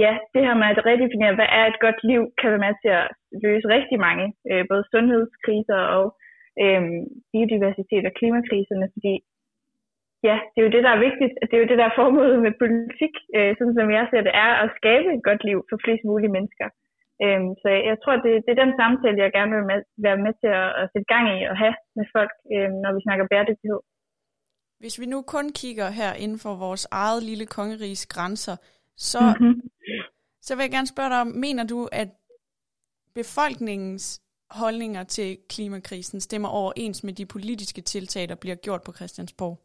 ja, 0.03 0.13
det 0.33 0.41
her 0.45 0.55
med 0.61 0.67
at 0.73 0.85
redefinere, 0.87 1.35
hvad 1.35 1.49
er 1.59 1.65
et 1.65 1.79
godt 1.85 1.99
liv, 2.11 2.21
kan 2.39 2.49
være 2.51 2.65
med 2.65 2.73
til 2.83 2.91
at 3.01 3.07
løse 3.45 3.67
rigtig 3.75 3.99
mange, 4.07 4.25
øh, 4.51 4.63
både 4.71 4.83
sundhedskriser 4.91 5.81
og 5.97 6.05
øh, 6.63 6.83
biodiversitet 7.31 8.03
og 8.09 8.13
klimakriserne, 8.19 8.87
fordi 8.95 9.13
ja, 10.27 10.35
det 10.51 10.57
er 10.59 10.65
jo 10.67 10.75
det, 10.75 10.83
der 10.85 10.93
er 10.93 11.05
vigtigt. 11.07 11.33
Det 11.47 11.53
er 11.55 11.63
jo 11.63 11.71
det, 11.71 11.79
der 11.81 11.87
er 11.87 11.99
formålet 12.01 12.39
med 12.45 12.53
politik, 12.63 13.13
øh, 13.37 13.51
sådan 13.57 13.77
som 13.79 13.87
jeg 13.97 14.05
ser 14.11 14.21
det, 14.27 14.33
er 14.45 14.51
at 14.63 14.73
skabe 14.79 15.07
et 15.13 15.23
godt 15.29 15.41
liv 15.49 15.57
for 15.69 15.77
flest 15.83 16.03
mulige 16.09 16.35
mennesker. 16.37 16.67
Øh, 17.23 17.41
så 17.61 17.67
jeg 17.89 17.97
tror, 18.03 18.13
det, 18.25 18.31
det 18.45 18.51
er 18.51 18.63
den 18.63 18.73
samtale, 18.81 19.23
jeg 19.23 19.31
gerne 19.37 19.53
vil 19.55 19.65
med, 19.71 19.79
være 20.05 20.19
med 20.25 20.33
til 20.41 20.51
at, 20.63 20.69
at 20.81 20.85
sætte 20.91 21.11
gang 21.13 21.25
i 21.35 21.39
og 21.51 21.55
have 21.63 21.75
med 21.97 22.05
folk, 22.15 22.33
øh, 22.53 22.69
når 22.83 22.91
vi 22.95 23.01
snakker 23.05 23.31
bæredygtighed. 23.31 23.81
Hvis 24.81 24.99
vi 25.01 25.05
nu 25.13 25.21
kun 25.21 25.47
kigger 25.61 25.87
her 25.99 26.11
inden 26.23 26.39
for 26.45 26.53
vores 26.65 26.83
eget 26.91 27.23
lille 27.29 27.45
kongerigs 27.45 28.05
grænser, 28.13 28.55
så, 28.97 29.21
mm-hmm. 29.39 29.61
så 30.45 30.55
vil 30.55 30.63
jeg 30.63 30.71
gerne 30.71 30.93
spørge 30.93 31.09
dig 31.09 31.21
om, 31.21 31.27
mener 31.45 31.63
du, 31.73 31.79
at 31.91 32.09
befolkningens 33.15 34.05
holdninger 34.61 35.03
til 35.03 35.37
klimakrisen 35.49 36.19
stemmer 36.21 36.49
overens 36.49 37.03
med 37.03 37.13
de 37.13 37.25
politiske 37.25 37.81
tiltag, 37.81 38.29
der 38.29 38.35
bliver 38.35 38.55
gjort 38.55 38.81
på 38.85 38.93
Christiansborg? 38.93 39.57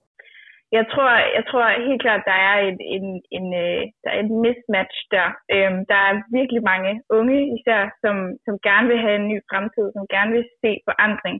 Jeg 0.76 0.84
tror, 0.92 1.10
jeg 1.36 1.44
tror 1.50 1.86
helt 1.88 2.02
klart, 2.04 2.22
der 2.30 2.38
er 2.50 2.56
en, 2.68 2.78
en, 2.96 3.06
en, 3.36 3.46
øh, 3.64 3.82
der 4.02 4.10
er 4.12 4.20
et 4.24 4.32
mismatch 4.44 4.98
der. 5.14 5.28
Øhm, 5.54 5.80
der 5.90 5.98
er 6.08 6.24
virkelig 6.38 6.62
mange 6.72 6.92
unge 7.18 7.38
især, 7.56 7.80
som, 8.02 8.16
som 8.44 8.54
gerne 8.68 8.88
vil 8.92 9.00
have 9.04 9.16
en 9.20 9.28
ny 9.32 9.38
fremtid, 9.50 9.86
som 9.96 10.04
gerne 10.14 10.32
vil 10.36 10.46
se 10.62 10.70
forandring. 10.88 11.38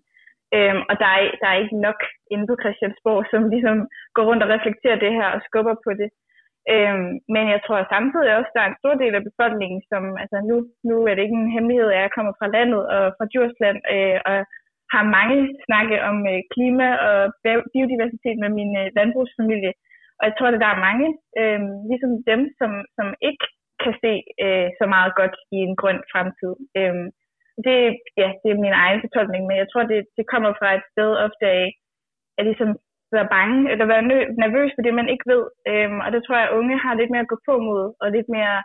Øhm, 0.57 0.83
og 0.91 0.95
der 1.03 1.09
er, 1.17 1.21
der 1.41 1.49
er 1.51 1.63
ikke 1.63 1.79
nok 1.87 2.01
inde 2.33 2.47
på 2.47 2.57
Christiansborg, 2.63 3.23
som 3.33 3.43
ligesom 3.55 3.77
går 4.17 4.25
rundt 4.29 4.43
og 4.45 4.53
reflekterer 4.55 4.99
det 5.05 5.13
her 5.19 5.29
og 5.37 5.41
skubber 5.49 5.77
på 5.87 5.91
det. 6.01 6.11
Øhm, 6.75 7.11
men 7.35 7.45
jeg 7.55 7.61
tror 7.67 7.93
samtidig 7.95 8.31
også, 8.39 8.51
der 8.55 8.63
er 8.63 8.71
en 8.71 8.81
stor 8.83 8.95
del 9.03 9.15
af 9.19 9.27
befolkningen, 9.31 9.81
som, 9.91 10.03
altså 10.23 10.39
nu, 10.51 10.57
nu 10.89 10.97
er 11.09 11.15
det 11.15 11.23
ikke 11.23 11.41
en 11.43 11.55
hemmelighed, 11.57 11.89
at 11.93 12.03
jeg 12.05 12.15
kommer 12.17 12.33
fra 12.39 12.53
landet 12.57 12.83
og 12.95 13.03
fra 13.17 13.29
Djursland, 13.31 13.79
øh, 13.95 14.19
og 14.31 14.37
har 14.95 15.05
mange 15.19 15.39
snakke 15.67 15.97
om 16.11 16.17
øh, 16.33 16.41
klima 16.55 16.89
og 17.09 17.19
biodiversitet 17.75 18.37
med 18.43 18.51
min 18.59 18.73
øh, 18.83 18.89
landbrugsfamilie. 18.99 19.73
Og 20.19 20.23
jeg 20.29 20.35
tror, 20.35 20.49
at 20.49 20.63
der 20.65 20.71
er 20.73 20.87
mange, 20.89 21.09
øh, 21.41 21.61
ligesom 21.91 22.13
dem, 22.31 22.41
som, 22.59 22.71
som 22.97 23.09
ikke 23.29 23.47
kan 23.83 23.95
se 24.05 24.13
øh, 24.45 24.69
så 24.79 24.85
meget 24.95 25.13
godt 25.21 25.37
i 25.57 25.59
en 25.67 25.75
grøn 25.81 26.01
fremtid. 26.13 26.53
Øh, 26.79 26.97
det, 27.67 27.77
ja, 28.21 28.29
det 28.43 28.49
er 28.51 28.65
min 28.67 28.81
egen 28.85 29.01
fortolkning, 29.05 29.43
men 29.47 29.57
jeg 29.63 29.69
tror, 29.69 29.83
det, 29.93 30.01
det 30.19 30.25
kommer 30.33 30.53
fra 30.61 30.69
et 30.79 30.85
sted 30.93 31.11
ofte 31.27 31.47
af, 31.61 31.67
at 32.39 32.45
ligesom 32.49 32.71
være 33.17 33.29
bange 33.37 33.59
eller 33.73 33.87
være 33.93 34.05
nervøs 34.45 34.71
for 34.75 34.83
det, 34.83 34.95
man 34.95 35.09
ikke 35.13 35.27
ved. 35.33 35.45
Øhm, 35.71 35.99
og 36.05 36.09
det 36.13 36.21
tror 36.23 36.37
jeg, 36.39 36.49
at 36.49 36.57
unge 36.59 36.77
har 36.85 36.95
lidt 36.95 37.11
mere 37.11 37.25
at 37.27 37.33
gå 37.33 37.39
på 37.49 37.55
mod, 37.69 37.85
og 38.03 38.07
lidt 38.17 38.29
mere 38.37 38.57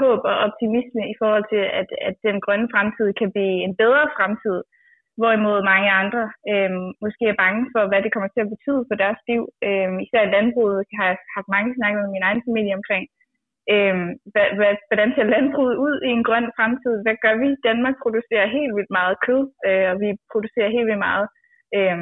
håb 0.00 0.20
og 0.30 0.36
optimisme 0.46 1.02
i 1.12 1.14
forhold 1.20 1.44
til, 1.52 1.62
at, 1.80 1.88
at 2.08 2.14
den 2.26 2.36
grønne 2.44 2.68
fremtid 2.72 3.08
kan 3.20 3.30
blive 3.34 3.56
en 3.66 3.74
bedre 3.82 4.04
fremtid. 4.16 4.58
Hvorimod 5.18 5.58
mange 5.72 5.90
andre 6.02 6.24
øh, 6.50 6.72
måske 7.04 7.24
er 7.28 7.40
bange 7.44 7.62
for, 7.72 7.82
hvad 7.88 8.00
det 8.02 8.12
kommer 8.12 8.30
til 8.32 8.44
at 8.44 8.52
betyde 8.54 8.82
for 8.88 8.96
deres 9.02 9.20
liv. 9.30 9.42
Øh, 9.66 9.90
især 10.04 10.22
i 10.24 10.32
landbruget 10.36 10.80
har 10.98 11.06
jeg 11.10 11.16
haft 11.36 11.48
mange 11.56 11.70
snakket 11.76 12.00
med 12.02 12.10
min 12.16 12.26
egen 12.28 12.42
familie 12.48 12.74
omkring. 12.80 13.04
øh, 13.72 13.96
hvad, 14.32 14.48
hvad, 14.58 14.72
hvordan 14.88 15.10
ser 15.14 15.32
landbruget 15.34 15.76
ud 15.86 15.96
i 16.08 16.10
en 16.16 16.24
grøn 16.28 16.46
fremtid? 16.56 16.94
Hvad 17.04 17.16
gør 17.24 17.34
vi? 17.42 17.48
Danmark 17.68 17.96
producerer 18.04 18.54
helt 18.56 18.72
vildt 18.76 18.92
meget 19.00 19.16
kød, 19.26 19.42
øh, 19.66 19.86
og 19.92 19.96
vi 20.02 20.08
producerer 20.32 20.74
helt 20.76 20.88
vildt 20.88 21.06
meget 21.08 21.26
øh, 21.76 21.98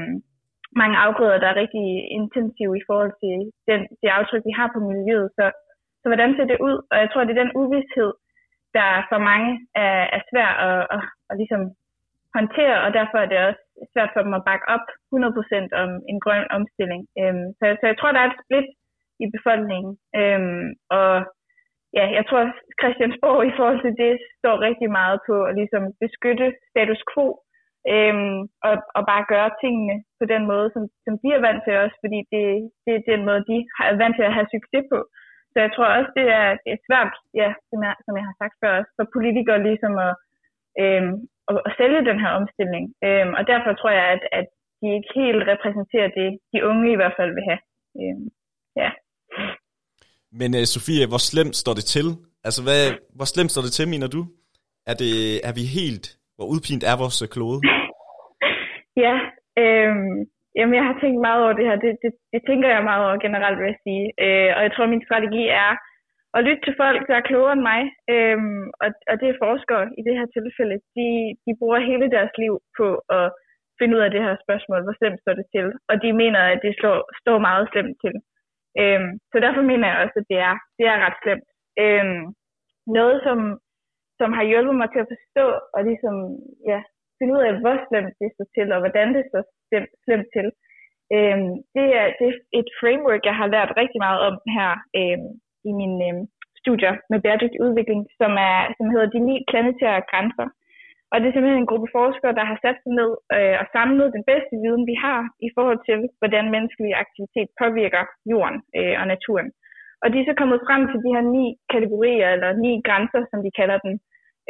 mange 0.81 0.97
afgrøder, 1.05 1.39
der 1.41 1.49
er 1.51 1.61
rigtig 1.65 1.87
intensive 2.19 2.75
i 2.81 2.87
forhold 2.89 3.13
til 3.23 3.37
den, 3.69 3.81
det 4.03 4.09
aftryk, 4.19 4.45
vi 4.51 4.55
har 4.59 4.69
på 4.75 4.81
miljøet. 4.91 5.29
Så, 5.39 5.45
så 6.01 6.07
hvordan 6.11 6.31
ser 6.37 6.47
det 6.53 6.59
ud? 6.69 6.77
Og 6.91 6.97
jeg 7.03 7.09
tror, 7.11 7.25
det 7.25 7.35
er 7.35 7.43
den 7.45 7.57
uvidshed, 7.63 8.11
der 8.77 8.89
for 9.11 9.19
mange 9.31 9.51
er, 9.85 9.99
er 10.17 10.21
svær 10.31 10.51
at, 10.67 10.81
at, 10.95 11.03
at 11.31 11.37
ligesom 11.41 11.63
håndtere, 12.39 12.79
og 12.87 12.91
derfor 12.99 13.19
er 13.21 13.29
det 13.31 13.39
også 13.49 13.63
svært 13.93 14.11
for 14.13 14.23
dem 14.27 14.35
at 14.39 14.47
bakke 14.51 14.67
op 14.75 14.87
100% 15.15 15.83
om 15.83 15.91
en 16.11 16.19
grøn 16.25 16.47
omstilling. 16.57 17.03
Øhm, 17.21 17.47
så, 17.59 17.65
så 17.81 17.85
jeg 17.91 17.99
tror, 17.99 18.13
der 18.13 18.21
er 18.23 18.31
et 18.31 18.41
split 18.45 18.69
i 19.25 19.27
befolkningen. 19.37 19.93
Øhm, 20.21 20.69
og 20.99 21.13
ja, 21.99 22.05
jeg 22.17 22.25
tror, 22.29 22.43
Christiansborg 22.81 23.41
i 23.51 23.57
forhold 23.59 23.81
til 23.83 23.95
det 24.05 24.15
står 24.41 24.65
rigtig 24.69 24.91
meget 24.99 25.19
på 25.29 25.37
at 25.49 25.55
ligesom 25.61 25.83
beskytte 26.05 26.47
status 26.71 27.03
quo 27.13 27.27
øhm, 27.93 28.39
og, 28.69 28.75
og 28.97 29.03
bare 29.11 29.25
gøre 29.33 29.51
tingene 29.63 29.97
på 30.21 30.25
den 30.33 30.43
måde, 30.53 30.69
som, 30.75 30.83
som 31.05 31.15
de 31.23 31.29
er 31.37 31.45
vant 31.47 31.63
til 31.65 31.75
også, 31.85 31.97
fordi 32.05 32.19
det, 32.33 32.45
det 32.85 32.93
er 32.95 33.11
den 33.13 33.23
måde, 33.29 33.43
de 33.51 33.57
er 33.93 33.97
vant 34.03 34.17
til 34.17 34.29
at 34.29 34.37
have 34.39 34.49
succes 34.55 34.85
på. 34.93 34.99
Så 35.53 35.57
jeg 35.65 35.71
tror 35.73 35.89
også, 35.99 36.11
det 36.19 36.27
er, 36.41 36.49
det 36.65 36.71
er 36.73 36.85
svært, 36.89 37.13
ja, 37.41 37.49
som, 37.71 37.79
jeg, 37.87 37.95
som 38.05 38.13
jeg 38.19 38.25
har 38.29 38.37
sagt 38.43 38.57
før, 38.61 38.73
også 38.79 38.93
for 38.99 39.07
politikere 39.17 39.61
ligesom 39.69 39.95
at, 40.09 40.13
øhm, 40.83 41.15
at, 41.51 41.57
at 41.67 41.73
sælge 41.79 42.09
den 42.11 42.19
her 42.25 42.33
omstilling. 42.41 42.85
Øhm, 43.07 43.33
og 43.39 43.43
derfor 43.53 43.71
tror 43.73 43.93
jeg, 43.99 44.07
at, 44.15 44.23
at 44.39 44.47
de 44.81 44.87
ikke 44.97 45.11
helt 45.21 45.43
repræsenterer 45.53 46.11
det, 46.19 46.29
de 46.53 46.59
unge 46.71 46.87
i 46.93 46.99
hvert 47.01 47.17
fald 47.19 47.33
vil 47.37 47.49
have. 47.51 47.63
Øhm, 48.01 48.27
ja. 48.83 48.91
Men 50.41 50.51
uh, 50.59 50.65
Sofie, 50.75 51.07
hvor 51.11 51.23
slemt 51.31 51.57
står 51.63 51.75
det 51.79 51.87
til? 51.95 52.07
Altså, 52.47 52.61
hvad, 52.67 52.83
hvor 53.17 53.29
slemt 53.33 53.51
står 53.53 53.63
det 53.67 53.73
til, 53.75 53.87
mener 53.95 54.09
du? 54.17 54.23
Er, 54.91 54.97
det, 55.03 55.15
er 55.49 55.55
vi 55.59 55.65
helt, 55.79 56.07
hvor 56.37 56.47
udpint 56.53 56.83
er 56.91 56.97
vores 57.03 57.19
klode? 57.35 57.61
Ja, 59.05 59.15
øhm, 59.63 60.17
jamen 60.57 60.75
jeg 60.79 60.85
har 60.89 60.97
tænkt 61.03 61.21
meget 61.27 61.41
over 61.45 61.55
det 61.59 61.67
her. 61.69 61.77
Det, 61.85 61.91
det, 62.03 62.13
det 62.33 62.41
tænker 62.49 62.69
jeg 62.75 62.89
meget 62.91 63.03
over 63.07 63.19
generelt, 63.27 63.59
vil 63.59 63.73
jeg 63.73 63.81
sige. 63.87 64.07
Øh, 64.25 64.51
og 64.57 64.61
jeg 64.67 64.73
tror, 64.73 64.87
min 64.95 65.07
strategi 65.09 65.43
er 65.65 65.71
at 66.35 66.45
lytte 66.47 66.63
til 66.65 66.75
folk, 66.83 67.01
der 67.09 67.17
er 67.17 67.29
klogere 67.31 67.53
end 67.57 67.65
mig. 67.73 67.81
Øhm, 68.15 68.65
og, 68.83 68.89
og 69.11 69.15
det 69.21 69.29
er 69.29 69.43
forskere 69.47 69.85
i 69.99 70.03
det 70.07 70.15
her 70.19 70.27
tilfælde. 70.37 70.77
De, 70.97 71.09
de 71.47 71.53
bruger 71.61 71.89
hele 71.91 72.07
deres 72.17 72.33
liv 72.43 72.55
på 72.79 72.89
at 73.19 73.27
finde 73.79 73.97
ud 73.97 74.03
af 74.07 74.11
det 74.11 74.23
her 74.27 74.37
spørgsmål. 74.45 74.83
Hvor 74.85 74.97
slemt 74.99 75.21
står 75.21 75.35
det 75.41 75.47
til? 75.55 75.67
Og 75.91 75.95
de 76.03 76.11
mener, 76.23 76.41
at 76.53 76.61
det 76.65 76.73
slår, 76.79 76.99
står 77.23 77.39
meget 77.49 77.67
slemt 77.73 77.97
til. 78.05 78.15
Øhm, 78.81 79.11
så 79.31 79.37
derfor 79.45 79.63
mener 79.71 79.87
jeg 79.89 79.99
også, 80.05 80.17
at 80.23 80.29
det 80.33 80.39
er, 80.49 80.55
det 80.79 80.87
er 80.93 80.99
ret 81.07 81.19
slemt. 81.23 81.49
Øhm, 81.85 82.23
noget, 82.99 83.17
som, 83.27 83.39
som 84.21 84.31
har 84.37 84.45
hjulpet 84.51 84.77
mig 84.81 84.89
til 84.91 85.05
at 85.05 85.11
forstå 85.15 85.47
og 85.77 85.81
ligesom, 85.91 86.17
ja, 86.71 86.81
finde 87.19 87.33
ud 87.37 87.43
af, 87.49 87.53
hvor 87.63 87.77
slemt 87.89 88.15
det 88.21 88.29
står 88.35 88.49
til, 88.57 88.69
og 88.75 88.81
hvordan 88.83 89.09
det 89.17 89.25
står 89.31 89.43
slemt, 89.69 89.93
slemt 90.05 90.29
til. 90.37 90.47
Øhm, 91.17 91.53
det, 91.75 91.87
er, 92.01 92.07
det 92.19 92.27
er 92.31 92.37
et 92.61 92.71
framework, 92.81 93.23
jeg 93.31 93.37
har 93.41 93.49
lært 93.55 93.79
rigtig 93.81 94.01
meget 94.07 94.21
om 94.29 94.35
her 94.57 94.71
øhm, 94.99 95.31
i 95.69 95.73
mine 95.81 95.99
øh, 96.09 96.17
studier 96.61 96.95
med 97.11 97.19
bæredygtig 97.25 97.61
udvikling, 97.67 98.01
som, 98.21 98.33
er, 98.49 98.59
som 98.77 98.87
hedder 98.93 99.09
de 99.15 99.21
ni 99.29 99.37
planetære 99.51 100.07
grænser. 100.11 100.47
Og 101.13 101.17
det 101.19 101.27
er 101.27 101.35
simpelthen 101.35 101.63
en 101.63 101.73
gruppe 101.73 101.89
forskere, 101.99 102.37
der 102.39 102.45
har 102.51 102.59
sat 102.65 102.79
sig 102.83 102.93
ned 103.01 103.11
øh, 103.37 103.57
og 103.61 103.67
samlet 103.77 104.15
den 104.17 104.25
bedste 104.31 104.55
viden, 104.63 104.85
vi 104.91 104.97
har 105.07 105.21
i 105.47 105.49
forhold 105.57 105.81
til, 105.89 105.99
hvordan 106.21 106.55
menneskelig 106.55 106.93
aktivitet 107.05 107.49
påvirker 107.61 108.03
jorden 108.33 108.59
øh, 108.79 108.97
og 109.01 109.07
naturen. 109.15 109.49
Og 110.03 110.07
de 110.11 110.17
er 110.19 110.29
så 110.29 110.35
kommet 110.41 110.65
frem 110.67 110.83
til 110.91 110.99
de 111.05 111.15
her 111.15 111.25
ni 111.37 111.47
kategorier, 111.75 112.29
eller 112.35 112.51
ni 112.65 112.73
grænser, 112.89 113.23
som 113.31 113.39
de 113.47 113.51
kalder 113.61 113.79
dem, 113.87 113.95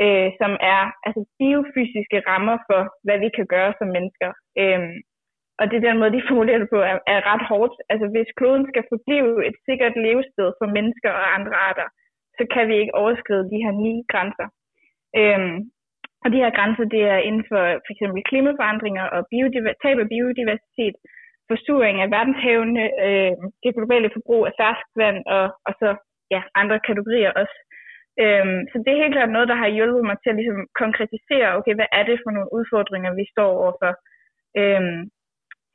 øh, 0.04 0.28
som 0.40 0.52
er 0.74 0.82
altså 1.06 1.22
biofysiske 1.38 2.18
rammer 2.30 2.56
for, 2.68 2.80
hvad 3.06 3.18
vi 3.24 3.28
kan 3.36 3.46
gøre 3.54 3.72
som 3.78 3.88
mennesker. 3.96 4.30
Øh, 4.62 4.80
og 5.58 5.64
det 5.68 5.76
er 5.76 5.88
den 5.88 5.98
måde, 6.00 6.12
de 6.16 6.26
formulerer 6.30 6.60
det 6.62 6.70
på, 6.74 6.78
er, 6.90 6.98
er 7.14 7.20
ret 7.30 7.44
hårdt. 7.50 7.74
Altså 7.92 8.06
hvis 8.14 8.36
kloden 8.38 8.64
skal 8.70 8.84
forblive 8.92 9.32
et 9.48 9.56
sikkert 9.68 9.94
levested 10.06 10.48
for 10.58 10.66
mennesker 10.76 11.10
og 11.20 11.26
andre 11.38 11.54
arter, 11.68 11.88
så 12.38 12.42
kan 12.52 12.64
vi 12.68 12.74
ikke 12.82 12.98
overskride 13.02 13.50
de 13.52 13.62
her 13.64 13.72
ni 13.84 13.94
grænser. 14.12 14.48
Øhm, 15.20 15.56
og 16.24 16.28
de 16.32 16.42
her 16.42 16.52
grænser, 16.58 16.84
det 16.94 17.02
er 17.14 17.20
inden 17.28 17.44
for 17.50 17.62
for 17.84 17.90
eksempel 17.94 18.20
klimaforandringer 18.30 19.04
og 19.14 19.20
tab 19.82 19.98
af 20.04 20.08
biodiversitet, 20.14 20.96
forsuring 21.50 21.96
af 22.00 22.10
verdenshavene, 22.16 22.84
øh, 23.06 23.34
det 23.62 23.76
globale 23.78 24.10
forbrug 24.16 24.42
af 24.46 24.52
ferskvand 24.60 25.18
og, 25.36 25.44
og 25.68 25.72
så 25.80 25.88
ja, 26.34 26.40
andre 26.60 26.78
kategorier 26.88 27.32
også. 27.42 27.56
Øhm, 28.22 28.60
så 28.70 28.76
det 28.82 28.90
er 28.90 29.02
helt 29.02 29.14
klart 29.16 29.32
noget, 29.34 29.48
der 29.52 29.58
har 29.62 29.76
hjulpet 29.76 30.04
mig 30.08 30.16
til 30.18 30.30
at 30.30 30.38
ligesom 30.40 30.60
konkretisere, 30.82 31.56
okay, 31.58 31.74
hvad 31.78 31.90
er 31.98 32.04
det 32.08 32.22
for 32.24 32.30
nogle 32.36 32.52
udfordringer, 32.58 33.10
vi 33.20 33.24
står 33.34 33.50
overfor. 33.62 33.92
Øhm, 34.60 35.00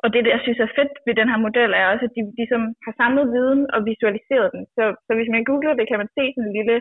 og 0.03 0.07
det, 0.13 0.19
jeg 0.35 0.41
synes 0.43 0.59
er 0.59 0.75
fedt 0.77 0.93
ved 1.05 1.13
den 1.19 1.29
her 1.31 1.39
model, 1.47 1.71
er 1.73 1.85
også, 1.93 2.05
at 2.07 2.15
de 2.17 2.23
ligesom 2.39 2.63
har 2.85 2.93
samlet 3.01 3.25
viden 3.35 3.61
og 3.75 3.79
visualiseret 3.89 4.47
den. 4.55 4.63
Så, 4.75 4.83
så 5.05 5.11
hvis 5.17 5.33
man 5.35 5.43
googler 5.49 5.73
det, 5.79 5.85
kan 5.87 6.01
man 6.01 6.09
se 6.17 6.23
sådan 6.33 6.49
en 6.49 6.57
lille 6.59 6.77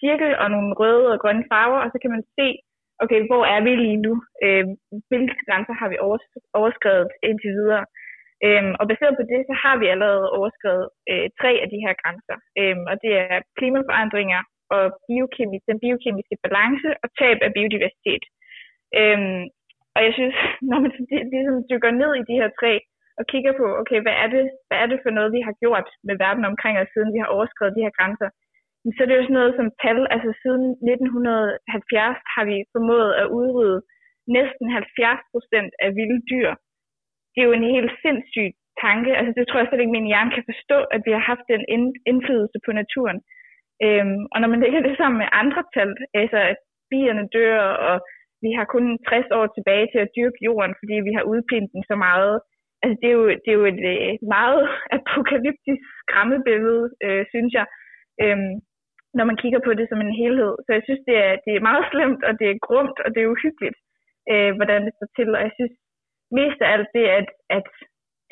cirkel 0.00 0.32
og 0.42 0.48
nogle 0.54 0.72
røde 0.80 1.06
og 1.14 1.20
grønne 1.22 1.44
farver, 1.50 1.80
og 1.84 1.88
så 1.92 1.98
kan 2.02 2.10
man 2.16 2.24
se, 2.38 2.46
okay, 3.02 3.20
hvor 3.28 3.42
er 3.54 3.60
vi 3.66 3.72
lige 3.84 4.00
nu? 4.06 4.14
Øh, 4.44 4.64
hvilke 5.10 5.36
grænser 5.48 5.74
har 5.80 5.88
vi 5.92 5.96
overskrevet 6.58 7.08
indtil 7.28 7.52
videre? 7.60 7.84
Øhm, 8.46 8.72
og 8.80 8.84
baseret 8.90 9.14
på 9.18 9.24
det, 9.32 9.40
så 9.48 9.54
har 9.64 9.74
vi 9.80 9.86
allerede 9.94 10.26
overskrevet 10.38 10.86
øh, 11.10 11.26
tre 11.40 11.50
af 11.64 11.68
de 11.72 11.82
her 11.84 11.94
grænser. 12.02 12.36
Øhm, 12.60 12.84
og 12.90 12.96
det 13.02 13.12
er 13.24 13.36
klimaforandringer 13.58 14.40
og 14.74 14.84
biokemi, 15.08 15.56
den 15.70 15.78
biokemiske 15.84 16.36
balance 16.44 16.88
og 17.02 17.08
tab 17.18 17.38
af 17.46 17.50
biodiversitet. 17.56 18.24
Øhm, 19.00 19.42
og 19.94 20.00
jeg 20.06 20.12
synes, 20.18 20.36
når 20.70 20.78
man 20.84 20.92
ligesom 21.34 21.56
dykker 21.70 21.92
ned 22.00 22.10
i 22.20 22.26
de 22.30 22.38
her 22.40 22.50
tre 22.60 22.72
og 23.18 23.24
kigger 23.32 23.52
på, 23.60 23.66
okay, 23.80 23.98
hvad 24.04 24.16
er, 24.22 24.28
det, 24.34 24.44
hvad 24.68 24.78
er 24.82 24.86
det 24.92 24.98
for 25.04 25.12
noget, 25.16 25.30
vi 25.36 25.42
har 25.48 25.54
gjort 25.62 25.88
med 26.08 26.16
verden 26.24 26.44
omkring 26.52 26.74
os, 26.78 26.92
siden 26.94 27.10
vi 27.14 27.20
har 27.22 27.34
overskrevet 27.36 27.76
de 27.76 27.86
her 27.86 27.94
grænser, 27.98 28.28
så 28.96 29.02
det 29.06 29.16
jo 29.16 29.26
sådan 29.26 29.40
noget 29.40 29.54
som 29.58 29.68
tal. 29.82 30.00
Altså 30.14 30.30
siden 30.42 30.64
1970 30.92 32.18
har 32.34 32.44
vi 32.50 32.56
formået 32.74 33.10
at 33.22 33.26
udrydde 33.38 33.80
næsten 34.36 34.66
70 34.70 35.32
procent 35.32 35.72
af 35.84 35.88
vilde 35.98 36.20
dyr. 36.32 36.50
Det 37.32 37.38
er 37.40 37.48
jo 37.48 37.58
en 37.58 37.72
helt 37.76 37.92
sindssyg 38.04 38.50
tanke. 38.84 39.10
Altså 39.18 39.32
det 39.36 39.44
tror 39.44 39.58
jeg 39.60 39.68
slet 39.68 39.82
ikke, 39.82 39.98
min 39.98 40.10
hjerne 40.12 40.34
kan 40.36 40.48
forstå, 40.50 40.78
at 40.94 41.00
vi 41.06 41.10
har 41.16 41.24
haft 41.32 41.44
den 41.52 41.62
indflydelse 42.10 42.58
på 42.66 42.70
naturen. 42.80 43.18
Øhm, 43.84 44.20
og 44.32 44.38
når 44.40 44.48
man 44.52 44.62
lægger 44.64 44.80
det 44.86 44.94
sammen 44.96 45.18
med 45.22 45.28
andre 45.42 45.62
tal, 45.74 45.90
altså 46.22 46.38
at 46.52 46.58
bierne 46.90 47.24
dør, 47.36 47.60
og 47.90 47.96
vi 48.44 48.50
har 48.58 48.66
kun 48.74 48.86
60 49.08 49.30
år 49.38 49.46
tilbage 49.56 49.86
til 49.92 50.00
at 50.02 50.12
dyrke 50.16 50.40
jorden, 50.48 50.74
fordi 50.80 50.96
vi 51.08 51.12
har 51.16 51.24
udpint 51.32 51.68
den 51.74 51.82
så 51.90 51.96
meget. 52.06 52.34
Altså 52.82 52.96
det 53.02 53.08
er 53.10 53.16
jo, 53.20 53.26
det 53.42 53.50
er 53.50 53.58
jo 53.60 53.66
et, 53.72 53.80
øh, 53.92 54.12
meget 54.36 54.62
apokalyptisk 54.96 55.84
skræmmebillede, 56.02 56.84
øh, 57.06 57.22
synes 57.32 57.52
jeg. 57.58 57.66
øh, 58.22 58.38
når 59.18 59.24
man 59.30 59.40
kigger 59.42 59.60
på 59.64 59.72
det 59.78 59.86
som 59.88 60.00
en 60.00 60.18
helhed. 60.20 60.52
Så 60.64 60.70
jeg 60.76 60.82
synes, 60.84 61.02
det 61.08 61.16
er, 61.26 61.32
det 61.44 61.52
er 61.54 61.66
meget 61.70 61.84
slemt, 61.92 62.22
og 62.28 62.32
det 62.40 62.48
er 62.50 62.64
grumt, 62.68 62.96
og 63.04 63.08
det 63.14 63.20
er 63.20 63.32
uhyggeligt, 63.34 63.78
øh, 64.32 64.50
hvordan 64.58 64.80
det 64.86 64.92
står 64.94 65.10
til. 65.18 65.28
Og 65.36 65.42
jeg 65.46 65.52
synes 65.58 65.74
mest 66.38 66.58
af 66.64 66.68
alt 66.74 66.90
det, 66.96 67.06
at, 67.18 67.28
at, 67.56 67.68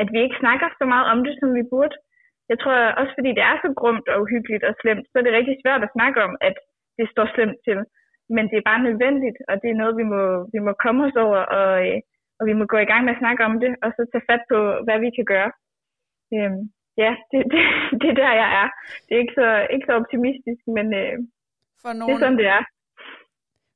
at 0.02 0.08
vi 0.12 0.18
ikke 0.22 0.40
snakker 0.42 0.68
så 0.80 0.84
meget 0.92 1.06
om 1.12 1.18
det, 1.26 1.34
som 1.40 1.50
vi 1.58 1.62
burde. 1.72 1.96
Jeg 2.50 2.58
tror 2.62 2.76
også, 3.00 3.12
fordi 3.18 3.30
det 3.38 3.44
er 3.50 3.56
så 3.58 3.68
grumt 3.80 4.06
og 4.12 4.16
uhyggeligt 4.24 4.64
og 4.68 4.74
slemt, 4.80 5.04
så 5.08 5.14
er 5.18 5.24
det 5.24 5.38
rigtig 5.38 5.56
svært 5.62 5.82
at 5.84 5.94
snakke 5.96 6.18
om, 6.26 6.32
at 6.48 6.56
det 6.98 7.06
står 7.12 7.26
slemt 7.34 7.58
til. 7.66 7.78
Men 8.36 8.44
det 8.50 8.56
er 8.58 8.68
bare 8.70 8.86
nødvendigt, 8.88 9.38
og 9.50 9.54
det 9.62 9.68
er 9.70 9.80
noget, 9.82 9.94
vi 10.00 10.06
må, 10.12 10.22
vi 10.54 10.60
må 10.66 10.72
komme 10.84 11.00
os 11.06 11.16
over, 11.26 11.40
og, 11.58 11.70
øh, 11.86 11.98
og 12.38 12.42
vi 12.48 12.54
må 12.58 12.64
gå 12.72 12.78
i 12.82 12.90
gang 12.90 13.02
med 13.04 13.14
at 13.14 13.22
snakke 13.22 13.42
om 13.48 13.54
det, 13.62 13.72
og 13.84 13.88
så 13.96 14.00
tage 14.12 14.28
fat 14.30 14.42
på, 14.52 14.58
hvad 14.86 14.98
vi 15.04 15.10
kan 15.18 15.26
gøre. 15.34 15.50
Øhm, 16.34 16.60
ja, 17.02 17.12
det, 17.30 17.38
det, 17.52 17.60
det 18.00 18.08
er 18.12 18.18
der, 18.22 18.32
jeg 18.42 18.50
er. 18.62 18.68
Det 19.04 19.12
er 19.14 19.20
ikke 19.24 19.38
så, 19.40 19.48
ikke 19.74 19.86
så 19.88 19.94
optimistisk, 20.00 20.62
men 20.76 20.86
øh, 21.02 21.14
For 21.82 21.92
nogle, 21.98 22.08
det 22.08 22.14
er 22.16 22.24
sådan, 22.24 22.38
det 22.42 22.48
er. 22.58 22.62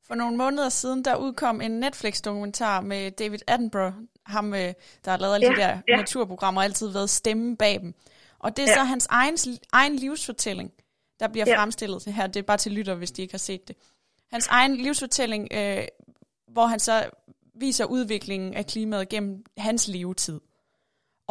For 0.09 0.14
nogle 0.23 0.37
måneder 0.37 0.69
siden, 0.69 1.01
der 1.05 1.23
udkom 1.27 1.57
en 1.66 1.75
Netflix-dokumentar 1.85 2.77
med 2.81 3.03
David 3.21 3.42
Attenborough, 3.53 3.97
ham, 4.35 4.47
øh, 4.55 4.71
der 5.05 5.11
har 5.12 5.19
lavet 5.23 5.35
alle 5.35 5.47
ja, 5.47 5.53
de 5.53 5.61
der 5.62 5.73
ja. 5.88 5.97
naturprogrammer, 5.97 6.61
og 6.61 6.64
altid 6.64 6.88
været 6.92 7.11
stemme 7.11 7.57
bag 7.57 7.75
dem. 7.85 7.92
Og 8.45 8.49
det 8.57 8.62
er 8.62 8.71
ja. 8.73 8.79
så 8.79 8.83
hans 8.92 9.07
egen, 9.21 9.37
egen 9.73 9.95
livsfortælling, 10.05 10.71
der 11.21 11.29
bliver 11.29 11.47
ja. 11.49 11.57
fremstillet 11.59 12.01
her. 12.19 12.27
Det 12.27 12.40
er 12.40 12.47
bare 12.53 12.57
til 12.57 12.73
lytter, 12.73 12.95
hvis 12.95 13.12
de 13.12 13.23
ikke 13.23 13.35
har 13.38 13.45
set 13.51 13.69
det. 13.69 13.77
Hans 14.37 14.49
egen 14.59 14.75
livsfortælling, 14.85 15.44
øh, 15.59 15.85
hvor 16.55 16.66
han 16.72 16.81
så 16.88 16.96
viser 17.64 17.92
udviklingen 17.96 18.51
af 18.61 18.64
klimaet 18.72 19.11
gennem 19.12 19.35
hans 19.66 19.83
levetid. 19.94 20.38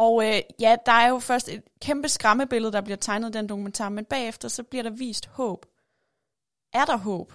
Og 0.04 0.14
øh, 0.26 0.38
ja, 0.64 0.72
der 0.88 0.96
er 1.04 1.08
jo 1.14 1.18
først 1.30 1.46
et 1.54 1.62
kæmpe 1.86 2.08
skræmmebillede, 2.16 2.72
der 2.76 2.86
bliver 2.86 3.00
tegnet 3.06 3.28
i 3.28 3.36
den 3.38 3.48
dokumentar, 3.52 3.88
men 3.96 4.04
bagefter 4.14 4.48
så 4.56 4.62
bliver 4.70 4.84
der 4.88 4.94
vist 5.04 5.26
håb. 5.38 5.60
Er 6.80 6.86
der 6.90 6.98
håb? 7.08 7.28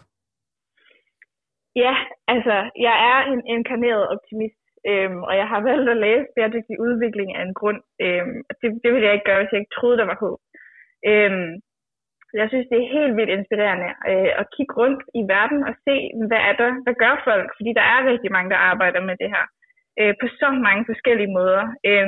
Ja, 1.84 1.94
altså, 2.34 2.56
jeg 2.88 2.96
er 3.12 3.20
en 3.34 3.42
inkarneret 3.56 4.04
optimist, 4.14 4.64
øhm, 4.92 5.20
og 5.30 5.34
jeg 5.42 5.48
har 5.52 5.62
valgt 5.70 5.90
at 5.94 6.02
læse 6.06 6.28
bæredygtig 6.36 6.76
udvikling 6.88 7.30
af 7.38 7.44
en 7.48 7.56
grund. 7.60 7.80
Øhm, 8.06 8.38
det, 8.62 8.68
det 8.84 8.90
ville 8.94 9.08
jeg 9.08 9.14
ikke 9.16 9.30
gøre, 9.30 9.42
hvis 9.42 9.54
jeg 9.54 9.62
ikke 9.62 9.78
troede, 9.78 9.98
der 10.02 10.08
var 10.12 10.20
håb. 10.26 10.40
Øhm, 11.12 11.52
jeg 12.42 12.48
synes, 12.50 12.68
det 12.72 12.78
er 12.80 12.94
helt 12.98 13.16
vildt 13.18 13.36
inspirerende 13.38 13.90
øh, 14.12 14.32
at 14.42 14.50
kigge 14.56 14.74
rundt 14.82 15.02
i 15.20 15.22
verden 15.34 15.60
og 15.70 15.74
se, 15.86 15.96
hvad 16.30 16.42
er 16.50 16.56
der, 16.62 16.72
hvad 16.84 16.96
gør 17.04 17.16
folk? 17.30 17.50
Fordi 17.58 17.72
der 17.80 17.86
er 17.94 18.10
rigtig 18.12 18.32
mange, 18.36 18.50
der 18.54 18.68
arbejder 18.72 19.02
med 19.10 19.16
det 19.22 19.30
her 19.36 19.46
øh, 20.00 20.14
på 20.22 20.26
så 20.42 20.50
mange 20.68 20.84
forskellige 20.92 21.36
måder. 21.38 21.64
Øh, 21.90 22.08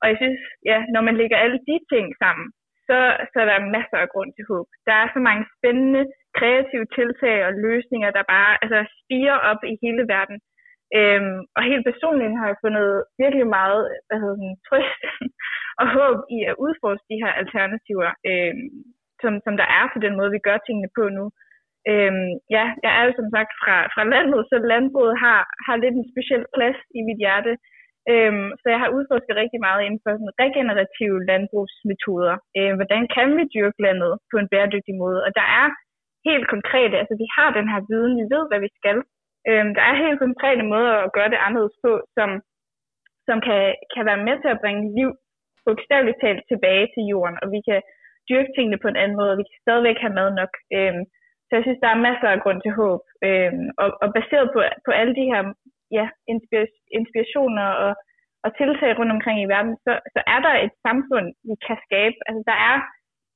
og 0.00 0.06
jeg 0.10 0.16
synes, 0.22 0.40
ja, 0.70 0.78
når 0.94 1.02
man 1.08 1.16
lægger 1.20 1.36
alle 1.44 1.58
de 1.68 1.76
ting 1.92 2.06
sammen, 2.22 2.46
så, 2.88 2.98
så 3.30 3.36
er 3.42 3.48
der 3.50 3.72
masser 3.76 3.98
af 4.04 4.08
grund 4.14 4.30
til 4.32 4.44
håb. 4.50 4.68
Der 4.88 4.94
er 5.02 5.06
så 5.14 5.20
mange 5.28 5.44
spændende, 5.56 6.02
kreative 6.38 6.86
tiltag 6.96 7.36
og 7.46 7.52
løsninger, 7.66 8.10
der 8.16 8.30
bare 8.34 8.50
altså, 8.62 8.78
spiger 9.00 9.36
op 9.50 9.60
i 9.72 9.74
hele 9.84 10.04
verden. 10.14 10.38
Øhm, 10.98 11.38
og 11.56 11.62
helt 11.70 11.84
personligt 11.90 12.38
har 12.40 12.46
jeg 12.48 12.62
fundet 12.64 12.88
virkelig 13.22 13.46
meget 13.58 13.82
hvad 14.06 14.18
hedder 14.22 14.38
den, 14.44 14.52
trøst 14.66 15.02
og 15.80 15.86
håb 15.98 16.18
i 16.36 16.38
at 16.50 16.58
udforske 16.64 17.10
de 17.12 17.22
her 17.22 17.32
alternativer, 17.42 18.10
øhm, 18.30 18.68
som, 19.22 19.32
som 19.44 19.54
der 19.60 19.68
er 19.78 19.84
på 19.94 19.98
den 20.04 20.14
måde, 20.18 20.30
vi 20.36 20.46
gør 20.48 20.58
tingene 20.58 20.90
på 20.98 21.04
nu. 21.18 21.24
Øhm, 21.90 22.30
ja, 22.56 22.64
jeg 22.84 22.92
er 22.98 23.02
jo 23.06 23.12
som 23.16 23.28
sagt 23.34 23.52
fra, 23.60 23.76
fra 23.94 24.04
landet, 24.14 24.40
så 24.50 24.56
landbruget 24.72 25.14
har, 25.24 25.40
har 25.66 25.76
lidt 25.76 25.96
en 25.96 26.10
speciel 26.12 26.44
plads 26.54 26.78
i 26.98 27.00
mit 27.08 27.20
hjerte. 27.24 27.52
Øhm, 28.12 28.48
så 28.60 28.66
jeg 28.72 28.80
har 28.82 28.94
udforsket 28.96 29.40
rigtig 29.42 29.60
meget 29.66 29.80
inden 29.86 30.00
for 30.04 30.10
sådan 30.12 30.38
regenerative 30.44 31.18
landbrugsmetoder. 31.30 32.36
Øhm, 32.58 32.76
hvordan 32.78 33.04
kan 33.16 33.28
vi 33.38 33.44
dyrke 33.54 33.80
landet 33.86 34.12
på 34.30 34.36
en 34.38 34.50
bæredygtig 34.52 34.94
måde? 35.02 35.18
Og 35.26 35.30
der 35.40 35.46
er 35.60 35.68
helt 36.28 36.46
konkrete, 36.54 36.96
altså 37.00 37.14
vi 37.22 37.26
har 37.36 37.48
den 37.58 37.66
her 37.72 37.80
viden, 37.90 38.14
vi 38.20 38.26
ved, 38.34 38.44
hvad 38.50 38.60
vi 38.66 38.70
skal. 38.78 38.98
Øhm, 39.48 39.70
der 39.76 39.84
er 39.90 40.02
helt 40.04 40.18
konkrete 40.24 40.64
måder 40.72 40.94
at 41.02 41.12
gøre 41.16 41.30
det 41.32 41.44
anderledes 41.46 41.76
på, 41.84 41.92
som, 42.16 42.28
som 43.28 43.36
kan, 43.46 43.62
kan 43.94 44.04
være 44.10 44.24
med 44.26 44.36
til 44.38 44.50
at 44.52 44.62
bringe 44.62 44.84
liv 44.98 45.10
bogstaveligt 45.66 46.20
talt 46.24 46.42
tilbage 46.50 46.86
til 46.94 47.02
jorden, 47.12 47.36
og 47.42 47.48
vi 47.54 47.60
kan 47.68 47.80
styrke 48.22 48.50
tingene 48.56 48.78
på 48.82 48.88
en 48.88 49.00
anden 49.02 49.16
måde, 49.20 49.32
og 49.32 49.38
vi 49.38 49.44
kan 49.48 49.62
stadigvæk 49.64 49.98
have 50.04 50.16
mad 50.20 50.28
nok. 50.40 50.52
Øhm, 50.76 51.02
så 51.46 51.50
jeg 51.56 51.64
synes, 51.64 51.82
der 51.84 51.90
er 51.92 52.06
masser 52.08 52.28
af 52.32 52.42
grund 52.44 52.60
til 52.62 52.72
håb. 52.80 53.02
Øhm, 53.26 53.66
og, 53.82 53.88
og 54.02 54.08
baseret 54.18 54.46
på, 54.54 54.60
på 54.86 54.90
alle 55.00 55.14
de 55.18 55.28
her 55.32 55.42
ja, 55.98 56.06
inspirationer 56.98 57.66
og, 57.84 57.92
og 58.44 58.50
tiltag 58.58 58.90
rundt 58.98 59.12
omkring 59.16 59.38
i 59.40 59.50
verden, 59.54 59.74
så, 59.84 59.92
så 60.14 60.20
er 60.34 60.40
der 60.46 60.54
et 60.66 60.74
samfund, 60.86 61.26
vi 61.48 61.54
kan 61.66 61.78
skabe. 61.86 62.16
Altså 62.28 62.42
der 62.50 62.58
er 62.70 62.76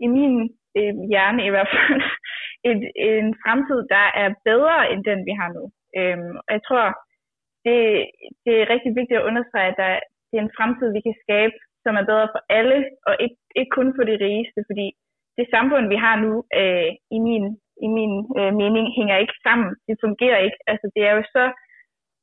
i 0.05 0.07
min 0.17 0.35
øh, 0.79 0.95
hjerne 1.11 1.43
i 1.47 1.53
hvert 1.55 1.71
fald 1.75 2.03
et, 2.71 2.81
en 3.19 3.31
fremtid, 3.43 3.81
der 3.95 4.07
er 4.23 4.29
bedre 4.51 4.77
end 4.93 5.01
den, 5.11 5.21
vi 5.29 5.33
har 5.41 5.51
nu. 5.59 5.65
Øhm, 5.99 6.35
og 6.47 6.51
jeg 6.57 6.63
tror, 6.69 6.85
det, 7.67 7.79
det 8.45 8.55
er 8.63 8.71
rigtig 8.75 8.93
vigtigt 8.99 9.19
at 9.21 9.29
understrege, 9.31 9.69
at 9.73 9.79
der, 9.83 9.91
det 10.29 10.37
er 10.37 10.45
en 10.45 10.57
fremtid, 10.59 10.89
vi 10.97 11.03
kan 11.07 11.17
skabe, 11.25 11.57
som 11.87 11.95
er 12.01 12.05
bedre 12.11 12.29
for 12.35 12.43
alle, 12.59 12.79
og 13.09 13.15
ikke, 13.25 13.39
ikke 13.59 13.73
kun 13.79 13.89
for 13.97 14.05
de 14.11 14.17
rigeste, 14.27 14.61
fordi 14.69 14.87
det 15.37 15.53
samfund, 15.57 15.85
vi 15.95 15.99
har 16.05 16.17
nu, 16.25 16.33
øh, 16.61 16.91
i 17.17 17.19
min, 17.27 17.45
i 17.87 17.89
min 17.97 18.15
øh, 18.39 18.53
mening, 18.63 18.87
hænger 18.99 19.17
ikke 19.25 19.39
sammen. 19.47 19.71
Det 19.89 19.97
fungerer 20.05 20.39
ikke. 20.47 20.59
Altså, 20.71 20.87
det 20.95 21.03
er 21.09 21.15
jo 21.19 21.23
så 21.37 21.45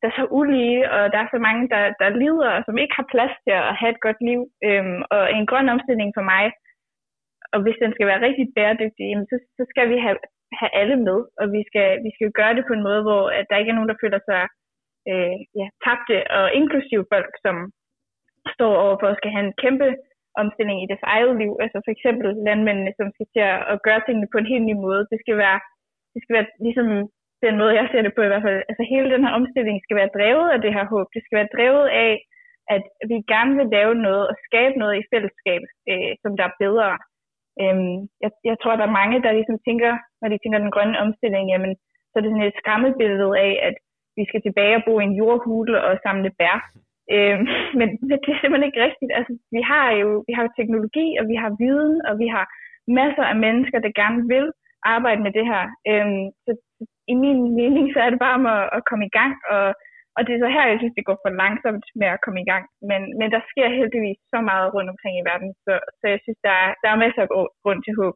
der 0.03 0.09
er 0.09 0.19
så 0.21 0.25
ulige, 0.39 0.79
og 0.95 1.03
der 1.13 1.19
er 1.21 1.29
så 1.33 1.39
mange, 1.47 1.63
der, 1.73 1.83
der 2.01 2.17
lider, 2.21 2.49
og 2.57 2.61
som 2.65 2.77
ikke 2.77 2.95
har 2.99 3.07
plads 3.13 3.33
til 3.45 3.53
at 3.61 3.75
have 3.79 3.91
et 3.95 4.03
godt 4.05 4.19
liv. 4.29 4.41
Øhm, 4.67 4.99
og 5.15 5.23
en 5.37 5.45
grøn 5.51 5.73
omstilling 5.75 6.11
for 6.17 6.25
mig, 6.33 6.43
og 7.53 7.59
hvis 7.63 7.81
den 7.83 7.91
skal 7.93 8.07
være 8.11 8.25
rigtig 8.27 8.45
bæredygtig, 8.57 9.03
jamen, 9.09 9.27
så, 9.31 9.37
så 9.57 9.63
skal 9.71 9.85
vi 9.91 9.97
have, 10.05 10.17
have 10.59 10.71
alle 10.81 10.97
med, 11.07 11.19
og 11.41 11.45
vi 11.55 11.61
skal, 11.69 11.89
vi 12.05 12.11
skal 12.15 12.31
gøre 12.39 12.53
det 12.57 12.63
på 12.67 12.73
en 12.75 12.85
måde, 12.87 13.01
hvor 13.07 13.23
at 13.39 13.45
der 13.49 13.57
ikke 13.57 13.71
er 13.71 13.79
nogen, 13.79 13.91
der 13.91 14.01
føler 14.03 14.21
sig 14.29 14.43
øh, 15.11 15.37
ja, 15.59 15.67
tabte, 15.83 16.17
og 16.37 16.45
inklusive 16.59 17.05
folk, 17.13 17.31
som 17.45 17.55
står 18.55 18.73
overfor 18.85 19.07
at 19.09 19.19
skal 19.19 19.31
have 19.35 19.45
en 19.47 19.57
kæmpe 19.63 19.87
omstilling 20.41 20.77
i 20.79 20.89
deres 20.91 21.05
eget 21.13 21.33
liv. 21.41 21.51
Altså 21.63 21.77
for 21.85 21.91
eksempel 21.95 22.27
landmændene, 22.47 22.91
som 22.99 23.07
skal 23.15 23.27
til 23.33 23.43
at 23.73 23.77
gøre 23.87 24.01
tingene 24.03 24.31
på 24.31 24.37
en 24.39 24.51
helt 24.53 24.65
ny 24.69 24.75
måde. 24.85 25.01
Det 25.11 25.19
skal 25.23 25.37
være, 25.43 25.59
det 26.13 26.19
skal 26.21 26.35
være 26.37 26.47
ligesom 26.65 26.87
den 27.45 27.55
måde, 27.59 27.77
jeg 27.79 27.87
ser 27.91 28.01
det 28.03 28.13
på 28.15 28.21
i 28.23 28.31
hvert 28.31 28.45
fald. 28.47 28.59
Altså 28.69 28.83
hele 28.93 29.07
den 29.13 29.23
her 29.25 29.33
omstilling 29.39 29.77
skal 29.81 29.97
være 30.01 30.15
drevet 30.17 30.47
af 30.55 30.59
det 30.65 30.71
her 30.77 30.85
håb. 30.93 31.07
Det 31.15 31.21
skal 31.23 31.37
være 31.39 31.53
drevet 31.55 31.87
af, 32.05 32.11
at 32.75 32.83
vi 33.11 33.17
gerne 33.33 33.53
vil 33.59 33.69
lave 33.77 33.93
noget 34.07 34.23
og 34.31 34.35
skabe 34.47 34.75
noget 34.81 34.95
i 34.97 35.07
fællesskab, 35.11 35.61
øh, 35.91 36.11
som 36.23 36.31
der 36.37 36.45
er 36.47 36.59
bedre. 36.63 36.91
Øhm, 37.61 37.97
jeg, 38.23 38.31
jeg 38.49 38.55
tror, 38.61 38.75
der 38.75 38.85
er 38.87 38.99
mange, 39.01 39.17
der 39.25 39.37
ligesom 39.39 39.57
tænker, 39.67 39.91
når 40.21 40.27
de 40.29 40.37
tænker 40.39 40.59
den 40.59 40.75
grønne 40.75 41.01
omstilling, 41.03 41.45
jamen, 41.53 41.73
så 42.09 42.13
er 42.15 42.21
det 42.21 42.31
sådan 42.31 42.49
et 42.49 42.59
skræmmebillede 42.61 43.31
af, 43.47 43.53
at 43.67 43.75
vi 44.17 44.23
skal 44.29 44.41
tilbage 44.43 44.75
og 44.79 44.83
bo 44.85 44.93
i 44.99 45.03
en 45.03 45.17
jordhule 45.21 45.77
og 45.87 45.91
samle 46.05 46.31
bær. 46.39 46.57
Øh, 47.15 47.37
men, 47.79 47.87
men 48.07 48.17
det 48.21 48.29
er 48.31 48.39
simpelthen 48.39 48.69
ikke 48.69 48.85
rigtigt. 48.87 49.11
Altså, 49.17 49.33
vi 49.55 49.61
har 49.71 49.87
jo 50.01 50.09
vi 50.27 50.33
har 50.35 50.43
jo 50.45 50.57
teknologi, 50.59 51.07
og 51.19 51.25
vi 51.31 51.35
har 51.43 51.51
viden, 51.63 51.97
og 52.09 52.13
vi 52.23 52.27
har 52.35 52.45
masser 52.99 53.25
af 53.31 53.37
mennesker, 53.45 53.79
der 53.79 53.99
gerne 54.01 54.21
vil 54.33 54.47
arbejde 54.95 55.21
med 55.25 55.31
det 55.37 55.45
her. 55.51 55.63
Øh, 55.91 56.07
så 56.45 56.51
i 57.13 57.15
min 57.23 57.39
mening, 57.59 57.85
så 57.93 57.99
er 58.05 58.09
det 58.09 58.19
bare 58.25 58.37
om 58.39 58.45
at, 58.57 58.63
at 58.77 58.81
komme 58.89 59.05
i 59.09 59.15
gang, 59.19 59.33
og, 59.53 59.65
og 60.15 60.21
det 60.25 60.31
er 60.33 60.41
så 60.43 60.49
her, 60.55 60.71
jeg 60.71 60.79
synes, 60.79 60.97
det 60.97 61.07
går 61.09 61.17
for 61.23 61.31
langsomt 61.43 61.85
med 62.01 62.09
at 62.15 62.21
komme 62.23 62.39
i 62.41 62.49
gang. 62.51 62.65
Men, 62.89 63.01
men 63.19 63.27
der 63.35 63.41
sker 63.51 63.67
heldigvis 63.79 64.19
så 64.33 64.39
meget 64.49 64.67
rundt 64.75 64.89
omkring 64.93 65.15
i 65.17 65.27
verden, 65.29 65.49
så, 65.65 65.73
så 65.99 66.05
jeg 66.13 66.19
synes, 66.23 66.39
der 66.47 66.55
er, 66.63 66.69
der 66.81 66.89
er 66.91 67.01
masser 67.03 67.21
af 67.25 67.29
grund 67.63 67.81
til 67.83 67.95
håb. 68.01 68.15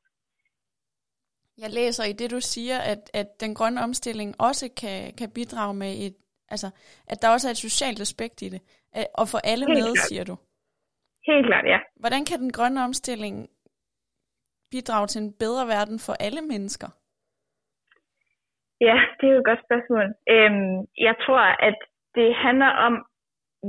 Jeg 1.63 1.71
læser 1.79 2.03
i 2.11 2.13
det, 2.19 2.29
du 2.35 2.41
siger, 2.53 2.77
at, 2.91 3.01
at 3.21 3.29
den 3.43 3.51
grønne 3.57 3.79
omstilling 3.87 4.29
også 4.49 4.65
kan, 4.81 4.99
kan 5.19 5.29
bidrage 5.37 5.75
med 5.83 5.91
et, 6.05 6.17
altså, 6.53 6.67
at 7.11 7.17
der 7.21 7.29
også 7.33 7.47
er 7.47 7.51
et 7.51 7.65
socialt 7.67 7.99
aspekt 8.07 8.41
i 8.41 8.49
det, 8.53 8.61
og 9.19 9.25
for 9.31 9.39
alle 9.51 9.65
Helt 9.65 9.77
med, 9.77 9.93
klart. 9.93 10.07
siger 10.07 10.23
du. 10.29 10.35
Helt 11.29 11.45
klart, 11.49 11.65
ja. 11.73 11.79
Hvordan 12.03 12.25
kan 12.29 12.39
den 12.43 12.51
grønne 12.57 12.83
omstilling 12.87 13.35
bidrage 14.71 15.07
til 15.07 15.21
en 15.21 15.33
bedre 15.43 15.63
verden 15.75 15.99
for 16.05 16.13
alle 16.25 16.41
mennesker? 16.41 16.89
Ja, 18.87 18.97
det 19.17 19.25
er 19.27 19.33
jo 19.33 19.41
et 19.43 19.49
godt 19.51 19.65
spørgsmål. 19.67 20.07
Øhm, 20.33 20.77
jeg 21.07 21.15
tror, 21.25 21.43
at 21.69 21.77
det 22.17 22.29
handler 22.45 22.71
om, 22.87 22.93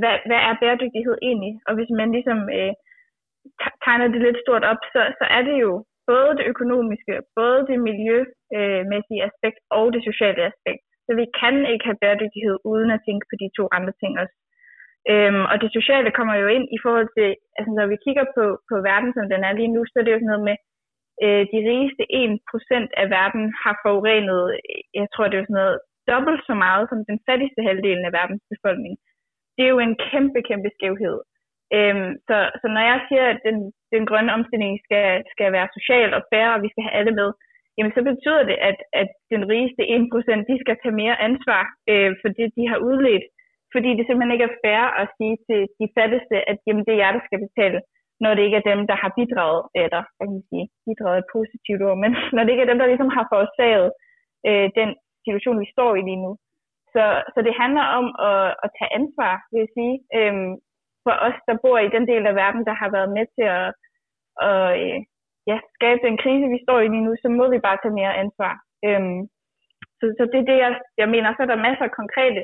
hvad, 0.01 0.15
hvad 0.29 0.41
er 0.49 0.61
bæredygtighed 0.61 1.17
egentlig? 1.29 1.55
Og 1.69 1.73
hvis 1.79 1.91
man 2.01 2.09
ligesom 2.17 2.39
øh, 2.59 2.73
tegner 3.85 4.09
det 4.09 4.21
lidt 4.27 4.39
stort 4.45 4.65
op, 4.71 4.81
så, 4.93 5.01
så 5.19 5.25
er 5.37 5.43
det 5.49 5.57
jo 5.67 5.73
både 6.11 6.31
det 6.39 6.47
økonomiske, 6.53 7.15
både 7.39 7.59
det 7.71 7.79
miljømæssige 7.89 9.25
aspekt 9.29 9.59
og 9.77 9.85
det 9.95 10.03
sociale 10.11 10.43
aspekt. 10.51 10.83
Så 11.09 11.15
vi 11.21 11.27
kan 11.41 11.57
ikke 11.73 11.85
have 11.89 12.01
bæredygtighed 12.03 12.57
uden 12.73 12.91
at 12.97 13.03
tænke 13.07 13.25
på 13.31 13.35
de 13.43 13.49
to 13.59 13.65
andre 13.77 13.95
ting 14.01 14.13
også. 14.23 14.37
Øhm, 15.13 15.45
og 15.51 15.57
det 15.63 15.71
sociale 15.79 16.11
kommer 16.19 16.35
jo 16.43 16.47
ind 16.57 16.67
i 16.77 16.79
forhold 16.85 17.09
til, 17.17 17.29
altså 17.59 17.71
når 17.79 17.87
vi 17.93 17.97
kigger 18.05 18.27
på, 18.37 18.45
på 18.71 18.77
verden, 18.91 19.11
som 19.17 19.27
den 19.33 19.43
er 19.49 19.53
lige 19.57 19.75
nu, 19.77 19.81
så 19.87 19.95
er 19.99 20.05
det 20.05 20.15
jo 20.15 20.21
sådan 20.21 20.33
noget 20.33 20.49
med, 20.51 20.57
øh, 21.25 21.43
de 21.53 21.59
rigeste 21.71 22.05
1% 22.23 23.01
af 23.03 23.07
verden 23.17 23.45
har 23.63 23.75
forurenet, 23.85 24.43
øh, 24.55 24.81
jeg 25.01 25.07
tror 25.15 25.27
det 25.29 25.37
er 25.39 25.47
sådan 25.49 25.61
noget, 25.63 25.79
dobbelt 26.11 26.43
så 26.49 26.55
meget 26.65 26.85
som 26.91 27.01
den 27.11 27.19
fattigste 27.29 27.61
halvdelen 27.69 28.05
af 28.09 28.13
verdens 28.19 28.45
befolkning. 28.53 28.95
Det 29.55 29.63
er 29.65 29.73
jo 29.75 29.81
en 29.89 29.97
kæmpe, 30.11 30.41
kæmpe 30.51 30.71
skævhed. 30.77 31.17
Øhm, 31.77 32.11
så, 32.29 32.37
så 32.61 32.67
når 32.75 32.85
jeg 32.91 32.99
siger, 33.09 33.25
at 33.33 33.41
den, 33.49 33.57
den 33.95 34.03
grønne 34.11 34.35
omstilling 34.37 34.75
skal, 34.87 35.09
skal 35.33 35.49
være 35.57 35.75
social 35.77 36.11
og 36.19 36.23
fair, 36.31 36.49
og 36.55 36.63
vi 36.65 36.69
skal 36.71 36.85
have 36.87 36.97
alle 36.99 37.15
med, 37.21 37.31
jamen 37.79 37.93
så 37.97 38.03
betyder 38.11 38.43
det, 38.51 38.57
at, 38.71 38.79
at 39.01 39.11
den 39.33 39.43
rigeste 39.53 39.83
1% 39.97 40.49
de 40.51 40.57
skal 40.63 40.77
tage 40.83 40.99
mere 41.03 41.17
ansvar 41.29 41.63
øh, 41.93 42.11
for 42.21 42.29
det, 42.39 42.47
de 42.59 42.65
har 42.71 42.79
udledt. 42.89 43.27
Fordi 43.75 43.91
det 43.97 44.05
simpelthen 44.05 44.35
ikke 44.35 44.49
er 44.51 44.59
fair 44.65 44.85
at 45.03 45.07
sige 45.17 45.37
til 45.47 45.61
de 45.81 45.87
fattigste, 45.97 46.37
at 46.51 46.57
jamen, 46.67 46.85
det 46.85 46.93
er 46.93 47.03
jer, 47.03 47.13
der 47.17 47.25
skal 47.27 47.41
betale 47.47 47.81
når 48.25 48.33
det 48.35 48.43
ikke 48.43 48.59
er 48.61 48.71
dem, 48.71 48.81
der 48.91 48.97
har 49.03 49.11
bidraget, 49.19 49.63
eller 49.83 50.01
hvad 50.17 50.27
kan 50.27 50.37
man 50.39 50.49
sige, 50.51 50.67
bidraget 50.87 51.19
et 51.21 51.33
positivt 51.37 51.83
ord, 51.89 51.99
men 52.05 52.13
når 52.35 52.43
det 52.43 52.53
ikke 52.53 52.65
er 52.65 52.71
dem, 52.73 52.81
der 52.81 52.91
ligesom 52.91 53.11
har 53.17 53.25
forårsaget 53.31 53.91
øh, 54.49 54.67
den 54.81 54.91
situation, 55.25 55.61
vi 55.63 55.69
står 55.75 55.91
i 55.95 56.03
lige 56.09 56.23
nu. 56.27 56.33
Så, 56.95 57.05
så 57.35 57.39
det 57.47 57.55
handler 57.63 57.87
om 57.99 58.07
at, 58.31 58.47
at 58.65 58.71
tage 58.79 58.95
ansvar, 59.01 59.35
vil 59.51 59.61
jeg 59.65 59.73
sige, 59.79 59.95
øhm, 60.19 60.53
for 61.05 61.15
os, 61.27 61.39
der 61.49 61.63
bor 61.65 61.79
i 61.79 61.95
den 61.97 62.05
del 62.13 62.25
af 62.31 62.35
verden, 62.43 62.63
der 62.69 62.75
har 62.83 62.91
været 62.97 63.11
med 63.17 63.27
til 63.37 63.47
at, 63.59 63.69
at 64.49 64.65
øh, 64.83 64.99
ja, 65.51 65.57
skabe 65.77 66.01
den 66.07 66.17
krise, 66.23 66.47
vi 66.55 66.59
står 66.65 66.79
i 66.81 66.89
lige 66.93 67.07
nu, 67.09 67.13
så 67.23 67.29
må 67.39 67.45
vi 67.55 67.59
bare 67.67 67.79
tage 67.81 67.99
mere 68.01 68.19
ansvar. 68.25 68.55
Øhm, 68.87 69.21
så, 69.99 70.05
så 70.17 70.23
det 70.33 70.39
er 70.41 70.49
det, 70.51 70.59
jeg, 70.65 70.73
jeg 71.01 71.09
mener. 71.15 71.29
Så 71.31 71.41
er 71.43 71.51
der 71.51 71.67
masser 71.67 71.85
af 71.89 71.99
konkrete 72.01 72.43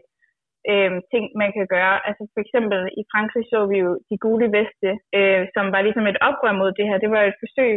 øhm, 0.71 0.99
ting, 1.13 1.25
man 1.43 1.51
kan 1.57 1.67
gøre. 1.75 1.97
Altså 2.09 2.23
for 2.35 2.41
eksempel 2.45 2.81
i 3.01 3.03
Frankrig 3.13 3.45
så 3.53 3.59
vi 3.73 3.79
jo 3.85 3.91
de 4.11 4.17
gule 4.25 4.49
veste, 4.59 4.91
øh, 5.19 5.43
som 5.55 5.65
var 5.75 5.81
ligesom 5.87 6.07
et 6.07 6.23
oprør 6.29 6.55
mod 6.61 6.71
det 6.79 6.87
her. 6.89 6.99
Det 7.05 7.11
var 7.15 7.23
et 7.23 7.41
forsøg 7.45 7.75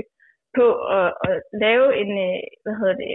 på 0.58 0.66
at, 0.98 1.10
at 1.28 1.36
lave 1.66 1.88
en, 2.02 2.12
øh, 2.28 2.40
hvad 2.64 2.76
hedder 2.80 2.98
det, 3.04 3.12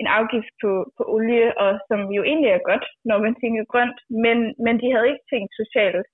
en 0.00 0.08
afgift 0.18 0.52
på, 0.62 0.70
på 0.96 1.02
olie, 1.14 1.48
og 1.64 1.70
som 1.88 2.00
jo 2.16 2.22
egentlig 2.30 2.50
er 2.50 2.68
godt, 2.70 2.86
når 3.08 3.18
man 3.26 3.34
tænker 3.42 3.64
grønt, 3.72 3.98
men, 4.24 4.38
men 4.64 4.74
de 4.82 4.92
havde 4.92 5.10
ikke 5.12 5.28
tænkt 5.32 5.52
socialt. 5.62 6.06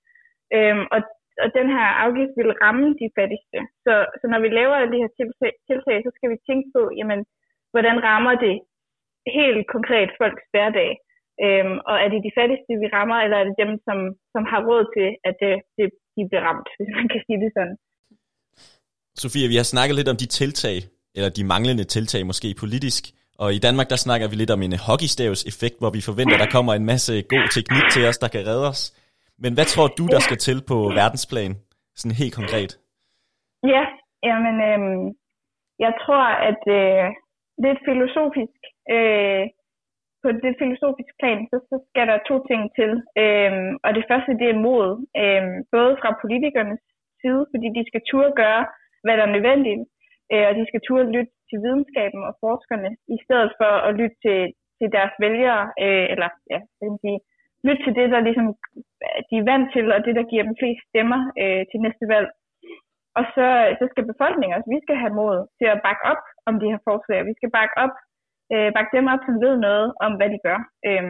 Øhm, 0.55 0.85
og, 0.95 1.01
og 1.43 1.47
den 1.59 1.67
her 1.75 1.87
afgift 2.05 2.33
vil 2.39 2.57
ramme 2.63 2.87
de 3.01 3.07
fattigste. 3.17 3.59
Så, 3.85 3.93
så 4.19 4.25
når 4.31 4.39
vi 4.45 4.49
laver 4.59 4.77
de 4.93 5.01
her 5.03 5.11
tiltag, 5.19 5.51
tiltag, 5.69 5.97
så 6.05 6.11
skal 6.17 6.29
vi 6.33 6.37
tænke 6.47 6.67
på, 6.75 6.81
jamen, 6.99 7.19
hvordan 7.73 7.97
rammer 8.09 8.35
det 8.45 8.55
helt 9.39 9.63
konkret 9.75 10.09
folks 10.19 10.45
hverdag? 10.53 10.91
Øhm, 11.45 11.77
og 11.89 11.95
er 12.03 12.09
det 12.13 12.21
de 12.27 12.35
fattigste, 12.39 12.71
vi 12.83 12.87
rammer, 12.95 13.17
eller 13.23 13.37
er 13.37 13.45
det 13.49 13.57
dem, 13.63 13.71
som, 13.87 13.97
som 14.33 14.43
har 14.51 14.61
råd 14.69 14.83
til, 14.95 15.07
at 15.27 15.35
det, 15.43 15.53
det, 15.77 15.85
de 16.15 16.21
bliver 16.29 16.43
ramt, 16.47 16.67
hvis 16.77 16.91
man 16.99 17.07
kan 17.11 17.21
sige 17.25 17.39
det 17.43 17.51
sådan? 17.57 17.75
Sofia, 19.23 19.47
vi 19.53 19.57
har 19.61 19.67
snakket 19.73 19.95
lidt 19.99 20.11
om 20.13 20.17
de 20.21 20.27
tiltag, 20.39 20.77
eller 21.15 21.31
de 21.37 21.43
manglende 21.53 21.85
tiltag 21.95 22.21
måske 22.31 22.49
politisk, 22.63 23.03
og 23.43 23.49
i 23.57 23.59
Danmark 23.67 23.89
der 23.89 23.95
snakker 23.95 24.27
vi 24.27 24.35
lidt 24.35 24.51
om 24.55 24.61
en 24.61 24.73
hockeystavs 24.87 25.41
effekt, 25.51 25.77
hvor 25.79 25.91
vi 25.97 26.01
forventer, 26.09 26.35
at 26.35 26.43
der 26.45 26.55
kommer 26.57 26.73
en 26.73 26.85
masse 26.93 27.13
god 27.33 27.45
teknik 27.57 27.85
til 27.93 28.03
os, 28.09 28.17
der 28.17 28.27
kan 28.27 28.47
redde 28.49 28.67
os. 28.73 28.81
Men 29.43 29.51
hvad 29.55 29.67
tror 29.73 29.87
du, 29.99 30.03
der 30.13 30.21
skal 30.27 30.39
til 30.47 30.59
på 30.71 30.77
verdensplan, 30.99 31.53
sådan 31.99 32.19
helt 32.21 32.35
konkret? 32.39 32.71
Ja, 33.73 33.83
jamen, 34.27 34.55
øhm, 34.69 35.05
jeg 35.85 35.93
tror, 36.03 36.25
at 36.49 36.63
øh, 36.79 37.05
lidt 37.65 37.79
filosofisk, 37.89 38.61
øh, 38.95 39.43
på 40.23 40.29
det 40.43 40.53
filosofiske 40.61 41.15
plan, 41.21 41.39
så, 41.51 41.57
så 41.69 41.77
skal 41.89 42.05
der 42.11 42.27
to 42.29 42.35
ting 42.49 42.61
til. 42.77 42.91
Øhm, 43.23 43.71
og 43.85 43.89
det 43.97 44.05
første, 44.09 44.31
det 44.41 44.47
er 44.49 44.63
mod. 44.67 44.87
Øhm, 45.21 45.57
både 45.75 45.93
fra 46.01 46.19
politikernes 46.23 46.83
side, 47.21 47.43
fordi 47.51 47.67
de 47.77 47.83
skal 47.89 48.03
turde 48.11 48.33
gøre, 48.43 48.63
hvad 49.03 49.15
der 49.17 49.25
er 49.25 49.35
nødvendigt, 49.35 49.81
øh, 50.31 50.45
og 50.49 50.53
de 50.59 50.63
skal 50.69 50.81
turde 50.87 51.13
lytte 51.15 51.33
til 51.49 51.57
videnskaben 51.65 52.21
og 52.29 52.33
forskerne, 52.43 52.89
i 53.15 53.17
stedet 53.25 53.51
for 53.59 53.71
at 53.87 53.91
lytte 53.99 54.17
til, 54.25 54.39
til 54.77 54.87
deres 54.97 55.13
vælgere, 55.25 55.63
øh, 55.85 56.05
eller 56.13 56.29
ja, 56.53 56.59
hvad 56.77 56.87
kan 56.91 57.01
sige, 57.05 57.19
lytte 57.65 57.83
til 57.83 57.93
det, 57.99 58.07
der 58.13 58.19
ligesom 58.27 58.47
øh, 59.05 59.19
de 59.29 59.35
er 59.41 59.47
vant 59.51 59.67
til, 59.75 59.85
og 59.95 59.99
det, 60.05 60.13
der 60.19 60.29
giver 60.31 60.43
dem 60.47 60.55
flest 60.61 60.83
stemmer 60.89 61.19
øh, 61.41 61.61
til 61.69 61.79
næste 61.85 62.05
valg. 62.13 62.29
Og 63.17 63.23
så, 63.35 63.45
så 63.79 63.83
skal 63.91 64.11
befolkningen 64.11 64.55
også, 64.55 64.69
vi 64.75 64.79
skal 64.83 64.97
have 65.03 65.15
mod 65.21 65.35
til 65.59 65.67
at 65.73 65.81
bakke 65.87 66.03
op 66.11 66.23
om 66.49 66.53
de 66.61 66.71
her 66.71 66.81
forslag. 66.87 67.19
Vi 67.29 67.33
skal 67.39 67.51
bakke 67.59 67.75
op 67.83 67.93
øh, 68.53 68.69
bakke 68.75 68.91
dem 68.97 69.07
op, 69.13 69.21
som 69.25 69.35
ved 69.45 69.55
noget 69.67 69.87
om, 70.05 70.11
hvad 70.17 70.29
de 70.33 70.39
gør, 70.47 70.59
øh, 70.87 71.05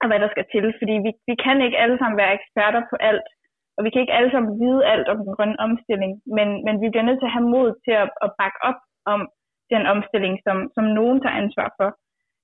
og 0.00 0.06
hvad 0.08 0.18
der 0.22 0.30
skal 0.32 0.46
til. 0.54 0.66
Fordi 0.80 0.94
vi, 1.06 1.10
vi 1.28 1.34
kan 1.44 1.58
ikke 1.66 1.80
alle 1.82 1.98
sammen 1.98 2.20
være 2.22 2.36
eksperter 2.38 2.82
på 2.90 2.96
alt, 3.10 3.28
og 3.76 3.80
vi 3.84 3.90
kan 3.90 4.02
ikke 4.02 4.18
alle 4.18 4.32
sammen 4.32 4.52
vide 4.62 4.80
alt 4.92 5.06
om 5.12 5.18
den 5.24 5.32
grønne 5.36 5.60
omstilling, 5.66 6.12
men, 6.36 6.48
men 6.66 6.74
vi 6.82 6.88
bliver 6.90 7.06
nødt 7.08 7.20
til 7.20 7.30
at 7.30 7.36
have 7.36 7.50
mod 7.56 7.68
til 7.84 7.94
at, 8.02 8.08
at 8.24 8.30
bakke 8.40 8.58
op 8.68 8.80
om 9.12 9.20
den 9.74 9.82
omstilling, 9.94 10.34
som, 10.46 10.56
som 10.76 10.84
nogen 10.98 11.18
tager 11.20 11.40
ansvar 11.42 11.68
for. 11.78 11.88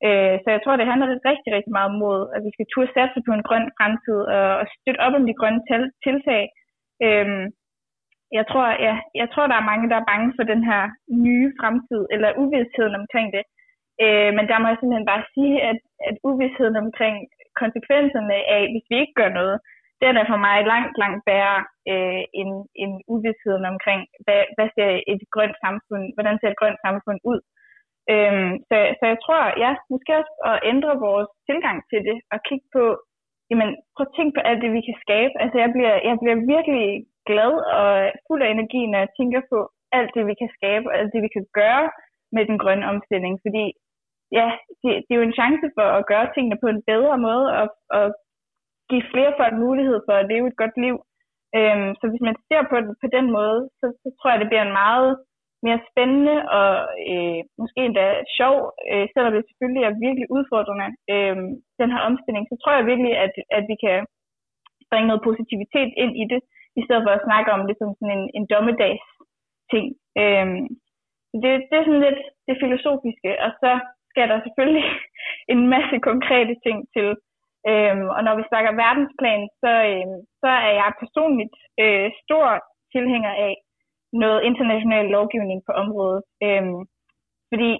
Øh, 0.06 0.34
så 0.42 0.48
jeg 0.54 0.60
tror, 0.62 0.76
det 0.76 0.90
handler 0.90 1.08
rigtig, 1.30 1.50
rigtig 1.56 1.72
meget 1.76 1.90
om 1.92 1.96
mod, 2.04 2.18
at 2.34 2.40
vi 2.46 2.50
skal 2.54 2.66
turde 2.72 2.90
satse 2.96 3.20
på 3.26 3.32
en 3.34 3.46
grøn 3.48 3.66
fremtid 3.78 4.20
og, 4.36 4.48
og 4.60 4.64
støtte 4.74 5.00
op 5.06 5.14
om 5.18 5.26
de 5.26 5.38
grønne 5.40 5.62
tiltag. 6.06 6.42
Øh, 7.06 7.28
jeg 8.38 8.44
tror, 8.50 8.66
ja, 8.86 8.94
jeg 9.20 9.28
tror, 9.32 9.46
der 9.46 9.56
er 9.58 9.70
mange, 9.70 9.90
der 9.90 9.96
er 9.98 10.10
bange 10.12 10.28
for 10.36 10.44
den 10.52 10.62
her 10.70 10.82
nye 11.26 11.48
fremtid, 11.60 12.02
eller 12.14 12.38
uvidsheden 12.42 12.94
omkring 13.02 13.28
det. 13.36 13.44
Øh, 14.04 14.30
men 14.36 14.44
der 14.50 14.58
må 14.58 14.66
jeg 14.68 14.78
simpelthen 14.78 15.10
bare 15.12 15.24
sige, 15.34 15.54
at, 15.70 15.78
at 16.08 16.16
uvidsheden 16.30 16.76
omkring 16.84 17.16
konsekvenserne 17.62 18.36
af, 18.56 18.62
hvis 18.72 18.86
vi 18.90 18.96
ikke 19.02 19.18
gør 19.20 19.30
noget, 19.40 19.56
den 20.04 20.14
er 20.20 20.26
for 20.32 20.40
mig 20.46 20.56
langt, 20.72 20.94
langt 21.02 21.22
værre 21.28 21.60
øh, 21.92 22.22
end, 22.40 22.52
end 22.82 22.92
uvidsheden 23.14 23.64
omkring, 23.72 24.00
hvad, 24.24 24.42
hvad 24.56 24.68
ser 24.76 24.90
et 25.12 25.22
grønt 25.34 25.56
samfund, 25.64 26.04
hvordan 26.14 26.36
ser 26.38 26.50
et 26.50 26.60
grønt 26.60 26.80
samfund 26.86 27.18
ud. 27.32 27.40
Øhm, 28.12 28.52
så, 28.68 28.76
så 28.98 29.04
jeg 29.12 29.18
tror, 29.24 29.42
ja, 29.64 29.72
måske 29.92 30.10
også 30.20 30.34
at 30.50 30.56
ændre 30.72 31.02
vores 31.08 31.28
tilgang 31.48 31.78
til 31.90 32.00
det, 32.08 32.16
og 32.32 32.38
kigge 32.48 32.68
på, 32.76 32.84
jamen 33.50 33.70
prøv 33.94 34.06
at 34.06 34.14
tænke 34.16 34.34
på 34.36 34.42
alt 34.48 34.60
det, 34.64 34.70
vi 34.78 34.82
kan 34.88 34.98
skabe. 35.04 35.34
Altså 35.42 35.56
jeg 35.64 35.70
bliver, 35.74 35.94
jeg 36.08 36.16
bliver 36.22 36.38
virkelig 36.54 36.88
glad 37.28 37.52
og 37.80 37.90
fuld 38.26 38.42
af 38.42 38.50
energi, 38.50 38.82
når 38.86 38.98
jeg 39.04 39.10
tænker 39.18 39.40
på 39.52 39.58
alt 39.98 40.10
det, 40.16 40.24
vi 40.30 40.34
kan 40.42 40.50
skabe, 40.58 40.84
og 40.90 40.94
alt 40.98 41.12
det, 41.14 41.22
vi 41.26 41.30
kan 41.36 41.46
gøre 41.60 41.86
med 42.34 42.42
den 42.50 42.58
grønne 42.62 42.86
omstilling. 42.92 43.34
Fordi 43.44 43.64
ja, 44.38 44.48
det, 44.82 44.90
det 45.04 45.12
er 45.12 45.20
jo 45.20 45.28
en 45.28 45.38
chance 45.40 45.66
for 45.76 45.88
at 45.98 46.06
gøre 46.12 46.26
tingene 46.34 46.58
på 46.62 46.68
en 46.74 46.82
bedre 46.90 47.18
måde, 47.26 47.46
og, 47.60 47.66
og 47.96 48.06
give 48.90 49.04
flere 49.12 49.32
folk 49.40 49.54
mulighed 49.66 49.98
for 50.06 50.14
at 50.18 50.28
leve 50.32 50.46
et 50.48 50.60
godt 50.62 50.76
liv. 50.84 50.96
Øhm, 51.58 51.90
så 52.00 52.04
hvis 52.10 52.24
man 52.28 52.36
ser 52.48 52.62
på 52.70 52.76
det 52.80 52.94
på 53.04 53.08
den 53.16 53.26
måde, 53.38 53.60
så, 53.78 53.86
så 54.02 54.08
tror 54.16 54.30
jeg, 54.30 54.40
det 54.40 54.50
bliver 54.50 54.66
en 54.66 54.78
meget 54.84 55.10
mere 55.66 55.86
spændende 55.90 56.36
og 56.58 56.70
øh, 57.12 57.40
måske 57.60 57.80
endda 57.88 58.06
sjov, 58.38 58.56
øh, 58.90 59.06
selvom 59.12 59.32
det 59.32 59.48
selvfølgelig 59.48 59.84
er 59.84 60.02
virkelig 60.04 60.26
udfordrende, 60.36 60.88
øh, 61.12 61.36
den 61.80 61.88
her 61.94 62.02
omstilling, 62.08 62.44
så 62.46 62.54
tror 62.58 62.72
jeg 62.76 62.90
virkelig, 62.92 63.12
at, 63.24 63.34
at 63.58 63.64
vi 63.70 63.76
kan 63.84 63.98
bringe 64.90 65.08
noget 65.08 65.26
positivitet 65.28 65.90
ind 66.02 66.12
i 66.22 66.24
det, 66.32 66.40
i 66.78 66.82
stedet 66.84 67.02
for 67.04 67.12
at 67.14 67.26
snakke 67.28 67.50
om 67.56 67.62
det 67.68 67.76
som 67.78 67.90
sådan 67.98 68.14
en, 68.18 68.24
en 68.38 68.44
dommedags 68.52 69.06
ting. 69.72 69.86
Øh, 70.22 70.46
det, 71.42 71.50
det 71.68 71.74
er 71.76 71.86
sådan 71.86 72.06
lidt 72.06 72.20
det 72.48 72.56
filosofiske, 72.62 73.30
og 73.44 73.50
så 73.62 73.72
skal 74.10 74.28
der 74.30 74.38
selvfølgelig 74.46 74.86
en 75.54 75.62
masse 75.74 75.96
konkrete 76.08 76.54
ting 76.66 76.78
til. 76.96 77.08
Øhm, 77.70 78.06
og 78.16 78.20
når 78.26 78.34
vi 78.36 78.44
snakker 78.50 78.80
verdensplan, 78.84 79.42
så, 79.62 79.72
øhm, 79.92 80.18
så 80.42 80.50
er 80.68 80.72
jeg 80.80 81.00
personligt 81.02 81.56
øh, 81.82 82.08
stor 82.24 82.46
tilhænger 82.94 83.32
af 83.46 83.52
noget 84.12 84.44
international 84.50 85.06
lovgivning 85.16 85.60
på 85.66 85.72
området. 85.82 86.22
Øhm, 86.46 86.80
fordi 87.50 87.70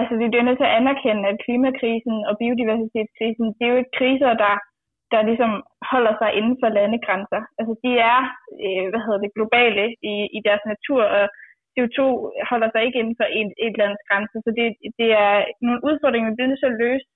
altså, 0.00 0.14
vi 0.20 0.26
bliver 0.28 0.46
nødt 0.46 0.58
til 0.58 0.68
at 0.68 0.76
anerkende, 0.80 1.28
at 1.28 1.40
klimakrisen 1.44 2.16
og 2.28 2.34
biodiversitetskrisen, 2.40 3.46
det 3.56 3.64
er 3.64 3.72
jo 3.72 3.80
ikke 3.82 3.98
kriser, 4.00 4.30
der, 4.44 4.54
der 5.12 5.28
ligesom 5.30 5.52
holder 5.92 6.14
sig 6.20 6.30
inden 6.38 6.56
for 6.60 6.68
landegrænser. 6.78 7.40
Altså 7.58 7.74
de 7.84 7.90
er 8.12 8.20
øh, 8.64 8.86
hvad 8.90 9.00
hedder 9.04 9.20
det, 9.24 9.36
globale 9.38 9.84
i, 10.12 10.14
i 10.36 10.38
deres 10.48 10.64
natur, 10.72 11.02
og 11.16 11.24
CO2 11.74 11.98
holder 12.50 12.68
sig 12.70 12.82
ikke 12.84 12.98
inden 13.02 13.16
for 13.20 13.26
et, 13.40 13.50
et 13.66 13.74
lands 13.80 14.02
grænse. 14.08 14.36
Så 14.44 14.50
det, 14.58 14.66
det 15.00 15.10
er 15.24 15.34
nogle 15.66 15.80
udfordringer, 15.88 16.28
vi 16.30 16.36
bliver 16.36 16.50
nødt 16.50 16.62
til 16.62 16.72
at 16.74 16.80
løse 16.84 17.06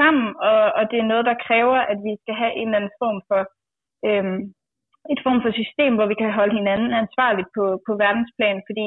sammen, 0.00 0.28
og, 0.50 0.62
og 0.78 0.82
det 0.90 0.98
er 0.98 1.10
noget, 1.12 1.24
der 1.30 1.42
kræver, 1.46 1.78
at 1.92 1.98
vi 2.06 2.12
skal 2.22 2.34
have 2.42 2.52
en 2.60 2.68
eller 2.68 2.78
anden 2.78 2.98
form 3.02 3.18
for 3.30 3.42
øhm, 4.08 4.40
et 5.12 5.20
form 5.24 5.40
for 5.42 5.52
system, 5.60 5.92
hvor 5.96 6.06
vi 6.12 6.16
kan 6.22 6.36
holde 6.38 6.58
hinanden 6.60 6.90
ansvarligt 7.02 7.50
på, 7.56 7.64
på 7.86 7.92
verdensplan, 8.02 8.58
fordi 8.68 8.86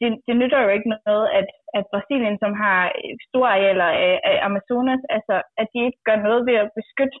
det, 0.00 0.08
det 0.26 0.34
nytter 0.40 0.60
jo 0.62 0.70
ikke 0.76 0.90
noget, 0.92 1.26
at, 1.38 1.48
at 1.78 1.84
Brasilien, 1.92 2.36
som 2.42 2.52
har 2.62 2.80
store 3.28 3.50
arealer 3.56 3.90
af, 4.06 4.14
af 4.30 4.36
Amazonas, 4.46 5.02
altså 5.16 5.36
at 5.60 5.66
de 5.72 5.78
ikke 5.86 6.00
gør 6.08 6.18
noget 6.26 6.40
ved 6.48 6.56
at 6.64 6.72
beskytte 6.78 7.18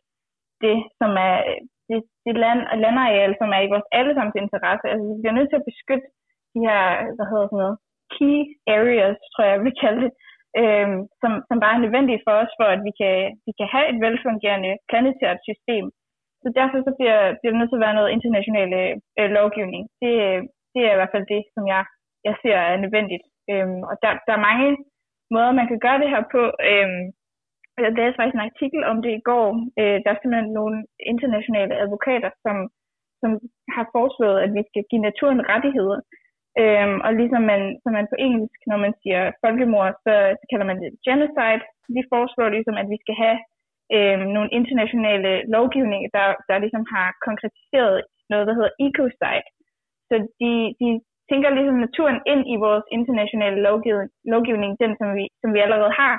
det, 0.64 0.76
som 1.00 1.10
er 1.28 1.36
det, 1.88 1.98
det 2.26 2.34
land, 2.44 2.60
landareal, 2.82 3.32
som 3.40 3.48
er 3.56 3.60
i 3.62 3.72
vores 3.72 3.88
allesammens 3.98 4.38
interesse. 4.44 4.86
Altså 4.90 5.04
vi 5.10 5.16
bliver 5.20 5.36
nødt 5.38 5.50
til 5.50 5.60
at 5.60 5.68
beskytte 5.70 6.06
de 6.54 6.60
her, 6.66 6.80
hvad 7.16 7.26
hedder 7.30 7.46
sådan 7.48 7.62
noget, 7.64 7.76
key 8.14 8.38
areas, 8.76 9.18
tror 9.32 9.44
jeg, 9.50 9.64
vi 9.68 9.72
kalder 9.82 10.00
det, 10.06 10.12
øhm, 10.60 10.98
som, 11.20 11.32
som 11.48 11.56
bare 11.62 11.74
er 11.76 11.84
nødvendige 11.84 12.24
for 12.26 12.34
os, 12.42 12.52
for 12.58 12.66
at 12.74 12.80
vi 12.86 12.92
kan, 13.00 13.16
vi 13.46 13.52
kan 13.58 13.68
have 13.74 13.86
et 13.92 13.98
velfungerende 14.06 14.72
planetært 14.90 15.40
system. 15.48 15.84
Så 16.44 16.48
derfor 16.60 16.78
så 16.86 16.92
bliver, 16.98 17.18
bliver 17.38 17.52
det 17.52 17.60
nødt 17.60 17.70
til 17.70 17.80
at 17.80 17.86
være 17.86 17.98
noget 17.98 18.14
international 18.16 18.70
øh, 18.82 18.94
øh 19.20 19.30
lovgivning. 19.38 19.82
Det, 20.02 20.12
øh, 20.26 20.40
det 20.74 20.80
er 20.84 20.92
i 20.94 20.98
hvert 20.98 21.14
fald 21.14 21.26
det, 21.34 21.42
som 21.54 21.64
jeg, 21.72 21.82
jeg 22.28 22.34
ser 22.42 22.56
er 22.70 22.76
nødvendigt. 22.84 23.24
Øhm, 23.52 23.80
og 23.90 23.94
der, 24.02 24.10
der 24.26 24.32
er 24.34 24.48
mange 24.50 24.68
måder, 25.34 25.58
man 25.60 25.68
kan 25.70 25.80
gøre 25.86 25.98
det 26.02 26.12
her 26.14 26.22
på. 26.34 26.42
Øhm, 26.70 27.04
jeg 27.84 27.92
læste 27.98 28.18
faktisk 28.18 28.36
en 28.36 28.48
artikel 28.50 28.80
om 28.90 28.96
det 29.04 29.12
i 29.14 29.24
går. 29.30 29.48
Øh, 29.80 29.96
der 30.02 30.08
er 30.10 30.18
simpelthen 30.20 30.52
nogle 30.60 30.76
internationale 31.12 31.74
advokater, 31.84 32.30
som, 32.44 32.56
som 33.20 33.30
har 33.76 33.86
foreslået, 33.96 34.38
at 34.44 34.50
vi 34.56 34.62
skal 34.70 34.84
give 34.90 35.06
naturen 35.08 35.40
rettigheder. 35.52 35.98
Øhm, 36.62 36.98
og 37.06 37.10
ligesom 37.20 37.42
man, 37.52 37.62
som 37.82 37.92
man 37.98 38.06
på 38.10 38.16
engelsk, 38.26 38.60
når 38.70 38.78
man 38.84 38.92
siger 39.02 39.20
folkemord, 39.42 39.92
så, 40.04 40.14
så 40.38 40.44
kalder 40.50 40.66
man 40.70 40.78
det 40.82 40.90
genocide. 41.06 41.62
De 41.96 42.02
foreslår 42.12 42.48
ligesom, 42.56 42.76
at 42.82 42.88
vi 42.92 42.98
skal 43.04 43.16
have 43.24 43.38
øhm, 43.96 44.26
nogle 44.36 44.50
internationale 44.58 45.32
lovgivninger, 45.56 46.08
der, 46.16 46.26
der 46.48 46.62
ligesom 46.64 46.84
har 46.94 47.08
konkretiseret 47.26 47.96
noget, 48.30 48.46
der 48.46 48.54
hedder 48.58 48.76
ecocide. 48.86 49.46
Så 50.08 50.14
de, 50.40 50.52
de 50.80 50.88
tænker 51.30 51.50
ligesom 51.50 51.78
naturen 51.86 52.18
ind 52.32 52.42
i 52.54 52.56
vores 52.66 52.84
internationale 52.98 53.58
lovgivning, 53.68 54.10
lovgivning 54.34 54.72
den 54.82 54.92
som 55.00 55.08
vi, 55.18 55.24
som 55.40 55.50
vi 55.54 55.60
allerede 55.66 55.92
har. 56.02 56.16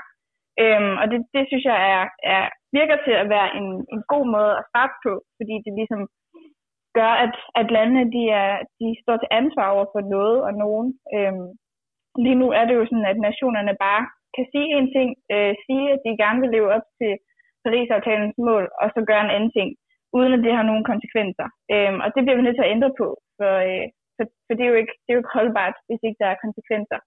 Øhm, 0.64 0.94
og 1.02 1.06
det, 1.12 1.20
det 1.36 1.44
synes 1.48 1.66
jeg 1.72 1.80
er, 1.96 2.04
er, 2.36 2.46
virker 2.80 2.98
til 3.06 3.16
at 3.22 3.30
være 3.36 3.50
en, 3.60 3.68
en 3.94 4.02
god 4.14 4.26
måde 4.36 4.54
at 4.60 4.68
starte 4.72 4.96
på, 5.06 5.14
fordi 5.38 5.56
det 5.66 5.74
ligesom 5.80 6.02
gør, 7.00 7.14
at, 7.26 7.36
at 7.60 7.68
landene 7.78 8.06
de 8.16 8.24
er, 8.44 8.52
de 8.80 8.88
står 9.04 9.18
til 9.18 9.36
ansvar 9.40 9.68
over 9.76 9.86
for 9.94 10.02
noget 10.16 10.38
og 10.48 10.54
nogen. 10.64 10.88
Øhm, 11.16 11.48
lige 12.24 12.40
nu 12.42 12.48
er 12.60 12.66
det 12.66 12.76
jo 12.80 12.86
sådan, 12.86 13.12
at 13.12 13.20
nationerne 13.28 13.76
bare 13.86 14.04
kan 14.36 14.46
sige 14.54 14.70
en 14.80 14.88
ting, 14.96 15.10
øh, 15.34 15.54
sige, 15.66 15.86
at 15.94 16.00
de 16.06 16.22
gerne 16.24 16.40
vil 16.42 16.54
leve 16.56 16.70
op 16.76 16.86
til 17.00 17.14
Paris-aftalens 17.66 18.38
mål, 18.50 18.66
og 18.82 18.88
så 18.96 19.00
gøre 19.10 19.24
en 19.26 19.36
anden 19.36 19.52
ting, 19.58 19.70
uden 20.18 20.32
at 20.36 20.44
det 20.46 20.54
har 20.58 20.66
nogen 20.70 20.86
konsekvenser. 20.92 21.48
Øhm, 21.74 21.98
og 22.04 22.08
det 22.14 22.22
bliver 22.24 22.38
vi 22.38 22.46
nødt 22.46 22.58
til 22.58 22.68
at 22.68 22.74
ændre 22.76 22.92
på, 23.02 23.08
for, 23.38 23.54
øh, 23.68 23.86
for, 24.16 24.26
for 24.46 24.54
det, 24.58 24.64
er 24.66 24.72
jo 24.74 24.80
ikke, 24.82 24.96
det 25.04 25.10
er 25.10 25.16
jo 25.16 25.22
ikke 25.22 25.36
holdbart, 25.38 25.76
hvis 25.88 26.02
ikke 26.08 26.20
der 26.24 26.30
er 26.32 26.44
konsekvenser. 26.46 27.00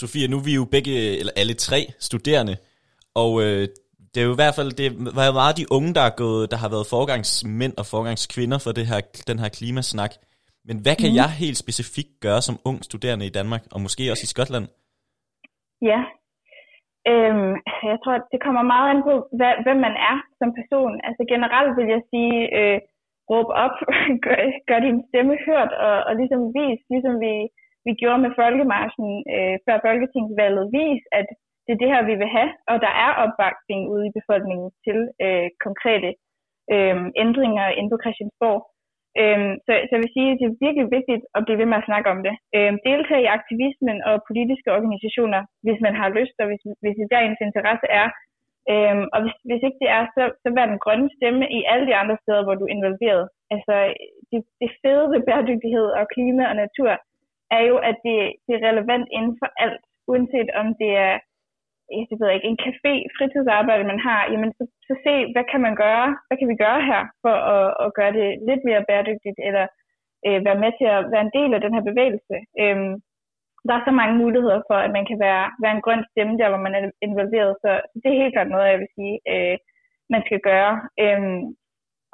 Sofia, 0.00 0.26
nu 0.28 0.36
er 0.40 0.46
vi 0.48 0.54
jo 0.60 0.64
begge, 0.74 0.94
eller 1.20 1.34
alle 1.40 1.56
tre 1.66 1.80
studerende, 2.08 2.54
og 3.22 3.32
øh, 3.44 3.64
det 4.12 4.18
er 4.20 4.26
jo 4.30 4.34
i 4.36 4.42
hvert 4.42 4.56
fald, 4.58 4.70
det 4.80 4.88
var 5.18 5.26
jo 5.26 5.34
meget 5.42 5.58
de 5.60 5.66
unge, 5.76 5.94
der, 5.98 6.04
er 6.10 6.14
gået, 6.24 6.50
der 6.52 6.58
har 6.62 6.70
været 6.74 6.86
forgangsmænd 6.96 7.74
og 7.80 7.86
forgangskvinder 7.94 8.58
for 8.64 8.72
det 8.78 8.86
her, 8.90 9.00
den 9.30 9.38
her 9.42 9.50
klimasnak. 9.58 10.12
Men 10.68 10.76
hvad 10.84 10.96
kan 11.02 11.10
mm. 11.10 11.18
jeg 11.20 11.30
helt 11.44 11.58
specifikt 11.64 12.12
gøre 12.26 12.42
som 12.42 12.56
ung 12.68 12.78
studerende 12.88 13.26
i 13.26 13.34
Danmark, 13.38 13.62
og 13.72 13.80
måske 13.80 14.10
også 14.12 14.24
i 14.24 14.32
Skotland? 14.34 14.66
Ja, 15.90 16.00
øhm, 17.12 17.52
jeg 17.90 17.98
tror, 18.02 18.14
det 18.32 18.40
kommer 18.46 18.62
meget 18.74 18.88
an 18.92 19.02
på, 19.08 19.14
hvad, 19.38 19.52
hvem 19.64 19.78
man 19.86 19.96
er 20.10 20.16
som 20.38 20.50
person. 20.58 20.94
Altså 21.08 21.22
generelt 21.34 21.72
vil 21.78 21.88
jeg 21.94 22.02
sige, 22.12 22.38
øh, 22.58 22.78
råb 23.30 23.48
op, 23.64 23.76
gør, 24.24 24.38
gør 24.68 24.80
din 24.86 24.98
stemme 25.08 25.34
hørt, 25.46 25.72
og, 25.86 25.96
og 26.08 26.12
ligesom 26.20 26.42
vis, 26.58 26.80
ligesom 26.92 27.14
vi, 27.24 27.34
vi 27.86 27.92
gjorde 28.00 28.22
med 28.24 28.32
folkemarschen 28.40 29.08
øh, 29.34 29.56
før 29.64 29.76
Folketingsvalget, 29.86 30.64
vis, 30.78 31.02
at 31.18 31.28
det 31.64 31.72
er 31.72 31.82
det 31.82 31.92
her, 31.92 32.02
vi 32.10 32.14
vil 32.20 32.30
have, 32.36 32.50
og 32.70 32.76
der 32.84 32.92
er 33.04 33.18
opbakning 33.22 33.80
ude 33.94 34.04
i 34.06 34.16
befolkningen 34.18 34.68
til 34.86 34.98
øh, 35.24 35.48
konkrete 35.66 36.10
øh, 36.74 36.96
ændringer 37.24 37.66
inde 37.78 37.90
på 37.92 37.98
Christiansborg. 38.02 38.60
Øhm, 39.22 39.52
så, 39.66 39.72
så 39.86 39.92
jeg 39.94 40.02
vil 40.02 40.14
sige, 40.16 40.30
at 40.32 40.38
det 40.40 40.46
er 40.48 40.62
virkelig 40.66 40.86
vigtigt 40.96 41.22
at 41.36 41.44
blive 41.44 41.60
ved 41.60 41.68
med 41.70 41.80
at 41.80 41.88
snakke 41.88 42.08
om 42.14 42.20
det. 42.26 42.34
Øhm, 42.56 42.76
deltage 42.88 43.24
i 43.24 43.32
aktivismen 43.38 43.98
og 44.08 44.24
politiske 44.30 44.70
organisationer, 44.78 45.40
hvis 45.64 45.80
man 45.86 45.94
har 46.00 46.08
lyst, 46.18 46.36
og 46.42 46.46
hvis, 46.48 46.62
hvis 46.82 46.96
det 47.00 47.12
der 47.12 47.20
ens 47.22 47.46
interesse 47.48 47.88
er. 48.02 48.08
Øhm, 48.72 49.06
og 49.14 49.18
hvis, 49.22 49.36
hvis 49.48 49.62
ikke 49.66 49.80
det 49.82 49.90
er, 49.98 50.04
så, 50.14 50.22
så 50.42 50.48
vær 50.56 50.66
den 50.72 50.82
grønne 50.84 51.08
stemme 51.16 51.44
i 51.58 51.60
alle 51.70 51.86
de 51.90 51.98
andre 52.02 52.16
steder, 52.22 52.42
hvor 52.44 52.56
du 52.58 52.64
er 52.66 52.74
involveret. 52.76 53.24
Altså, 53.54 53.74
det, 54.30 54.40
det 54.62 54.70
fede 54.82 55.06
ved 55.12 55.20
bæredygtighed 55.28 55.88
og 55.98 56.10
klima 56.14 56.44
og 56.50 56.56
natur 56.64 56.92
er 57.56 57.62
jo, 57.70 57.76
at 57.90 57.96
det, 58.06 58.18
det 58.46 58.52
er 58.54 58.66
relevant 58.68 59.08
inden 59.16 59.34
for 59.40 59.48
alt, 59.64 59.82
uanset 60.10 60.50
om 60.60 60.66
det 60.80 60.90
er 61.06 61.14
Øh, 61.92 62.04
jeg 62.10 62.18
ved 62.20 62.30
ikke, 62.30 62.50
en 62.52 62.62
café, 62.66 62.92
fritidsarbejde, 63.16 63.90
man 63.92 64.00
har, 64.06 64.20
jamen 64.32 64.50
så, 64.58 64.64
så 64.88 64.94
se, 65.04 65.14
hvad 65.32 65.44
kan 65.52 65.60
man 65.66 65.74
gøre, 65.84 66.08
hvad 66.26 66.36
kan 66.38 66.48
vi 66.52 66.56
gøre 66.64 66.80
her 66.90 67.02
for 67.24 67.36
at, 67.54 67.68
at 67.84 67.88
gøre 67.98 68.12
det 68.18 68.28
lidt 68.48 68.62
mere 68.68 68.86
bæredygtigt, 68.88 69.38
eller 69.48 69.66
øh, 70.26 70.38
være 70.46 70.62
med 70.64 70.72
til 70.78 70.88
at 70.96 71.00
være 71.12 71.24
en 71.26 71.36
del 71.38 71.50
af 71.54 71.60
den 71.64 71.74
her 71.76 71.84
bevægelse. 71.90 72.36
Øhm, 72.62 72.92
der 73.66 73.74
er 73.76 73.82
så 73.84 73.92
mange 74.00 74.14
muligheder 74.22 74.60
for, 74.68 74.78
at 74.86 74.90
man 74.96 75.04
kan 75.10 75.18
være, 75.26 75.44
være 75.62 75.74
en 75.76 75.84
grøn 75.86 76.02
stemme 76.10 76.34
der, 76.40 76.48
hvor 76.50 76.62
man 76.66 76.74
er 76.78 76.82
involveret, 77.06 77.52
så, 77.62 77.70
så 77.90 77.96
det 78.02 78.08
er 78.10 78.22
helt 78.22 78.34
klart 78.34 78.50
noget, 78.52 78.72
jeg 78.72 78.80
vil 78.82 78.94
sige, 78.98 79.16
øh, 79.32 79.56
man 80.14 80.22
skal 80.26 80.40
gøre. 80.50 80.74
Øhm, 81.04 81.42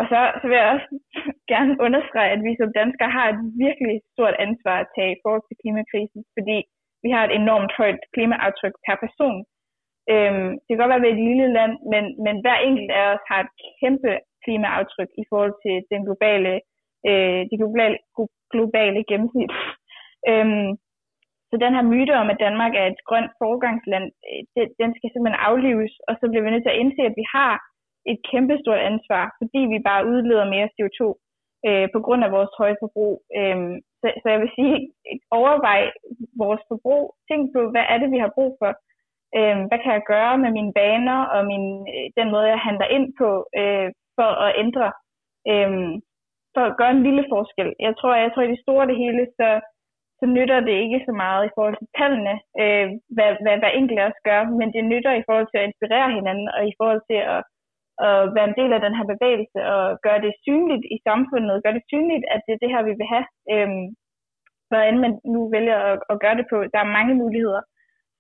og 0.01 0.05
så, 0.11 0.19
så 0.41 0.45
vil 0.49 0.57
jeg 0.61 0.73
også 0.75 0.91
gerne 1.53 1.73
understrege, 1.87 2.31
at 2.37 2.43
vi 2.47 2.53
som 2.61 2.71
danskere 2.81 3.11
har 3.19 3.27
et 3.29 3.41
virkelig 3.65 3.97
stort 4.15 4.37
ansvar 4.47 4.77
at 4.81 4.91
tage 4.97 5.13
i 5.13 5.21
forhold 5.23 5.45
til 5.47 5.61
klimakrisen, 5.63 6.21
fordi 6.37 6.59
vi 7.05 7.11
har 7.15 7.23
et 7.25 7.35
enormt 7.41 7.73
højt 7.81 8.03
klimaaftryk 8.15 8.75
per 8.87 8.97
person. 9.05 9.39
Øhm, 10.13 10.51
det 10.65 10.71
kan 10.71 10.81
godt 10.81 10.91
være, 10.93 11.03
at 11.03 11.07
vi 11.07 11.11
er 11.13 11.19
et 11.19 11.29
lille 11.31 11.49
land, 11.59 11.75
men, 11.93 12.05
men 12.25 12.35
hver 12.43 12.59
enkelt 12.69 12.91
af 13.01 13.05
os 13.15 13.25
har 13.31 13.41
et 13.41 13.53
kæmpe 13.81 14.13
klimaaftryk 14.45 15.11
i 15.23 15.25
forhold 15.31 15.55
til 15.65 15.77
den 15.93 16.01
globale, 16.07 16.53
øh, 17.09 17.41
det 17.49 17.57
globale, 17.63 17.97
globale 18.55 19.01
gennemsnit. 19.11 19.53
øhm, 20.31 20.71
så 21.49 21.55
den 21.65 21.75
her 21.77 21.85
myte 21.93 22.15
om, 22.23 22.29
at 22.31 22.43
Danmark 22.47 22.73
er 22.81 22.87
et 22.87 23.01
grønt 23.09 23.33
foregangsland, 23.41 24.07
øh, 24.29 24.43
det, 24.55 24.65
den 24.83 24.91
skal 24.97 25.11
simpelthen 25.11 25.45
aflives, 25.49 25.95
og 26.09 26.13
så 26.17 26.25
bliver 26.29 26.45
vi 26.45 26.51
nødt 26.51 26.65
til 26.65 26.75
at 26.75 26.81
indse, 26.83 27.03
at 27.11 27.19
vi 27.21 27.27
har 27.37 27.55
et 28.11 28.19
kæmpe 28.31 28.55
stort 28.63 28.83
ansvar, 28.91 29.25
fordi 29.41 29.61
vi 29.73 29.79
bare 29.89 30.07
udleder 30.13 30.53
mere 30.55 30.73
CO2 30.77 31.01
øh, 31.67 31.87
på 31.95 31.99
grund 32.07 32.23
af 32.25 32.31
vores 32.37 32.53
høje 32.61 32.77
forbrug. 32.83 33.15
Øhm, 33.39 33.75
så, 34.01 34.07
så 34.23 34.27
jeg 34.33 34.41
vil 34.43 34.53
sige, 34.59 34.77
overvej 35.41 35.81
vores 36.43 36.63
forbrug. 36.71 37.05
Tænk 37.29 37.43
på, 37.55 37.61
hvad 37.73 37.85
er 37.93 37.99
det, 37.99 38.11
vi 38.15 38.19
har 38.25 38.33
brug 38.37 38.53
for? 38.61 38.71
Øh, 39.39 39.57
hvad 39.69 39.79
kan 39.83 39.93
jeg 39.97 40.11
gøre 40.15 40.35
med 40.43 40.51
mine 40.59 40.73
vaner 40.81 41.21
og 41.35 41.41
min, 41.51 41.65
øh, 41.95 42.07
den 42.19 42.29
måde, 42.35 42.53
jeg 42.55 42.67
handler 42.69 42.89
ind 42.97 43.07
på 43.21 43.29
øh, 43.61 43.89
for 44.19 44.31
at 44.47 44.51
ændre, 44.65 44.87
øh, 45.53 45.71
for 46.55 46.63
at 46.67 46.77
gøre 46.81 46.93
en 46.97 47.07
lille 47.09 47.25
forskel. 47.33 47.69
Jeg 47.87 47.93
tror, 47.99 48.13
jeg 48.25 48.31
tror 48.33 48.43
i 48.45 48.53
det 48.55 48.65
store 48.65 48.87
det 48.91 48.97
hele, 49.05 49.23
så, 49.39 49.49
så 50.19 50.25
nytter 50.37 50.61
det 50.69 50.77
ikke 50.85 51.01
så 51.09 51.13
meget 51.25 51.43
i 51.45 51.55
forhold 51.57 51.77
til 51.79 51.89
tallene, 51.99 52.35
øh, 52.63 52.87
hvad, 53.15 53.31
hvad 53.43 53.57
hver 53.61 53.73
enkelt 53.81 54.01
af 54.01 54.07
os 54.11 54.21
gør, 54.29 54.41
men 54.59 54.69
det 54.75 54.91
nytter 54.93 55.13
i 55.17 55.25
forhold 55.27 55.49
til 55.51 55.59
at 55.61 55.69
inspirere 55.69 56.11
hinanden 56.19 56.49
og 56.57 56.63
i 56.71 56.75
forhold 56.79 57.03
til 57.11 57.21
at, 57.35 57.43
at 58.07 58.19
være 58.37 58.49
en 58.51 58.59
del 58.61 58.73
af 58.77 58.81
den 58.87 58.95
her 58.99 59.07
bevægelse 59.15 59.59
og 59.75 59.83
gøre 60.07 60.21
det 60.27 60.33
synligt 60.45 60.85
i 60.95 60.97
samfundet, 61.09 61.63
gøre 61.65 61.77
det 61.79 61.89
synligt, 61.93 62.25
at 62.35 62.41
det 62.47 62.53
er 62.55 62.63
det 62.63 62.73
her, 62.75 62.83
vi 62.89 62.95
vil 63.01 63.09
have. 63.15 63.27
Øh, 63.53 63.71
hvordan 64.71 64.97
man 65.05 65.13
nu 65.35 65.41
vælger 65.57 65.79
at, 65.91 65.99
at 66.13 66.17
gøre 66.23 66.37
det 66.41 66.47
på. 66.53 66.57
Der 66.73 66.81
er 66.83 66.97
mange 66.99 67.15
muligheder. 67.23 67.63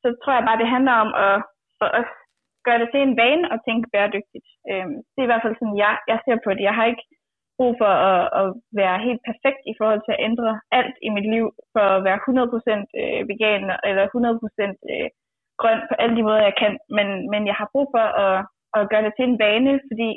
Så 0.04 0.08
tror 0.20 0.34
jeg 0.36 0.46
bare, 0.48 0.62
det 0.62 0.74
handler 0.76 0.94
om 1.04 1.10
at, 1.26 1.36
at 1.84 1.88
også 1.98 2.14
gøre 2.66 2.80
det 2.82 2.88
til 2.90 3.00
en 3.02 3.16
vane 3.22 3.46
at 3.54 3.62
tænke 3.66 3.86
bæredygtigt. 3.92 4.48
Øhm, 4.70 4.96
det 5.12 5.18
er 5.20 5.28
i 5.28 5.32
hvert 5.32 5.44
fald 5.44 5.56
sådan, 5.58 5.78
jeg, 5.84 5.94
jeg 6.10 6.18
ser 6.24 6.38
på 6.44 6.50
det. 6.54 6.62
Jeg 6.68 6.76
har 6.78 6.86
ikke 6.92 7.06
brug 7.58 7.72
for 7.82 7.92
at, 8.10 8.22
at 8.40 8.46
være 8.80 9.04
helt 9.06 9.22
perfekt 9.30 9.60
i 9.72 9.74
forhold 9.78 10.00
til 10.04 10.14
at 10.14 10.24
ændre 10.28 10.50
alt 10.78 10.96
i 11.06 11.08
mit 11.16 11.28
liv, 11.34 11.46
for 11.74 11.84
at 11.96 12.04
være 12.08 12.18
100% 12.24 13.00
øh, 13.00 13.20
vegan 13.32 13.64
eller 13.88 14.04
100% 14.06 14.92
øh, 14.92 15.08
grøn 15.60 15.80
på 15.88 15.94
alle 16.02 16.14
de 16.18 16.26
måder, 16.28 16.42
jeg 16.48 16.56
kan. 16.62 16.74
Men, 16.96 17.06
men 17.32 17.42
jeg 17.50 17.56
har 17.60 17.68
brug 17.72 17.86
for 17.94 18.06
at, 18.24 18.36
at 18.76 18.88
gøre 18.90 19.04
det 19.06 19.12
til 19.16 19.24
en 19.28 19.38
vane, 19.44 19.74
fordi 19.90 20.10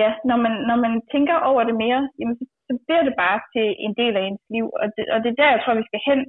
ja, 0.00 0.10
når 0.28 0.38
man, 0.44 0.54
når 0.70 0.76
man 0.84 0.94
tænker 1.12 1.36
over 1.50 1.62
det 1.64 1.76
mere, 1.84 2.00
jamen, 2.18 2.36
så 2.38 2.44
så 2.68 2.74
bliver 2.84 3.02
det 3.08 3.14
bare 3.24 3.38
til 3.54 3.66
en 3.86 3.94
del 4.00 4.14
af 4.18 4.22
ens 4.24 4.44
liv. 4.54 4.66
Og 4.80 4.86
det, 4.94 5.04
og 5.14 5.18
det 5.22 5.28
er 5.30 5.40
der, 5.40 5.54
jeg 5.54 5.60
tror, 5.62 5.80
vi 5.80 5.88
skal 5.88 6.02
hen, 6.08 6.20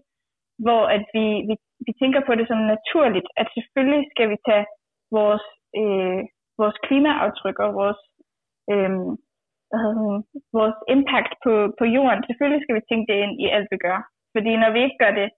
hvor 0.66 0.84
at 0.96 1.04
vi, 1.16 1.26
vi, 1.50 1.56
vi 1.88 1.92
tænker 2.02 2.22
på 2.28 2.34
det 2.40 2.46
som 2.48 2.62
naturligt, 2.74 3.28
at 3.42 3.48
selvfølgelig 3.56 4.04
skal 4.14 4.28
vi 4.32 4.38
tage 4.50 4.66
vores, 5.18 5.46
øh, 5.80 6.20
vores 6.62 6.78
klimaaftryk 6.86 7.58
og 7.66 7.72
vores, 7.82 8.02
øh, 8.72 8.92
hvad 9.70 9.80
hedder 9.82 9.98
det, 10.02 10.24
vores 10.60 10.78
impact 10.96 11.32
på, 11.44 11.54
på 11.80 11.86
jorden, 11.96 12.22
selvfølgelig 12.28 12.62
skal 12.64 12.76
vi 12.78 12.84
tænke 12.90 13.08
det 13.10 13.18
ind 13.24 13.34
i 13.44 13.46
alt, 13.56 13.70
vi 13.74 13.78
gør. 13.88 14.00
Fordi 14.36 14.52
når 14.62 14.72
vi 14.72 14.80
ikke 14.86 15.02
gør 15.04 15.14
det, 15.22 15.30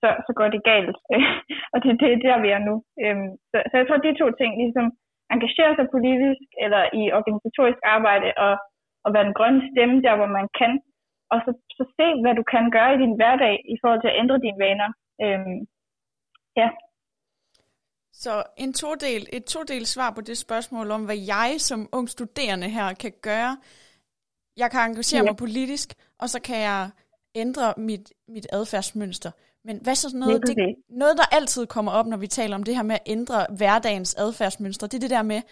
så, 0.00 0.08
så 0.26 0.32
går 0.38 0.48
det 0.54 0.68
galt. 0.72 0.96
og 1.72 1.78
det, 1.82 1.90
det 2.00 2.08
er 2.12 2.24
der, 2.26 2.36
vi 2.44 2.48
er 2.56 2.62
nu. 2.68 2.74
Øhm, 3.02 3.30
så, 3.50 3.56
så 3.68 3.74
jeg 3.78 3.86
tror, 3.86 3.96
de 3.96 4.20
to 4.22 4.26
ting, 4.40 4.50
ligesom 4.62 4.86
engagere 5.34 5.72
sig 5.74 5.86
politisk 5.96 6.48
eller 6.64 6.82
i 7.00 7.02
organisatorisk 7.18 7.80
arbejde 7.96 8.28
og 8.46 8.54
og 9.04 9.10
være 9.14 9.26
en 9.26 9.38
grøn 9.38 9.56
stemme 9.70 9.96
der, 10.06 10.14
hvor 10.16 10.30
man 10.38 10.46
kan. 10.60 10.72
Og 11.32 11.38
så, 11.44 11.50
så 11.76 11.84
se, 11.98 12.06
hvad 12.22 12.34
du 12.40 12.44
kan 12.52 12.64
gøre 12.76 12.94
i 12.94 13.02
din 13.04 13.16
hverdag 13.18 13.54
i 13.74 13.76
forhold 13.80 14.00
til 14.00 14.12
at 14.12 14.18
ændre 14.22 14.42
dine 14.44 14.60
vaner. 14.64 14.90
Øhm, 15.24 15.58
ja. 16.56 16.68
Så 18.12 18.42
en 18.56 18.72
todel, 18.72 19.28
et 19.32 19.44
todel 19.44 19.86
svar 19.86 20.10
på 20.10 20.20
det 20.20 20.38
spørgsmål 20.38 20.90
om, 20.90 21.04
hvad 21.04 21.16
jeg 21.16 21.56
som 21.58 21.88
ung 21.92 22.08
studerende 22.08 22.68
her 22.68 22.94
kan 22.94 23.12
gøre. 23.22 23.58
Jeg 24.56 24.70
kan 24.70 24.80
engagere 24.80 25.18
ja. 25.18 25.24
mig 25.24 25.36
politisk, 25.36 25.94
og 26.18 26.30
så 26.30 26.40
kan 26.40 26.58
jeg 26.58 26.90
ændre 27.34 27.74
mit, 27.76 28.12
mit 28.28 28.46
adfærdsmønster. 28.52 29.30
Men 29.64 29.78
hvad 29.82 29.94
så 29.94 30.16
noget, 30.16 30.42
det, 30.46 30.56
det, 30.56 30.74
noget, 30.88 31.16
der 31.16 31.24
altid 31.32 31.66
kommer 31.66 31.92
op, 31.92 32.06
når 32.06 32.16
vi 32.16 32.26
taler 32.26 32.56
om 32.56 32.62
det 32.62 32.76
her 32.76 32.82
med 32.82 32.94
at 32.94 33.02
ændre 33.06 33.46
hverdagens 33.56 34.14
adfærdsmønstre, 34.14 34.86
det 34.86 34.94
er 34.94 35.00
det 35.00 35.10
der 35.10 35.22
med, 35.22 35.42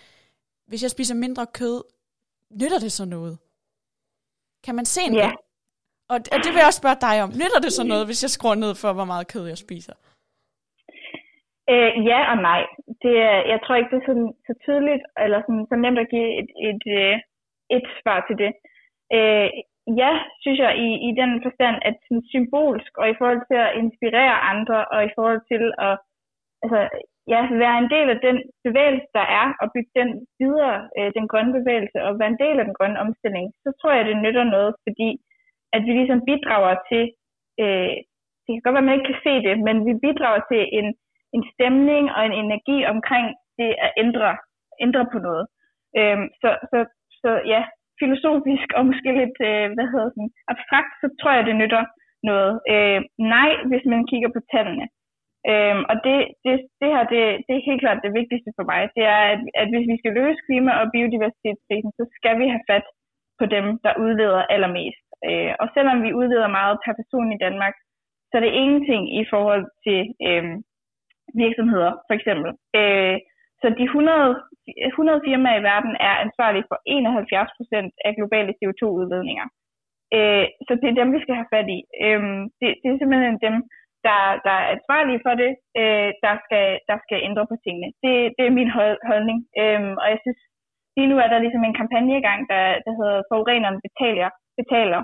hvis 0.66 0.82
jeg 0.82 0.90
spiser 0.90 1.14
mindre 1.14 1.46
kød, 1.46 1.82
nytter 2.50 2.78
det 2.78 2.92
så 2.92 3.04
noget? 3.04 3.38
Kan 4.62 4.74
man 4.74 4.86
se 4.86 5.00
en 5.00 5.14
ja. 5.14 5.30
Og, 6.08 6.16
og 6.32 6.38
det 6.44 6.46
vil 6.46 6.56
jeg 6.56 6.66
også 6.66 6.76
spørge 6.76 6.96
dig 7.00 7.22
om. 7.22 7.30
Nytter 7.30 7.58
det 7.62 7.72
så 7.72 7.82
noget, 7.82 8.06
hvis 8.06 8.22
jeg 8.22 8.30
skruer 8.30 8.54
ned 8.54 8.74
for, 8.74 8.92
hvor 8.92 9.04
meget 9.04 9.26
kød 9.26 9.46
jeg 9.46 9.58
spiser? 9.58 9.92
Øh, 11.72 11.92
ja 12.10 12.20
og 12.32 12.38
nej. 12.50 12.62
Det 13.02 13.14
er, 13.30 13.38
jeg 13.52 13.58
tror 13.60 13.74
ikke, 13.74 13.90
det 13.92 14.00
er 14.02 14.08
sådan, 14.10 14.32
så 14.46 14.52
tydeligt, 14.64 15.04
eller 15.24 15.40
sådan, 15.40 15.66
så 15.70 15.74
nemt 15.76 15.98
at 16.04 16.10
give 16.14 16.30
et, 16.40 16.50
et, 16.68 16.82
et, 16.96 17.20
et 17.76 17.86
svar 17.98 18.18
til 18.28 18.36
det. 18.42 18.52
Øh, 19.16 19.50
ja, 20.02 20.12
synes 20.42 20.58
jeg, 20.64 20.72
i, 20.86 20.88
i 21.08 21.10
den 21.20 21.32
forstand, 21.44 21.76
at 21.88 21.96
sådan 22.06 22.24
symbolsk, 22.32 22.92
og 23.00 23.06
i 23.10 23.18
forhold 23.18 23.42
til 23.50 23.58
at 23.66 23.76
inspirere 23.82 24.36
andre, 24.52 24.78
og 24.94 25.00
i 25.04 25.12
forhold 25.16 25.40
til 25.52 25.64
at 25.88 25.94
altså, 26.62 26.80
ja, 27.32 27.40
være 27.62 27.78
en 27.78 27.90
del 27.94 28.08
af 28.14 28.18
den 28.26 28.36
bevægelse, 28.66 29.08
der 29.18 29.26
er, 29.40 29.46
og 29.60 29.66
bygge 29.74 29.92
den 30.00 30.10
videre, 30.40 30.78
øh, 30.98 31.10
den 31.16 31.28
grønne 31.30 31.52
bevægelse, 31.58 31.98
og 32.06 32.18
være 32.20 32.32
en 32.34 32.42
del 32.44 32.56
af 32.58 32.64
den 32.64 32.76
grønne 32.78 33.00
omstilling, 33.04 33.46
så 33.64 33.68
tror 33.80 33.92
jeg, 33.92 34.04
det 34.04 34.22
nytter 34.24 34.44
noget, 34.44 34.72
fordi 34.84 35.10
at 35.72 35.80
vi 35.86 35.92
ligesom 35.92 36.20
bidrager 36.30 36.76
til, 36.90 37.04
øh, 37.62 37.96
det 38.42 38.50
kan 38.52 38.64
godt 38.64 38.74
være, 38.74 38.84
at 38.84 38.88
man 38.88 38.96
ikke 38.96 39.10
kan 39.12 39.24
se 39.26 39.34
det, 39.48 39.54
men 39.66 39.76
vi 39.88 39.92
bidrager 40.06 40.42
til 40.50 40.62
en, 40.78 40.86
en 41.36 41.44
stemning 41.52 42.04
og 42.16 42.20
en 42.26 42.34
energi 42.42 42.78
omkring 42.94 43.26
det 43.58 43.70
at 43.84 43.90
ændre, 44.02 44.30
ændre 44.84 45.04
på 45.12 45.18
noget. 45.26 45.44
Øhm, 45.98 46.26
så, 46.40 46.50
så, 46.70 46.78
så 47.22 47.30
ja, 47.52 47.62
filosofisk 48.00 48.68
og 48.76 48.82
måske 48.90 49.10
lidt, 49.20 49.38
øh, 49.50 49.66
hvad 49.76 49.86
hedder 49.92 50.08
sådan, 50.14 50.32
abstrakt, 50.52 50.92
så 51.02 51.06
tror 51.20 51.32
jeg, 51.36 51.44
det 51.46 51.56
nytter 51.62 51.84
noget. 52.30 52.52
Øh, 52.72 53.00
nej, 53.34 53.50
hvis 53.70 53.84
man 53.92 54.02
kigger 54.10 54.30
på 54.32 54.40
tallene. 54.52 54.86
Øhm, 55.50 55.82
og 55.90 55.96
det, 56.06 56.18
det, 56.44 56.54
det 56.80 56.88
her, 56.94 57.04
det, 57.12 57.22
det 57.46 57.52
er 57.54 57.68
helt 57.68 57.82
klart 57.84 58.04
det 58.06 58.18
vigtigste 58.20 58.50
for 58.58 58.64
mig. 58.72 58.80
Det 58.96 59.04
er, 59.16 59.22
at, 59.32 59.40
at 59.60 59.68
hvis 59.72 59.86
vi 59.92 59.96
skal 60.00 60.12
løse 60.20 60.44
klima- 60.46 60.78
og 60.80 60.86
biodiversitetskrisen, 60.94 61.92
så 61.98 62.04
skal 62.18 62.34
vi 62.40 62.46
have 62.54 62.66
fat 62.70 62.86
på 63.40 63.44
dem, 63.54 63.64
der 63.84 64.00
udleder 64.04 64.42
allermest. 64.54 65.04
Øh, 65.28 65.52
og 65.60 65.66
selvom 65.74 65.98
vi 66.06 66.16
udleder 66.20 66.48
meget 66.58 66.76
per 66.84 66.94
person 67.00 67.28
i 67.32 67.42
Danmark, 67.46 67.74
så 68.28 68.32
er 68.38 68.42
det 68.44 68.58
ingenting 68.62 69.02
i 69.20 69.22
forhold 69.32 69.64
til 69.84 70.00
øh, 70.28 70.44
virksomheder, 71.44 71.92
for 72.06 72.14
eksempel. 72.18 72.50
Øh, 72.78 73.16
så 73.60 73.66
de 73.78 73.84
100, 73.84 74.36
100 74.92 75.20
firmaer 75.26 75.58
i 75.60 75.66
verden 75.70 75.92
er 76.08 76.14
ansvarlige 76.24 76.68
for 76.70 76.78
71 76.86 77.50
procent 77.58 77.92
af 78.06 78.16
globale 78.18 78.52
CO2-udledninger. 78.58 79.46
Øh, 80.16 80.46
så 80.66 80.72
det 80.80 80.88
er 80.88 81.00
dem, 81.00 81.08
vi 81.14 81.22
skal 81.22 81.34
have 81.40 81.52
fat 81.54 81.68
i. 81.76 81.78
Øh, 82.04 82.22
det, 82.60 82.68
det 82.80 82.88
er 82.88 82.98
simpelthen 83.00 83.38
dem, 83.46 83.56
der, 84.06 84.20
der 84.46 84.54
er 84.60 84.72
ansvarlige 84.76 85.24
for 85.26 85.34
det, 85.42 85.52
øh, 85.80 86.10
der, 86.24 86.34
skal, 86.44 86.66
der 86.90 86.96
skal 87.04 87.18
ændre 87.28 87.44
på 87.50 87.56
tingene. 87.64 87.88
Det, 88.04 88.14
det 88.36 88.44
er 88.46 88.58
min 88.60 88.70
holdning. 89.10 89.38
Øh, 89.60 89.82
og 90.02 90.06
jeg 90.12 90.20
synes, 90.24 90.40
lige 90.96 91.10
nu 91.10 91.16
er 91.24 91.28
der 91.30 91.44
ligesom 91.44 91.64
en 91.64 91.78
kampagne 91.80 92.14
i 92.18 92.26
gang, 92.28 92.40
der, 92.52 92.64
der 92.86 92.92
hedder 92.98 93.18
Forureneren 93.30 93.78
betaler. 93.86 94.28
betaler. 94.60 95.02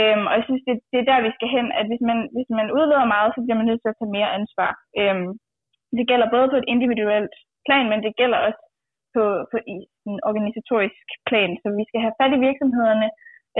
Øhm, 0.00 0.24
og 0.28 0.34
jeg 0.38 0.44
synes, 0.46 0.62
det, 0.66 0.74
det 0.92 0.98
er 1.00 1.08
der, 1.10 1.26
vi 1.26 1.30
skal 1.36 1.48
hen, 1.56 1.66
at 1.78 1.86
hvis 1.90 2.02
man, 2.08 2.18
hvis 2.36 2.50
man 2.58 2.68
udleder 2.76 3.12
meget, 3.14 3.30
så 3.32 3.40
bliver 3.42 3.58
man 3.60 3.68
nødt 3.68 3.80
til 3.82 3.92
at 3.92 3.98
tage 3.98 4.14
mere 4.16 4.34
ansvar. 4.38 4.72
Øhm, 5.00 5.28
det 5.98 6.08
gælder 6.10 6.34
både 6.36 6.46
på 6.50 6.56
et 6.60 6.70
individuelt 6.74 7.34
plan, 7.66 7.86
men 7.90 8.00
det 8.06 8.18
gælder 8.20 8.38
også 8.46 8.60
på, 9.14 9.24
på 9.50 9.56
i 9.74 9.76
en 10.10 10.18
organisatorisk 10.28 11.06
plan. 11.28 11.50
Så 11.62 11.66
vi 11.78 11.84
skal 11.88 12.00
have 12.04 12.18
fat 12.20 12.32
i 12.36 12.44
virksomhederne, 12.48 13.08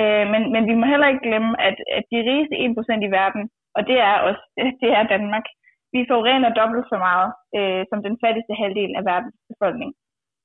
øh, 0.00 0.24
men, 0.32 0.42
men 0.54 0.62
vi 0.70 0.74
må 0.78 0.84
heller 0.92 1.08
ikke 1.10 1.26
glemme, 1.28 1.52
at, 1.68 1.76
at 1.96 2.04
de 2.12 2.18
rigeste 2.30 2.54
1% 2.66 3.08
i 3.08 3.14
verden 3.20 3.44
og 3.76 3.82
det 3.88 3.98
er 4.10 4.16
os, 4.28 4.40
det 4.82 4.90
er 4.98 5.12
Danmark. 5.14 5.46
Vi 5.94 6.00
forurener 6.10 6.50
dobbelt 6.60 6.86
så 6.92 6.96
meget 7.08 7.30
øh, 7.58 7.82
som 7.90 7.98
den 8.06 8.16
fattigste 8.22 8.54
halvdel 8.62 8.92
af 8.98 9.04
verdens 9.10 9.38
befolkning. 9.50 9.90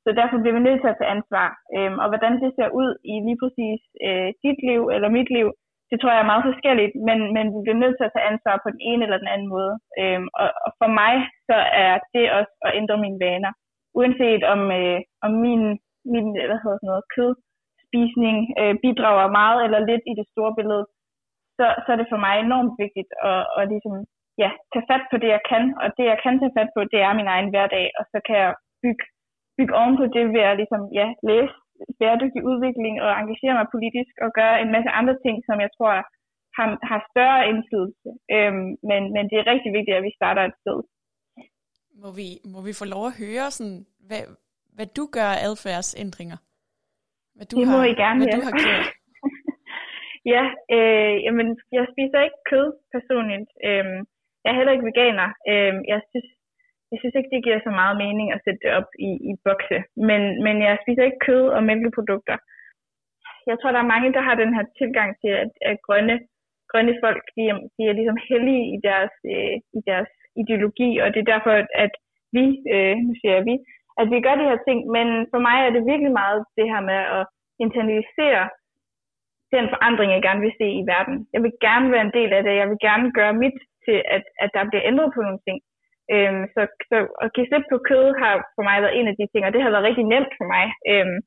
Så 0.03 0.09
derfor 0.19 0.37
bliver 0.39 0.57
vi 0.57 0.65
nødt 0.67 0.81
til 0.81 0.91
at 0.91 0.99
tage 0.99 1.13
ansvar. 1.17 1.49
Øhm, 1.75 1.97
og 2.03 2.07
hvordan 2.11 2.33
det 2.43 2.51
ser 2.57 2.69
ud 2.81 2.91
i 3.11 3.15
lige 3.27 3.41
præcis 3.43 3.81
øh, 4.07 4.29
dit 4.43 4.59
liv 4.69 4.81
eller 4.95 5.09
mit 5.17 5.29
liv, 5.37 5.47
det 5.89 5.97
tror 5.97 6.11
jeg 6.13 6.23
er 6.23 6.31
meget 6.31 6.47
forskelligt, 6.49 6.93
men, 7.07 7.19
men 7.35 7.45
vi 7.55 7.59
bliver 7.63 7.81
nødt 7.83 7.95
til 7.97 8.07
at 8.07 8.13
tage 8.13 8.29
ansvar 8.31 8.55
på 8.63 8.69
den 8.73 8.81
ene 8.91 9.01
eller 9.05 9.19
den 9.23 9.31
anden 9.33 9.49
måde. 9.55 9.73
Øhm, 10.01 10.27
og, 10.41 10.47
og 10.65 10.71
for 10.79 10.89
mig, 11.01 11.13
så 11.47 11.57
er 11.85 11.93
det 12.13 12.25
også 12.39 12.53
at 12.67 12.75
ændre 12.79 12.97
mine 13.05 13.19
vaner. 13.25 13.51
Uanset 13.97 14.43
om, 14.53 14.61
øh, 14.79 14.99
om 15.25 15.31
min, 15.45 15.63
min 16.13 16.27
hvad 16.49 16.59
hedder 16.63 16.79
sådan 16.79 16.91
noget, 16.91 17.09
kødspisning 17.15 18.37
øh, 18.61 18.73
bidrager 18.83 19.27
meget 19.39 19.59
eller 19.65 19.79
lidt 19.89 20.03
i 20.11 20.13
det 20.19 20.27
store 20.33 20.53
billede, 20.59 20.85
så, 21.57 21.65
så 21.83 21.87
er 21.93 21.97
det 21.99 22.11
for 22.11 22.19
mig 22.25 22.35
enormt 22.37 22.73
vigtigt 22.83 23.11
at, 23.29 23.41
at 23.57 23.63
ligesom, 23.73 23.93
ja, 24.43 24.49
tage 24.71 24.87
fat 24.91 25.03
på 25.11 25.15
det, 25.21 25.29
jeg 25.35 25.43
kan. 25.51 25.63
Og 25.81 25.87
det, 25.97 26.05
jeg 26.11 26.19
kan 26.23 26.35
tage 26.39 26.55
fat 26.57 26.69
på, 26.75 26.81
det 26.93 26.99
er 27.07 27.19
min 27.19 27.31
egen 27.35 27.49
hverdag. 27.51 27.85
Og 27.99 28.03
så 28.11 28.17
kan 28.27 28.35
jeg 28.43 28.51
bygge, 28.83 29.03
bygge 29.57 29.75
oven 29.79 29.95
på 29.99 30.05
det 30.15 30.23
ved 30.35 30.43
at 30.49 30.57
ligesom, 30.61 30.81
ja, 30.99 31.07
læse 31.29 31.55
bæredygtig 31.99 32.41
udvikling 32.51 32.95
og 33.05 33.11
engagere 33.21 33.55
mig 33.59 33.67
politisk 33.75 34.13
og 34.25 34.29
gøre 34.39 34.55
en 34.63 34.71
masse 34.75 34.89
andre 34.99 35.15
ting, 35.23 35.35
som 35.47 35.57
jeg 35.65 35.71
tror 35.77 35.93
har, 36.57 36.67
har 36.89 36.99
større 37.11 37.41
indflydelse. 37.51 38.09
Øhm, 38.35 38.69
men, 38.89 39.01
men 39.15 39.23
det 39.29 39.37
er 39.37 39.51
rigtig 39.53 39.71
vigtigt, 39.77 39.97
at 39.97 40.05
vi 40.07 40.13
starter 40.19 40.43
et 40.45 40.57
sted. 40.61 40.79
Må 42.03 42.09
vi, 42.19 42.27
må 42.53 42.59
vi 42.67 42.73
få 42.81 42.85
lov 42.95 43.05
at 43.11 43.17
høre, 43.23 43.45
sådan, 43.57 43.81
hvad, 44.07 44.23
hvad 44.75 44.87
du 44.97 45.03
gør 45.15 45.29
af 45.35 45.41
adfærdsændringer? 45.49 46.39
Hvad 47.35 47.47
du 47.51 47.55
det 47.59 47.67
har, 47.67 47.77
må 47.77 47.83
I 47.93 47.95
gerne 48.03 48.17
hvad 48.19 48.33
du 48.37 48.41
har 48.47 48.55
gjort? 48.63 48.87
Ja, 50.33 50.43
øh, 50.75 51.15
jamen, 51.25 51.47
jeg 51.77 51.85
spiser 51.93 52.19
ikke 52.27 52.41
kød 52.51 52.67
personligt. 52.95 53.49
Øh, 53.67 53.95
jeg 54.41 54.49
er 54.51 54.57
heller 54.59 54.75
ikke 54.75 54.89
veganer. 54.91 55.29
Øh, 55.51 55.73
jeg 55.91 55.99
synes, 56.09 56.29
jeg 56.91 56.97
synes 56.99 57.15
ikke, 57.15 57.33
det 57.33 57.43
giver 57.45 57.59
så 57.63 57.71
meget 57.81 57.95
mening 58.05 58.27
at 58.31 58.41
sætte 58.43 58.61
det 58.63 58.71
op 58.79 58.89
i, 59.07 59.09
i 59.29 59.31
bokse. 59.45 59.77
Men, 60.09 60.21
men 60.45 60.55
jeg 60.67 60.81
spiser 60.83 61.03
ikke 61.05 61.25
kød 61.27 61.43
og 61.57 61.63
mælkeprodukter. 61.69 62.37
Jeg 63.49 63.55
tror, 63.57 63.71
der 63.71 63.81
er 63.81 63.93
mange, 63.93 64.13
der 64.17 64.21
har 64.27 64.35
den 64.35 64.51
her 64.55 64.65
tilgang 64.79 65.09
til, 65.21 65.31
at, 65.43 65.51
at 65.69 65.77
grønne, 65.87 66.15
grønne 66.71 66.93
folk, 67.03 67.23
de, 67.35 67.43
de 67.75 67.81
er 67.89 67.97
ligesom 67.99 68.19
hellige 68.29 68.63
i 68.75 68.77
deres, 68.87 69.13
øh, 69.33 69.55
i 69.77 69.79
deres 69.89 70.11
ideologi, 70.41 70.89
og 71.03 71.07
det 71.13 71.19
er 71.21 71.33
derfor, 71.33 71.53
at 71.85 71.93
vi, 72.35 72.45
øh, 72.73 72.95
nu 73.05 73.11
siger 73.19 73.33
jeg 73.37 73.45
vi, 73.49 73.55
at 74.01 74.07
vi 74.11 74.17
gør 74.25 74.35
de 74.39 74.49
her 74.49 74.59
ting, 74.67 74.79
men 74.95 75.07
for 75.31 75.39
mig 75.47 75.57
er 75.61 75.71
det 75.73 75.89
virkelig 75.91 76.13
meget 76.21 76.39
det 76.57 76.67
her 76.71 76.81
med 76.91 77.01
at 77.17 77.23
internalisere 77.65 78.43
den 79.55 79.65
forandring, 79.73 80.09
jeg 80.11 80.21
gerne 80.27 80.41
vil 80.45 80.59
se 80.61 80.67
i 80.81 80.83
verden. 80.93 81.17
Jeg 81.33 81.41
vil 81.43 81.53
gerne 81.67 81.87
være 81.93 82.05
en 82.07 82.15
del 82.19 82.31
af 82.37 82.43
det. 82.43 82.61
Jeg 82.61 82.69
vil 82.69 82.81
gerne 82.87 83.07
gøre 83.19 83.33
mit 83.43 83.57
til, 83.85 83.97
at, 84.15 84.23
at 84.43 84.49
der 84.55 84.69
bliver 84.69 84.87
ændret 84.89 85.09
på 85.15 85.21
nogle 85.21 85.41
ting. 85.47 85.57
Øhm, 86.13 86.43
så, 86.53 86.61
så 86.89 86.97
at 87.23 87.33
give 87.33 87.47
slip 87.47 87.65
på 87.71 87.77
kød 87.89 88.05
har 88.21 88.33
for 88.55 88.63
mig 88.69 88.77
været 88.83 88.97
en 88.99 89.07
af 89.11 89.15
de 89.19 89.25
ting, 89.31 89.43
og 89.45 89.53
det 89.53 89.61
har 89.63 89.71
været 89.73 89.87
rigtig 89.89 90.05
nemt 90.13 90.33
for 90.39 90.47
mig, 90.55 90.65
øhm, 90.91 91.19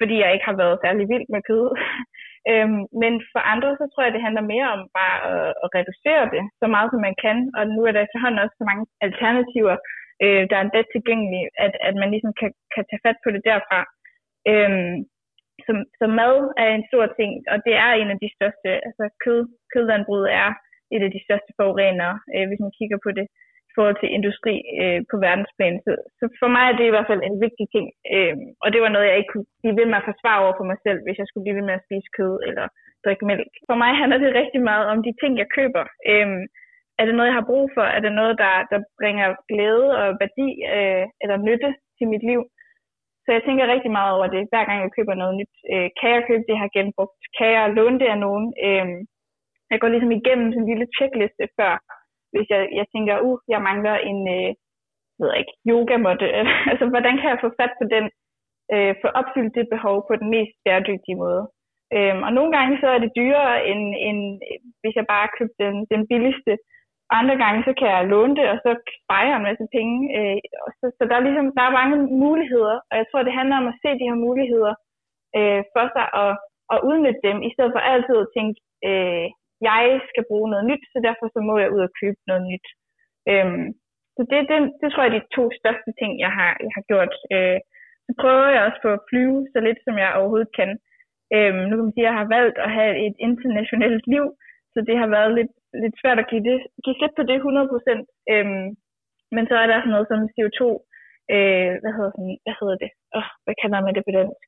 fordi 0.00 0.14
jeg 0.22 0.30
ikke 0.32 0.48
har 0.50 0.56
været 0.62 0.80
særlig 0.84 1.04
vild 1.12 1.26
med 1.34 1.42
kød. 1.50 1.66
øhm, 2.52 2.82
men 3.02 3.12
for 3.32 3.42
andre, 3.52 3.70
så 3.80 3.84
tror 3.86 4.02
jeg, 4.04 4.14
det 4.14 4.26
handler 4.26 4.52
mere 4.52 4.68
om 4.76 4.80
bare 4.98 5.16
at, 5.32 5.48
at 5.64 5.68
reducere 5.76 6.24
det 6.34 6.42
så 6.60 6.66
meget, 6.74 6.88
som 6.90 7.00
man 7.06 7.16
kan. 7.24 7.38
Og 7.58 7.62
nu 7.74 7.80
er 7.88 7.92
der 7.92 8.06
efterhånden 8.06 8.42
også 8.44 8.56
så 8.58 8.64
mange 8.70 8.84
alternativer, 9.06 9.76
øh, 10.24 10.42
der 10.50 10.56
er 10.58 10.70
let 10.74 10.88
tilgængelige, 10.94 11.48
at, 11.64 11.72
at 11.88 11.94
man 12.00 12.10
ligesom 12.14 12.32
kan, 12.40 12.50
kan 12.74 12.84
tage 12.90 13.04
fat 13.06 13.18
på 13.24 13.28
det 13.34 13.42
derfra. 13.50 13.80
Øhm, 14.52 14.94
så, 15.66 15.72
så 16.00 16.06
mad 16.20 16.34
er 16.62 16.68
en 16.72 16.84
stor 16.90 17.06
ting, 17.18 17.30
og 17.52 17.56
det 17.66 17.74
er 17.84 17.90
en 17.92 18.10
af 18.14 18.18
de 18.24 18.30
største, 18.36 18.68
altså 18.88 19.04
kød, 19.24 19.40
kødlandbruget 19.72 20.28
er 20.42 20.48
et 20.94 21.02
af 21.06 21.10
de 21.16 21.24
største 21.26 21.50
forurenere, 21.58 22.14
øh, 22.34 22.46
hvis 22.48 22.60
man 22.64 22.72
kigger 22.78 22.98
på 23.04 23.10
det 23.18 23.26
i 23.68 23.72
forhold 23.76 23.96
til 24.00 24.14
industri 24.18 24.54
øh, 24.82 25.00
på 25.10 25.16
verdensplan. 25.24 25.76
Så, 25.86 25.92
så 26.18 26.24
for 26.40 26.48
mig 26.54 26.64
er 26.68 26.76
det 26.76 26.86
i 26.86 26.94
hvert 26.94 27.10
fald 27.10 27.22
en 27.22 27.38
vigtig 27.46 27.66
ting, 27.74 27.86
øh, 28.14 28.36
og 28.62 28.68
det 28.72 28.80
var 28.84 28.90
noget, 28.92 29.08
jeg 29.08 29.18
ikke 29.18 29.32
kunne 29.32 29.48
blive 29.62 29.78
ved 29.80 29.86
med 29.88 30.00
at 30.00 30.08
forsvare 30.10 30.42
over 30.44 30.54
for 30.58 30.66
mig 30.70 30.78
selv, 30.86 30.98
hvis 31.04 31.18
jeg 31.20 31.26
skulle 31.28 31.44
blive 31.44 31.58
ved 31.58 31.66
med 31.68 31.78
at 31.78 31.84
spise 31.86 32.08
kød 32.18 32.34
eller 32.48 32.66
drikke 33.04 33.24
mælk. 33.30 33.52
For 33.68 33.76
mig 33.82 33.92
handler 34.00 34.18
det 34.18 34.38
rigtig 34.40 34.60
meget 34.70 34.86
om 34.92 34.98
de 35.06 35.12
ting, 35.20 35.32
jeg 35.42 35.48
køber. 35.58 35.84
Øh, 36.10 36.28
er 37.00 37.04
det 37.06 37.14
noget, 37.14 37.30
jeg 37.30 37.38
har 37.40 37.50
brug 37.50 37.64
for? 37.76 37.84
Er 37.96 38.00
det 38.06 38.12
noget, 38.20 38.34
der, 38.42 38.54
der 38.70 38.78
bringer 39.00 39.26
glæde 39.50 39.88
og 40.00 40.08
værdi 40.22 40.48
øh, 40.74 41.04
eller 41.22 41.36
nytte 41.48 41.70
til 41.96 42.06
mit 42.12 42.24
liv? 42.30 42.40
Så 43.24 43.28
jeg 43.36 43.42
tænker 43.44 43.72
rigtig 43.74 43.92
meget 43.98 44.10
over 44.16 44.26
det, 44.34 44.42
hver 44.50 44.64
gang 44.68 44.78
jeg 44.82 44.96
køber 44.98 45.14
noget 45.14 45.34
nyt. 45.40 45.54
Øh, 45.72 45.88
kan 46.00 46.10
jeg 46.14 46.26
købe 46.28 46.44
det 46.48 46.60
her 46.60 46.68
genbrugt? 46.76 47.20
Kan 47.38 47.48
jeg 47.56 47.74
låne 47.78 47.98
det 48.02 48.08
af 48.14 48.18
nogen? 48.26 48.46
Øh, 48.66 48.86
jeg 49.70 49.78
går 49.80 49.88
ligesom 49.88 50.12
igennem 50.18 50.48
sådan 50.50 50.62
en 50.62 50.70
lille 50.70 50.86
checkliste 50.96 51.44
før, 51.58 51.74
hvis 52.32 52.46
jeg, 52.54 52.62
jeg 52.78 52.86
tænker, 52.94 53.14
uh, 53.28 53.38
jeg 53.52 53.60
mangler 53.68 53.94
en, 54.10 54.20
øh, 54.36 54.50
ved 55.20 55.30
ikke, 55.40 55.54
yogamåtte. 55.70 56.28
altså, 56.70 56.84
hvordan 56.92 57.14
kan 57.18 57.30
jeg 57.32 57.38
få 57.44 57.50
fat 57.60 57.72
på 57.80 57.84
den, 57.94 58.04
øh, 58.74 58.92
få 59.02 59.08
opfyldt 59.20 59.54
det 59.58 59.72
behov 59.74 59.96
på 60.08 60.12
den 60.20 60.28
mest 60.34 60.54
bæredygtige 60.64 61.20
måde? 61.24 61.42
Øhm, 61.96 62.20
og 62.26 62.30
nogle 62.38 62.52
gange 62.56 62.74
så 62.82 62.88
er 62.94 63.00
det 63.02 63.16
dyrere, 63.20 63.54
end, 63.70 63.82
end 64.06 64.20
hvis 64.80 64.94
jeg 64.98 65.06
bare 65.14 65.34
købte 65.38 65.58
den, 65.64 65.76
den 65.92 66.02
billigste. 66.10 66.52
Andre 67.18 67.36
gange 67.44 67.60
så 67.68 67.72
kan 67.78 67.88
jeg 67.96 68.10
låne 68.12 68.36
det, 68.38 68.46
og 68.52 68.58
så 68.64 68.70
sparer 68.96 69.26
jeg 69.28 69.36
en 69.36 69.48
masse 69.50 69.66
penge. 69.76 69.96
Øh, 70.16 70.38
så, 70.78 70.86
så 70.96 71.02
der 71.08 71.14
er 71.16 71.26
ligesom 71.26 71.48
der 71.56 71.64
er 71.66 71.78
mange 71.80 71.96
muligheder, 72.24 72.76
og 72.90 72.94
jeg 73.00 73.06
tror, 73.06 73.22
det 73.22 73.38
handler 73.40 73.56
om 73.62 73.70
at 73.72 73.78
se 73.82 73.88
de 74.00 74.08
her 74.10 74.18
muligheder 74.26 74.74
øh, 75.38 75.60
for 75.74 75.86
sig 75.94 76.06
og, 76.22 76.30
og 76.72 76.78
udnytte 76.88 77.22
dem, 77.28 77.38
i 77.48 77.50
stedet 77.54 77.72
for 77.74 77.82
altid 77.92 78.16
at 78.24 78.32
tænke, 78.36 78.58
øh, 78.88 79.26
jeg 79.70 79.84
skal 80.10 80.24
bruge 80.30 80.48
noget 80.52 80.68
nyt, 80.70 80.84
så 80.92 80.98
derfor 81.08 81.26
så 81.34 81.40
må 81.48 81.54
jeg 81.62 81.72
ud 81.74 81.82
og 81.88 81.94
købe 82.00 82.20
noget 82.30 82.44
nyt. 82.52 82.66
Øhm, 83.30 83.66
så 84.16 84.20
det, 84.30 84.38
det, 84.50 84.58
det 84.80 84.88
tror 84.88 85.02
jeg 85.04 85.10
er 85.10 85.18
de 85.18 85.34
to 85.36 85.44
største 85.60 85.90
ting, 86.00 86.12
jeg 86.24 86.32
har, 86.38 86.52
jeg 86.64 86.72
har 86.76 86.84
gjort. 86.90 87.12
Øh, 87.34 87.58
så 88.06 88.12
prøver 88.20 88.54
jeg 88.54 88.62
også 88.68 88.80
på 88.84 88.90
at 88.96 89.04
flyve 89.10 89.38
så 89.52 89.58
lidt, 89.66 89.80
som 89.86 89.94
jeg 90.02 90.16
overhovedet 90.18 90.52
kan. 90.60 90.70
Øhm, 91.36 91.62
nu 91.68 91.72
kan 91.74 91.86
man 91.86 91.94
sige, 91.94 92.06
at 92.06 92.10
jeg 92.10 92.18
har 92.20 92.28
valgt 92.36 92.58
at 92.66 92.70
have 92.78 92.92
et 93.06 93.16
internationalt 93.28 94.04
liv, 94.14 94.24
så 94.72 94.78
det 94.88 94.96
har 95.02 95.08
været 95.16 95.30
lidt, 95.38 95.52
lidt 95.82 95.96
svært 96.00 96.18
at 96.22 96.28
give, 96.30 96.44
det, 96.48 96.56
give 96.84 96.96
slip 96.98 97.14
på 97.16 97.22
det 97.30 97.38
100%. 97.40 98.32
Øhm, 98.32 98.68
men 99.34 99.44
så 99.50 99.54
er 99.62 99.66
der 99.68 99.78
sådan 99.78 99.94
noget 99.94 100.10
som 100.10 100.20
CO2, 100.34 100.60
øh, 101.34 101.72
hvad, 101.82 101.92
hedder 101.96 102.12
sådan, 102.16 102.36
hvad 102.44 102.56
hedder 102.60 102.76
det? 102.84 102.90
Oh, 103.18 103.28
hvad 103.44 103.56
kalder 103.62 103.80
man 103.86 103.94
det 103.96 104.04
på 104.06 104.12
dansk? 104.18 104.42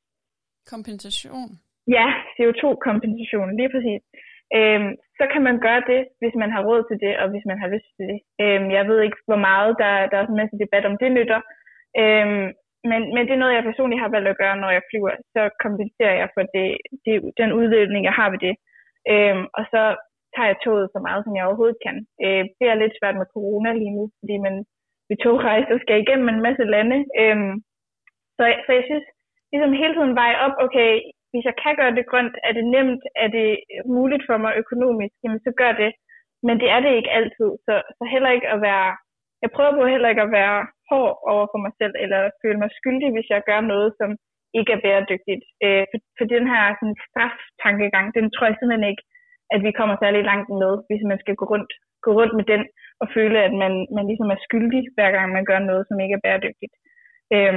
Kompensation. 0.74 1.50
Ja, 1.96 2.06
CO2-kompensation, 2.36 3.48
lige 3.58 3.72
præcis. 3.74 4.02
Øhm, 4.58 4.90
så 5.18 5.24
kan 5.32 5.42
man 5.48 5.56
gøre 5.66 5.82
det, 5.92 6.00
hvis 6.20 6.34
man 6.42 6.50
har 6.54 6.62
råd 6.68 6.82
til 6.88 6.98
det, 7.04 7.12
og 7.22 7.26
hvis 7.32 7.46
man 7.50 7.58
har 7.62 7.68
lyst 7.74 7.90
til 7.96 8.06
det. 8.10 8.18
Øhm, 8.42 8.68
jeg 8.76 8.84
ved 8.88 8.98
ikke, 9.06 9.18
hvor 9.28 9.40
meget 9.48 9.72
der, 9.82 9.92
der 10.10 10.16
er 10.18 10.26
en 10.26 10.40
masse 10.42 10.56
debat 10.62 10.84
om 10.90 10.96
det 11.02 11.10
nytter, 11.12 11.40
øhm, 12.02 12.46
men, 12.90 13.00
men 13.14 13.22
det 13.26 13.34
er 13.34 13.42
noget, 13.42 13.56
jeg 13.56 13.68
personligt 13.70 14.02
har 14.02 14.10
valgt 14.14 14.28
at 14.32 14.40
gøre, 14.42 14.56
når 14.62 14.70
jeg 14.76 14.82
flyver. 14.90 15.12
Så 15.34 15.42
kompenserer 15.64 16.14
jeg 16.20 16.28
for 16.34 16.42
det, 16.54 16.68
det, 17.04 17.14
den 17.40 17.50
udledning, 17.58 18.02
jeg 18.04 18.16
har 18.20 18.28
ved 18.30 18.40
det. 18.46 18.54
Øhm, 19.12 19.44
og 19.58 19.64
så 19.72 19.82
tager 20.34 20.50
jeg 20.50 20.58
toget 20.64 20.86
så 20.94 20.98
meget, 21.06 21.20
som 21.24 21.36
jeg 21.36 21.46
overhovedet 21.46 21.78
kan. 21.86 21.96
Øh, 22.24 22.44
det 22.58 22.66
er 22.68 22.80
lidt 22.82 22.94
svært 22.98 23.16
med 23.18 23.32
corona 23.34 23.70
lige 23.72 23.96
nu, 23.98 24.04
fordi 24.20 24.36
man 24.46 24.54
ved 25.08 25.18
togrejser 25.24 25.76
skal 25.78 26.00
igennem 26.02 26.28
en 26.28 26.44
masse 26.46 26.64
lande. 26.74 26.98
Øhm, 27.20 27.54
så, 28.36 28.42
så 28.66 28.70
jeg 28.78 28.84
synes, 28.90 29.06
ligesom 29.52 29.72
hele 29.82 29.94
tiden 29.94 30.14
veje 30.20 30.36
op, 30.44 30.54
okay, 30.64 30.90
hvis 31.30 31.44
jeg 31.48 31.56
kan 31.62 31.74
gøre 31.80 31.94
det 31.98 32.06
grønt, 32.10 32.34
er 32.48 32.52
det 32.58 32.64
nemt, 32.76 33.02
er 33.24 33.28
det 33.36 33.48
muligt 33.96 34.24
for 34.28 34.36
mig 34.44 34.52
økonomisk, 34.62 35.14
jamen 35.22 35.40
så 35.46 35.52
gør 35.60 35.72
det. 35.82 35.90
Men 36.46 36.54
det 36.60 36.68
er 36.74 36.80
det 36.80 36.92
ikke 36.94 37.14
altid, 37.18 37.50
så, 37.66 37.74
så 37.96 38.04
heller 38.14 38.30
ikke 38.36 38.48
at 38.54 38.60
være, 38.68 38.88
jeg 39.42 39.50
prøver 39.54 39.72
på 39.76 39.84
heller 39.86 40.08
ikke 40.08 40.26
at 40.26 40.34
være 40.40 40.58
hård 40.90 41.14
over 41.32 41.46
for 41.52 41.60
mig 41.64 41.72
selv, 41.80 41.94
eller 42.04 42.20
føle 42.42 42.58
mig 42.62 42.70
skyldig, 42.78 43.08
hvis 43.12 43.28
jeg 43.34 43.42
gør 43.50 43.60
noget, 43.72 43.90
som 44.00 44.10
ikke 44.58 44.72
er 44.76 44.84
bæredygtigt. 44.84 45.44
Øh, 45.64 45.84
for, 45.90 45.98
for 46.18 46.26
den 46.34 46.44
her 46.52 46.62
sådan, 46.78 46.98
straftankegang, 47.08 48.06
den 48.16 48.24
tror 48.30 48.46
jeg 48.46 48.56
simpelthen 48.56 48.90
ikke, 48.92 49.04
at 49.54 49.60
vi 49.66 49.70
kommer 49.78 49.96
særlig 49.98 50.22
langt 50.30 50.50
med, 50.62 50.72
hvis 50.88 51.04
man 51.10 51.18
skal 51.22 51.34
gå 51.40 51.44
rundt, 51.52 51.72
gå 52.06 52.10
rundt 52.18 52.34
med 52.38 52.46
den, 52.52 52.62
og 53.00 53.06
føle, 53.16 53.38
at 53.48 53.54
man, 53.62 53.72
man 53.96 54.06
ligesom 54.10 54.28
er 54.34 54.44
skyldig, 54.46 54.82
hver 54.94 55.10
gang 55.16 55.28
man 55.32 55.44
gør 55.50 55.58
noget, 55.58 55.84
som 55.88 56.00
ikke 56.00 56.16
er 56.18 56.24
bæredygtigt. 56.26 56.74
Øh, 57.34 57.54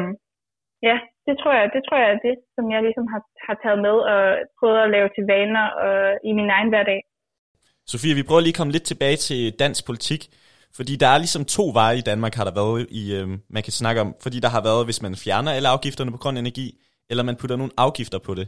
ja, 0.87 0.95
det 1.27 1.35
tror 1.41 1.53
jeg, 1.59 1.65
det 1.75 1.81
tror 1.83 1.97
jeg 2.03 2.09
er 2.15 2.19
det, 2.27 2.35
som 2.55 2.65
jeg 2.73 2.81
ligesom 2.87 3.05
har, 3.13 3.21
har 3.47 3.55
taget 3.63 3.79
med 3.87 3.95
og 4.11 4.21
prøvet 4.59 4.79
at 4.85 4.91
lave 4.95 5.09
til 5.15 5.23
vaner 5.31 5.65
og, 5.85 5.97
i 6.29 6.31
min 6.39 6.49
egen 6.57 6.69
hverdag. 6.71 6.99
Sofie, 7.91 8.15
vi 8.19 8.27
prøver 8.27 8.41
lige 8.41 8.55
at 8.55 8.59
komme 8.59 8.75
lidt 8.75 8.87
tilbage 8.91 9.17
til 9.27 9.41
dansk 9.63 9.81
politik, 9.89 10.21
fordi 10.77 10.93
der 11.01 11.07
er 11.07 11.17
ligesom 11.23 11.45
to 11.45 11.63
veje 11.79 11.97
i 11.97 12.07
Danmark, 12.11 12.33
har 12.35 12.45
der 12.45 12.55
været 12.61 12.87
i, 13.01 13.03
øh, 13.17 13.27
man 13.55 13.63
kan 13.67 13.73
snakke 13.81 14.01
om, 14.01 14.09
fordi 14.23 14.37
der 14.45 14.51
har 14.55 14.63
været, 14.69 14.87
hvis 14.87 15.01
man 15.05 15.13
fjerner 15.23 15.51
alle 15.51 15.73
afgifterne 15.75 16.11
på 16.11 16.21
grøn 16.23 16.37
energi, 16.37 16.67
eller 17.09 17.23
man 17.23 17.37
putter 17.39 17.57
nogle 17.61 17.73
afgifter 17.85 18.19
på 18.27 18.33
det. 18.39 18.47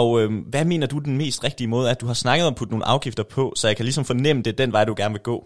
Og 0.00 0.08
øh, 0.20 0.28
hvad 0.52 0.64
mener 0.72 0.86
du 0.86 0.98
den 1.08 1.16
mest 1.22 1.44
rigtige 1.46 1.72
måde, 1.74 1.90
at 1.90 2.00
du 2.00 2.06
har 2.06 2.18
snakket 2.24 2.46
om 2.46 2.52
at 2.54 2.58
putte 2.58 2.74
nogle 2.74 2.90
afgifter 2.94 3.24
på, 3.36 3.44
så 3.58 3.64
jeg 3.68 3.76
kan 3.76 3.86
ligesom 3.88 4.04
fornemme, 4.10 4.42
det 4.42 4.50
er 4.52 4.62
den 4.62 4.72
vej, 4.76 4.84
du 4.84 4.94
gerne 5.00 5.16
vil 5.16 5.28
gå? 5.32 5.36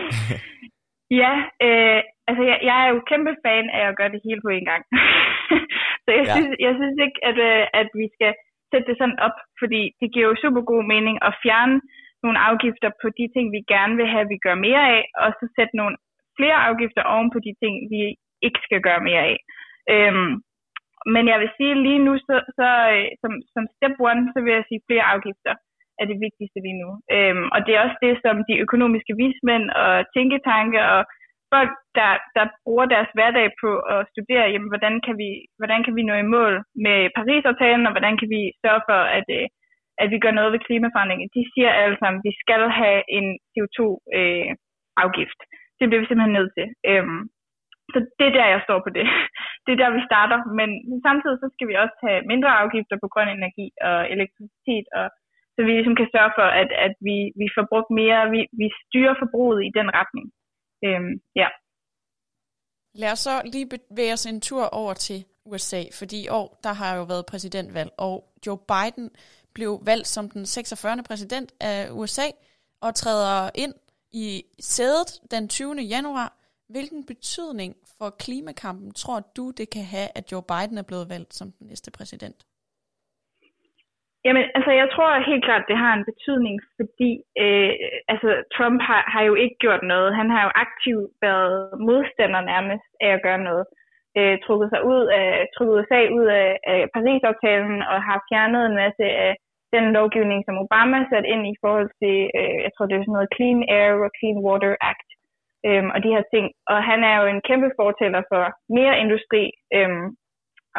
ja, 1.22 1.32
øh, 1.66 2.00
altså 2.28 2.42
jeg, 2.50 2.58
jeg 2.68 2.76
er 2.84 2.88
jo 2.92 2.98
kæmpe 3.10 3.32
fan 3.44 3.66
af 3.78 3.82
at 3.88 3.96
gøre 3.98 4.12
det 4.14 4.20
hele 4.26 4.40
på 4.46 4.50
en 4.58 4.66
gang. 4.70 4.82
så 6.04 6.10
jeg, 6.18 6.24
ja. 6.28 6.32
synes, 6.34 6.50
jeg 6.66 6.72
synes 6.78 6.96
ikke, 7.06 7.18
at, 7.28 7.36
øh, 7.50 7.64
at 7.80 7.88
vi 8.00 8.06
skal 8.16 8.32
sætte 8.70 8.86
det 8.90 8.96
sådan 8.98 9.18
op, 9.26 9.36
fordi 9.60 9.82
det 10.00 10.08
giver 10.12 10.28
jo 10.30 10.42
super 10.44 10.62
god 10.72 10.82
mening 10.92 11.16
at 11.28 11.36
fjerne 11.44 11.76
nogle 12.24 12.38
afgifter 12.48 12.90
på 13.02 13.08
de 13.18 13.26
ting, 13.34 13.46
vi 13.56 13.60
gerne 13.74 13.94
vil 14.00 14.08
have, 14.14 14.26
vi 14.34 14.38
gør 14.46 14.56
mere 14.66 14.82
af, 14.96 15.02
og 15.22 15.28
så 15.38 15.44
sætte 15.56 15.74
nogle 15.80 15.96
flere 16.38 16.58
afgifter 16.68 17.02
oven 17.14 17.30
på 17.34 17.38
de 17.46 17.52
ting, 17.62 17.74
vi 17.92 18.00
ikke 18.46 18.60
skal 18.66 18.80
gøre 18.86 19.02
mere 19.08 19.22
af. 19.32 19.38
Øhm, 19.94 20.32
men 21.14 21.24
jeg 21.32 21.38
vil 21.40 21.50
sige 21.56 21.82
lige 21.86 22.02
nu, 22.06 22.12
så, 22.28 22.36
så 22.58 22.68
øh, 22.94 23.08
som, 23.22 23.32
som 23.54 23.64
step 23.76 23.94
one, 24.10 24.22
så 24.32 24.38
vil 24.44 24.52
jeg 24.56 24.64
sige 24.68 24.86
flere 24.88 25.06
afgifter 25.14 25.54
er 26.00 26.06
det 26.10 26.22
vigtigste 26.26 26.58
lige 26.66 26.80
nu. 26.82 26.90
Øhm, 27.16 27.46
og 27.54 27.58
det 27.64 27.72
er 27.74 27.84
også 27.86 27.98
det, 28.06 28.14
som 28.24 28.36
de 28.48 28.62
økonomiske 28.64 29.14
vismænd 29.22 29.66
og 29.82 29.92
tænketanke 30.14 30.80
og 30.94 31.00
folk, 31.54 31.72
der, 31.98 32.10
der 32.36 32.44
bruger 32.64 32.86
deres 32.94 33.10
hverdag 33.16 33.48
på 33.62 33.70
at 33.94 34.00
studere, 34.12 34.46
jamen, 34.52 34.70
hvordan, 34.72 34.94
kan 35.06 35.14
vi, 35.22 35.30
hvordan 35.60 35.80
kan 35.84 35.94
vi 35.96 36.02
nå 36.02 36.14
i 36.20 36.30
mål 36.36 36.54
med 36.86 36.98
Paris-aftalen, 37.18 37.86
og 37.86 37.92
hvordan 37.94 38.14
kan 38.20 38.28
vi 38.36 38.42
sørge 38.62 38.82
for, 38.88 39.00
at, 39.18 39.26
øh, 39.38 39.46
at 40.02 40.08
vi 40.12 40.18
gør 40.24 40.34
noget 40.38 40.52
ved 40.52 40.64
klimaforandringen. 40.66 41.28
De 41.36 41.42
siger 41.52 41.70
alle 41.82 41.96
sammen, 42.00 42.18
at 42.20 42.26
vi 42.28 42.34
skal 42.42 42.62
have 42.80 43.00
en 43.18 43.26
CO2-afgift. 43.52 45.40
Øh, 45.42 45.48
det 45.78 45.84
bliver 45.86 46.02
vi 46.02 46.08
simpelthen 46.08 46.38
nødt 46.38 46.52
til. 46.58 46.66
Øhm, 46.90 47.22
så 47.92 47.98
det 48.18 48.26
er 48.26 48.34
der, 48.38 48.54
jeg 48.54 48.62
står 48.66 48.78
på 48.86 48.90
det. 48.98 49.06
Det 49.64 49.70
er 49.72 49.80
der, 49.82 49.96
vi 49.98 50.08
starter. 50.10 50.38
Men 50.58 50.70
samtidig 51.06 51.36
så 51.40 51.48
skal 51.54 51.68
vi 51.70 51.74
også 51.82 51.96
have 52.06 52.20
mindre 52.32 52.50
afgifter 52.62 52.96
på 53.00 53.08
grøn 53.12 53.28
energi 53.28 53.66
og 53.88 53.98
elektricitet, 54.14 54.86
og 54.98 55.06
så 55.54 55.58
vi 55.66 55.70
ligesom 55.72 55.96
kan 56.00 56.12
sørge 56.14 56.32
for, 56.38 56.48
at, 56.62 56.70
at 56.86 56.94
vi, 57.08 57.16
vi 57.40 57.46
får 57.54 57.64
brugt 57.72 57.90
mere, 58.00 58.30
vi, 58.34 58.40
vi 58.60 58.66
styrer 58.82 59.14
forbruget 59.22 59.60
i 59.68 59.70
den 59.78 59.88
retning. 59.98 60.26
Øhm, 60.84 61.20
ja. 61.36 61.48
Lad 62.94 63.12
os 63.12 63.18
så 63.18 63.42
lige 63.44 63.66
bevæge 63.66 64.12
os 64.12 64.26
en 64.26 64.40
tur 64.40 64.64
over 64.64 64.94
til 64.94 65.24
USA, 65.44 65.84
fordi 65.92 66.24
i 66.24 66.28
år, 66.28 66.60
der 66.64 66.72
har 66.72 66.96
jo 66.96 67.02
været 67.02 67.26
præsidentvalg, 67.26 67.90
og 67.98 68.34
Joe 68.46 68.58
Biden 68.58 69.10
blev 69.52 69.80
valgt 69.82 70.08
som 70.08 70.30
den 70.30 70.46
46. 70.46 71.02
præsident 71.02 71.52
af 71.60 71.90
USA, 71.90 72.26
og 72.80 72.94
træder 72.94 73.50
ind 73.54 73.74
i 74.12 74.44
sædet 74.60 75.20
den 75.30 75.48
20. 75.48 75.74
januar. 75.74 76.36
Hvilken 76.68 77.06
betydning 77.06 77.76
for 77.98 78.10
klimakampen 78.10 78.94
tror 78.94 79.20
du, 79.20 79.50
det 79.50 79.70
kan 79.70 79.84
have, 79.84 80.08
at 80.14 80.32
Joe 80.32 80.42
Biden 80.42 80.78
er 80.78 80.82
blevet 80.82 81.08
valgt 81.08 81.34
som 81.34 81.52
den 81.52 81.66
næste 81.66 81.90
præsident? 81.90 82.46
Jamen, 84.24 84.44
altså 84.56 84.70
jeg 84.80 84.88
tror 84.94 85.28
helt 85.30 85.44
klart, 85.44 85.68
det 85.70 85.76
har 85.84 85.92
en 85.94 86.08
betydning, 86.10 86.56
fordi 86.78 87.10
øh, 87.42 87.72
altså, 88.12 88.30
Trump 88.56 88.78
har, 88.88 89.02
har 89.14 89.22
jo 89.30 89.34
ikke 89.42 89.56
gjort 89.64 89.82
noget. 89.92 90.16
Han 90.20 90.30
har 90.34 90.42
jo 90.46 90.50
aktivt 90.64 91.08
været 91.26 91.56
modstander 91.86 92.40
nærmest 92.52 92.88
af 93.00 93.10
at 93.14 93.22
gøre 93.26 93.42
noget. 93.48 93.64
Øh, 94.18 94.36
trukket 94.44 94.68
sig 94.70 94.82
ud 94.92 95.02
af, 95.20 95.28
trukket 95.54 95.74
USA 95.78 96.00
ud 96.18 96.26
af, 96.40 96.48
af 96.72 96.80
Paris-aftalen 96.94 97.78
og 97.92 97.98
har 98.08 98.18
fjernet 98.28 98.62
en 98.66 98.76
masse 98.82 99.04
af 99.26 99.32
den 99.74 99.84
lovgivning, 99.98 100.40
som 100.44 100.60
Obama 100.64 100.98
satte 101.10 101.28
ind 101.34 101.44
i 101.46 101.60
forhold 101.62 101.90
til, 102.02 102.16
øh, 102.38 102.56
jeg 102.64 102.70
tror 102.72 102.86
det 102.86 102.94
er 102.96 103.04
sådan 103.04 103.16
noget 103.18 103.34
Clean 103.36 103.60
Air 103.78 103.92
og 104.06 104.10
Clean 104.18 104.38
Water 104.46 104.74
Act 104.90 105.08
øh, 105.66 105.84
og 105.94 105.98
de 106.04 106.14
her 106.14 106.24
ting. 106.34 106.46
Og 106.72 106.78
han 106.90 107.00
er 107.10 107.14
jo 107.20 107.24
en 107.26 107.40
kæmpe 107.48 107.70
fortæller 107.80 108.22
for 108.30 108.42
mere 108.78 108.94
industri 109.04 109.42
øh, 109.76 110.02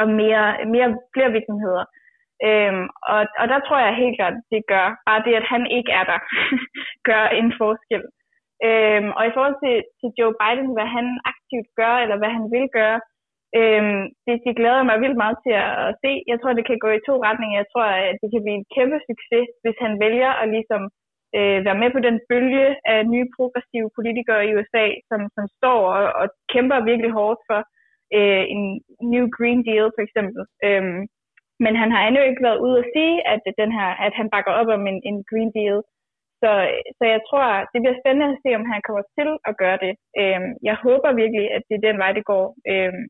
og 0.01 0.07
mere, 0.21 0.45
mere 0.75 0.89
flere 1.15 1.31
virksomheder. 1.37 1.83
Øhm, 2.47 2.85
og, 3.13 3.21
og 3.41 3.45
der 3.51 3.59
tror 3.59 3.79
jeg 3.79 4.01
helt 4.03 4.17
klart, 4.19 4.35
det 4.53 4.61
gør, 4.73 4.87
bare 5.07 5.25
det, 5.27 5.33
at 5.41 5.47
han 5.53 5.63
ikke 5.77 5.91
er 5.99 6.05
der, 6.11 6.19
gør 7.09 7.25
en 7.39 7.49
forskel. 7.61 8.03
Øhm, 8.67 9.09
og 9.17 9.23
i 9.25 9.33
forhold 9.35 9.57
til, 9.63 9.75
til 9.99 10.09
Joe 10.17 10.35
Biden, 10.41 10.69
hvad 10.75 10.87
han 10.97 11.07
aktivt 11.33 11.69
gør, 11.81 11.93
eller 12.03 12.17
hvad 12.21 12.31
han 12.37 12.45
vil 12.55 12.67
gøre, 12.79 12.99
øhm, 13.59 14.03
det, 14.25 14.35
det 14.45 14.53
glæder 14.59 14.83
mig 14.89 14.97
vildt 15.03 15.21
meget 15.23 15.37
til 15.45 15.53
at, 15.65 15.71
at 15.89 15.93
se. 16.03 16.11
Jeg 16.31 16.37
tror, 16.37 16.51
det 16.53 16.65
kan 16.69 16.79
gå 16.85 16.89
i 16.93 17.05
to 17.07 17.13
retninger. 17.27 17.57
Jeg 17.61 17.69
tror, 17.73 17.87
at 18.09 18.15
det 18.21 18.29
kan 18.31 18.43
blive 18.43 18.59
en 18.61 18.71
kæmpe 18.75 18.97
succes, 19.09 19.47
hvis 19.63 19.77
han 19.85 19.93
vælger 20.05 20.31
at 20.41 20.47
ligesom 20.55 20.81
øh, 21.37 21.59
være 21.67 21.81
med 21.81 21.89
på 21.93 21.99
den 22.07 22.17
bølge 22.29 22.67
af 22.93 22.99
nye 23.13 23.27
progressive 23.37 23.89
politikere 23.97 24.41
i 24.47 24.53
USA, 24.57 24.85
som, 25.09 25.21
som 25.35 25.45
står 25.57 25.79
og, 25.97 26.03
og 26.21 26.25
kæmper 26.53 26.87
virkelig 26.89 27.11
hårdt 27.19 27.41
for 27.49 27.59
øh, 28.17 28.43
en 28.53 28.63
New 29.13 29.25
Green 29.35 29.61
Deal 29.67 29.87
for 29.95 30.01
eksempel. 30.07 30.41
Øhm, 30.67 31.01
men 31.63 31.73
han 31.81 31.89
har 31.93 32.01
endnu 32.01 32.21
ikke 32.21 32.45
været 32.47 32.63
ude 32.65 32.77
at 32.81 32.89
sige, 32.95 33.15
at, 33.33 33.41
den 33.61 33.71
her, 33.77 33.89
at 34.05 34.13
han 34.19 34.27
bakker 34.33 34.53
op 34.59 34.69
om 34.77 34.83
en, 34.91 34.99
en 35.09 35.17
Green 35.29 35.51
Deal. 35.57 35.77
Så, 36.41 36.51
så 36.97 37.03
jeg 37.13 37.21
tror, 37.29 37.45
det 37.71 37.79
bliver 37.81 37.99
spændende 38.01 38.33
at 38.33 38.41
se, 38.43 38.49
om 38.59 38.65
han 38.71 38.81
kommer 38.87 39.03
til 39.17 39.29
at 39.49 39.53
gøre 39.61 39.79
det. 39.85 39.93
Øhm, 40.21 40.51
jeg 40.69 40.75
håber 40.85 41.19
virkelig, 41.21 41.45
at 41.55 41.63
det 41.67 41.75
er 41.77 41.87
den 41.87 41.97
vej, 42.03 42.11
det 42.17 42.25
går. 42.31 42.45
Øhm, 42.71 43.03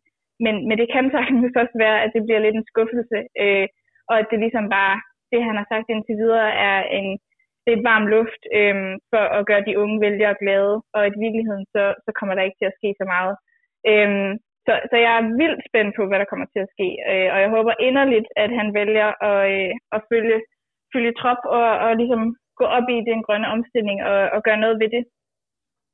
men, 0.43 0.55
men 0.67 0.75
det 0.81 0.87
kan 0.93 1.05
sagtens 1.15 1.59
også 1.63 1.75
være, 1.85 1.97
at 2.03 2.11
det 2.15 2.21
bliver 2.25 2.41
lidt 2.43 2.57
en 2.57 2.69
skuffelse, 2.71 3.17
øh, 3.43 3.67
og 4.09 4.15
at 4.19 4.27
det 4.31 4.39
ligesom 4.39 4.65
bare, 4.77 4.95
det 5.31 5.39
han 5.47 5.55
har 5.59 5.67
sagt 5.71 5.87
indtil 5.89 6.15
videre, 6.23 6.51
er 6.69 6.79
en, 6.97 7.07
det 7.63 7.69
er 7.71 7.77
et 7.77 7.87
varm 7.91 8.05
luft 8.15 8.43
øh, 8.57 8.75
for 9.11 9.23
at 9.37 9.45
gøre 9.49 9.67
de 9.67 9.77
unge 9.81 9.97
vælgere 10.05 10.35
glade, 10.41 10.75
og 10.95 11.01
i 11.07 11.19
virkeligheden, 11.25 11.65
så, 11.73 11.83
så 12.05 12.11
kommer 12.17 12.33
der 12.35 12.43
ikke 12.47 12.59
til 12.59 12.71
at 12.71 12.77
ske 12.79 12.89
så 13.01 13.05
meget. 13.15 13.35
Øh, 13.91 14.31
så, 14.65 14.73
så 14.91 14.95
jeg 15.05 15.13
er 15.19 15.23
vildt 15.41 15.61
spændt 15.69 15.91
på, 15.97 16.03
hvad 16.07 16.19
der 16.21 16.29
kommer 16.31 16.47
til 16.53 16.61
at 16.65 16.71
ske, 16.75 16.87
øh, 17.11 17.27
og 17.33 17.37
jeg 17.43 17.49
håber 17.55 17.73
inderligt, 17.87 18.27
at 18.43 18.51
han 18.59 18.67
vælger 18.79 19.09
at, 19.29 19.39
øh, 19.53 19.71
at 19.95 20.01
følge, 20.11 20.37
følge 20.93 21.13
trop 21.21 21.41
og, 21.59 21.67
og 21.85 21.91
ligesom 22.01 22.21
gå 22.59 22.65
op 22.77 22.87
i 22.95 22.97
den 23.09 23.19
grønne 23.25 23.47
omstilling 23.55 23.97
og, 24.09 24.19
og 24.35 24.39
gøre 24.47 24.59
noget 24.65 24.77
ved 24.81 24.89
det. 24.95 25.03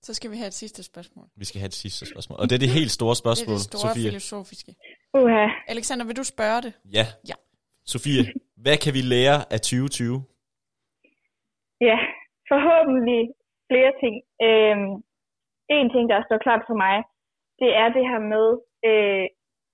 Så 0.07 0.11
skal 0.17 0.31
vi 0.31 0.37
have 0.41 0.51
et 0.53 0.59
sidste 0.63 0.81
spørgsmål. 0.91 1.25
Vi 1.41 1.45
skal 1.49 1.59
have 1.61 1.71
et 1.75 1.79
sidste 1.85 2.03
spørgsmål. 2.11 2.35
Og 2.41 2.45
det 2.49 2.55
er 2.55 2.63
det 2.65 2.77
helt 2.79 2.91
store 2.99 3.15
spørgsmål, 3.23 3.53
Det 3.55 3.59
er 3.59 3.65
det 3.65 3.71
store 3.73 3.91
Sofie. 3.93 4.09
filosofiske. 4.09 4.71
Uha. 5.21 5.45
Alexander, 5.73 6.05
vil 6.09 6.17
du 6.21 6.25
spørge 6.35 6.59
det? 6.65 6.73
Ja. 6.97 7.05
Ja. 7.29 7.35
Sofie, 7.93 8.21
hvad 8.63 8.77
kan 8.83 8.91
vi 8.97 9.01
lære 9.15 9.37
af 9.55 9.59
2020? 9.61 10.23
Ja, 11.89 11.97
forhåbentlig 12.51 13.21
flere 13.69 13.91
ting. 14.03 14.15
Øhm, 14.47 14.91
en 15.77 15.87
ting, 15.93 16.03
der 16.11 16.19
står 16.27 16.39
klart 16.45 16.63
for 16.69 16.77
mig, 16.85 16.95
det 17.61 17.69
er 17.81 17.87
det 17.97 18.03
her 18.11 18.21
med 18.33 18.47
øh, 18.89 19.25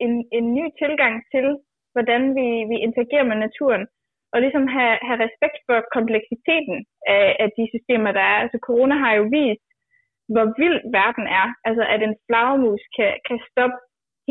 en, 0.06 0.14
en 0.38 0.46
ny 0.58 0.66
tilgang 0.82 1.16
til, 1.34 1.48
hvordan 1.94 2.22
vi, 2.38 2.48
vi 2.72 2.78
interagerer 2.88 3.30
med 3.30 3.38
naturen, 3.46 3.86
og 4.34 4.38
ligesom 4.42 4.66
have, 4.76 4.96
have 5.08 5.20
respekt 5.26 5.58
for 5.68 5.78
kompleksiteten 5.98 6.78
af, 7.16 7.26
af 7.44 7.50
de 7.58 7.64
systemer, 7.74 8.12
der 8.18 8.26
er. 8.34 8.38
Altså 8.44 8.58
corona 8.68 8.96
har 9.04 9.14
jo 9.20 9.24
vist, 9.38 9.68
hvor 10.34 10.46
vild 10.62 10.80
verden 11.00 11.26
er. 11.42 11.48
Altså 11.68 11.84
at 11.94 12.02
en 12.04 12.16
flagermus 12.28 12.84
kan, 12.98 13.12
kan 13.28 13.40
stoppe 13.50 13.78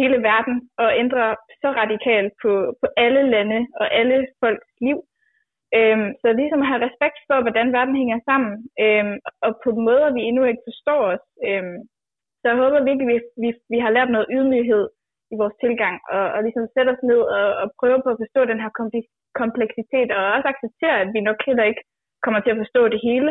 hele 0.01 0.19
verden 0.31 0.57
og 0.83 0.89
ændre 1.03 1.25
så 1.63 1.69
radikalt 1.83 2.33
på, 2.43 2.53
på 2.81 2.87
alle 3.05 3.23
lande 3.35 3.61
og 3.81 3.87
alle 4.01 4.19
folks 4.41 4.71
liv. 4.87 4.99
Øhm, 5.79 6.09
så 6.21 6.29
ligesom 6.33 6.63
have 6.71 6.85
respekt 6.89 7.19
for, 7.29 7.39
hvordan 7.43 7.73
verden 7.79 7.97
hænger 8.01 8.19
sammen, 8.31 8.55
øhm, 8.85 9.17
og 9.47 9.51
på 9.65 9.71
måder, 9.89 10.09
vi 10.17 10.23
endnu 10.23 10.43
ikke 10.45 10.65
forstår 10.69 11.03
os. 11.15 11.25
Øhm, 11.49 11.79
så 12.43 12.49
jeg 12.51 12.61
håber 12.63 12.87
virkelig, 12.89 13.07
at 13.09 13.13
vi, 13.13 13.19
vi, 13.43 13.49
vi 13.73 13.79
har 13.85 13.91
lært 13.97 14.11
noget 14.13 14.31
ydmyghed 14.37 14.85
i 15.33 15.37
vores 15.43 15.57
tilgang, 15.65 15.97
og, 16.15 16.25
og 16.35 16.39
ligesom 16.43 16.65
sætte 16.75 16.91
os 16.95 17.03
ned 17.11 17.21
og, 17.39 17.47
og 17.63 17.67
prøve 17.81 17.99
på 18.03 18.11
at 18.13 18.21
forstå 18.23 18.41
den 18.45 18.61
her 18.65 18.73
kompleksitet, 19.41 20.09
og 20.17 20.23
også 20.35 20.49
acceptere, 20.53 20.97
at 21.01 21.11
vi 21.15 21.21
nok 21.29 21.39
heller 21.49 21.65
ikke 21.71 21.83
kommer 22.25 22.41
til 22.41 22.55
at 22.55 22.61
forstå 22.63 22.83
det 22.95 23.01
hele. 23.09 23.31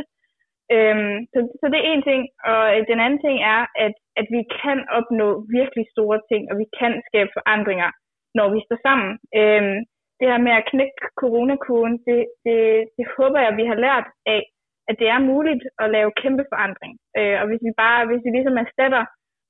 Øhm, 0.75 1.17
så, 1.33 1.39
så 1.59 1.65
det 1.71 1.79
er 1.79 1.87
en 1.93 2.03
ting, 2.09 2.21
og 2.51 2.63
øh, 2.73 2.81
den 2.91 2.99
anden 3.03 3.21
ting 3.25 3.37
er, 3.55 3.61
at, 3.85 3.95
at 4.19 4.27
vi 4.35 4.41
kan 4.61 4.79
opnå 4.97 5.27
virkelig 5.57 5.85
store 5.95 6.19
ting, 6.31 6.43
og 6.51 6.55
vi 6.61 6.67
kan 6.79 6.93
skabe 7.09 7.31
forandringer, 7.37 7.89
når 8.37 8.47
vi 8.53 8.59
står 8.67 8.79
sammen. 8.87 9.11
Øhm, 9.39 9.77
det 10.19 10.27
her 10.31 10.41
med 10.47 10.53
at 10.57 10.67
knække 10.71 11.01
coronakurven, 11.21 11.95
det, 12.07 12.19
det, 12.45 12.59
det 12.97 13.05
håber 13.17 13.39
jeg, 13.45 13.53
vi 13.61 13.65
har 13.71 13.77
lært 13.85 14.07
af, 14.35 14.41
at 14.89 14.95
det 15.01 15.07
er 15.15 15.29
muligt 15.31 15.63
at 15.83 15.91
lave 15.95 16.17
kæmpe 16.21 16.45
forandring. 16.51 16.93
Øh, 17.17 17.35
og 17.41 17.45
hvis 17.47 17.63
vi 17.67 17.71
bare, 17.83 18.07
hvis 18.09 18.23
vi 18.25 18.29
ligesom 18.33 18.57
erstatter 18.63 19.03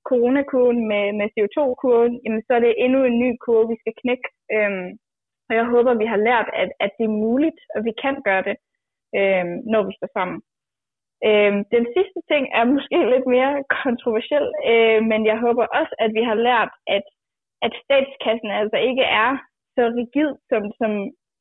coronakurven 0.09 0.82
med, 0.91 1.05
med 1.19 1.27
CO2-kurven, 1.34 2.13
jamen 2.23 2.43
så 2.43 2.51
er 2.57 2.61
det 2.63 2.82
endnu 2.84 2.99
en 3.03 3.19
ny 3.23 3.29
kurve, 3.43 3.67
vi 3.71 3.77
skal 3.82 3.93
knække. 4.01 4.27
Øhm, 4.55 4.89
og 5.49 5.53
jeg 5.59 5.65
håber, 5.73 6.01
vi 6.01 6.07
har 6.13 6.21
lært, 6.29 6.47
at, 6.61 6.69
at 6.86 6.91
det 6.97 7.05
er 7.07 7.19
muligt, 7.25 7.59
og 7.75 7.79
vi 7.88 7.93
kan 8.03 8.15
gøre 8.27 8.43
det, 8.49 8.57
øhm, 9.19 9.55
når 9.71 9.82
vi 9.88 9.93
står 9.97 10.11
sammen. 10.17 10.39
Øhm, 11.27 11.59
den 11.75 11.86
sidste 11.95 12.19
ting 12.32 12.43
er 12.59 12.63
måske 12.75 12.97
lidt 13.13 13.27
mere 13.36 13.53
kontroversiel, 13.84 14.47
øh, 14.71 14.99
men 15.11 15.21
jeg 15.32 15.38
håber 15.45 15.65
også, 15.79 15.93
at 16.05 16.11
vi 16.17 16.23
har 16.29 16.38
lært, 16.47 16.71
at, 16.95 17.05
at 17.65 17.73
statskassen 17.84 18.51
altså 18.61 18.77
ikke 18.89 19.05
er 19.23 19.32
så 19.75 19.84
rigid, 19.99 20.32
som, 20.49 20.61
som, 20.79 20.91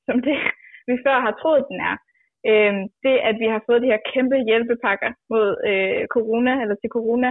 som 0.07 0.17
det 0.27 0.37
vi 0.89 0.95
før 1.07 1.17
har 1.27 1.35
troet, 1.41 1.65
den 1.71 1.81
er. 1.91 1.97
Øh, 2.51 2.75
det, 3.05 3.17
at 3.29 3.37
vi 3.43 3.47
har 3.55 3.63
fået 3.67 3.83
de 3.83 3.93
her 3.93 4.07
kæmpe 4.13 4.37
hjælpepakker 4.49 5.11
mod 5.33 5.49
øh, 5.71 6.03
corona, 6.17 6.53
eller 6.63 6.77
til 6.79 6.91
corona, 6.97 7.31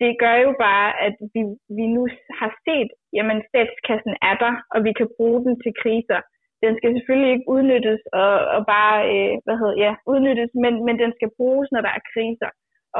det 0.00 0.10
gør 0.22 0.36
jo 0.46 0.52
bare, 0.66 0.88
at 1.06 1.14
vi, 1.34 1.42
vi 1.78 1.84
nu 1.96 2.02
har 2.40 2.50
set, 2.66 2.90
jamen 3.16 3.38
statskassen 3.48 4.14
er 4.28 4.34
der, 4.44 4.54
og 4.74 4.78
vi 4.86 4.92
kan 4.98 5.08
bruge 5.16 5.40
den 5.46 5.54
til 5.62 5.72
kriser. 5.82 6.20
Den 6.64 6.72
skal 6.76 6.90
selvfølgelig 6.92 7.32
ikke 7.32 7.50
udnyttes 7.54 8.00
og, 8.22 8.32
og 8.54 8.60
bare, 8.74 8.96
øh, 9.12 9.34
hvad 9.44 9.56
hedder, 9.60 9.76
ja, 9.86 9.92
udnyttes, 10.12 10.50
men, 10.62 10.72
men 10.86 10.96
den 11.02 11.12
skal 11.18 11.30
bruges, 11.38 11.68
når 11.72 11.82
der 11.86 11.92
er 11.98 12.08
kriser. 12.12 12.50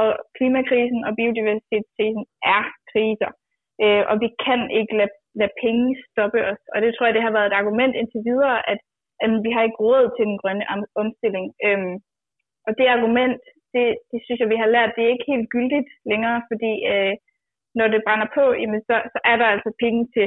Og 0.01 0.09
klimakrisen 0.37 1.01
og 1.09 1.13
biodiversitetskrisen 1.19 2.25
er 2.57 2.63
kriser. 2.93 3.31
Øh, 3.83 4.03
og 4.11 4.15
vi 4.23 4.29
kan 4.47 4.61
ikke 4.79 4.95
lade, 5.01 5.15
lade 5.41 5.55
penge 5.63 5.87
stoppe 6.11 6.41
os. 6.51 6.63
Og 6.75 6.79
det 6.83 6.91
tror 6.93 7.07
jeg, 7.07 7.15
det 7.17 7.27
har 7.27 7.37
været 7.37 7.51
et 7.51 7.61
argument 7.61 7.95
indtil 8.01 8.23
videre, 8.31 8.59
at 8.73 8.81
at 9.23 9.31
vi 9.47 9.51
har 9.55 9.63
ikke 9.65 9.83
råd 9.87 10.05
til 10.17 10.25
den 10.31 10.39
grønne 10.43 10.65
omstilling. 11.03 11.47
Øhm, 11.67 11.95
og 12.67 12.71
det 12.79 12.87
argument, 12.97 13.41
det, 13.75 13.87
det 14.11 14.19
synes 14.25 14.41
jeg, 14.41 14.51
vi 14.55 14.59
har 14.63 14.71
lært, 14.77 14.95
det 14.97 15.03
er 15.05 15.15
ikke 15.15 15.31
helt 15.33 15.49
gyldigt 15.55 15.91
længere, 16.11 16.39
fordi 16.51 16.73
øh, 16.93 17.15
når 17.79 17.87
det 17.93 18.05
brænder 18.07 18.29
på, 18.39 18.45
jamen 18.61 18.83
så, 18.89 18.97
så 19.13 19.19
er 19.31 19.37
der 19.41 19.49
altså 19.55 19.71
penge 19.85 20.03
til 20.17 20.27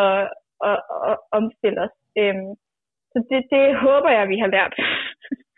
at, 0.00 0.20
at, 0.68 0.78
at 1.08 1.16
omstille 1.38 1.78
os. 1.86 1.94
Øhm, 2.20 2.50
så 3.12 3.18
det, 3.30 3.40
det 3.52 3.64
håber 3.86 4.10
jeg, 4.16 4.24
vi 4.32 4.38
har 4.42 4.50
lært. 4.56 4.74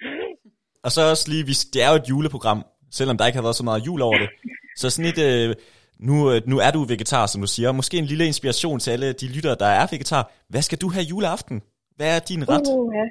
og 0.84 0.90
så 0.94 1.00
også 1.12 1.26
lige, 1.32 1.44
det 1.74 1.80
er 1.84 1.90
jo 1.92 2.00
et 2.02 2.10
juleprogram, 2.10 2.60
selvom 2.98 3.16
der 3.16 3.26
ikke 3.26 3.38
har 3.40 3.48
været 3.48 3.60
så 3.60 3.68
meget 3.70 3.86
jul 3.86 4.00
over 4.08 4.18
det. 4.22 4.30
Så 4.80 4.86
sådan 4.90 5.10
et, 5.12 5.20
øh, 5.28 5.48
nu, 6.08 6.14
øh, 6.32 6.38
nu 6.50 6.56
er 6.66 6.70
du 6.76 6.80
vegetar, 6.92 7.26
som 7.26 7.40
du 7.44 7.48
siger. 7.56 7.72
Måske 7.72 7.96
en 7.98 8.10
lille 8.12 8.26
inspiration 8.26 8.78
til 8.80 8.90
alle 8.90 9.12
de 9.12 9.26
lyttere, 9.34 9.56
der 9.62 9.70
er 9.80 9.86
vegetar. 9.90 10.22
Hvad 10.52 10.62
skal 10.62 10.78
du 10.78 10.88
have 10.94 11.06
juleaften? 11.12 11.62
Hvad 12.00 12.12
er 12.16 12.22
din 12.30 12.42
ret? 12.50 12.66
Uh, 12.74 12.88
ja. 12.98 13.04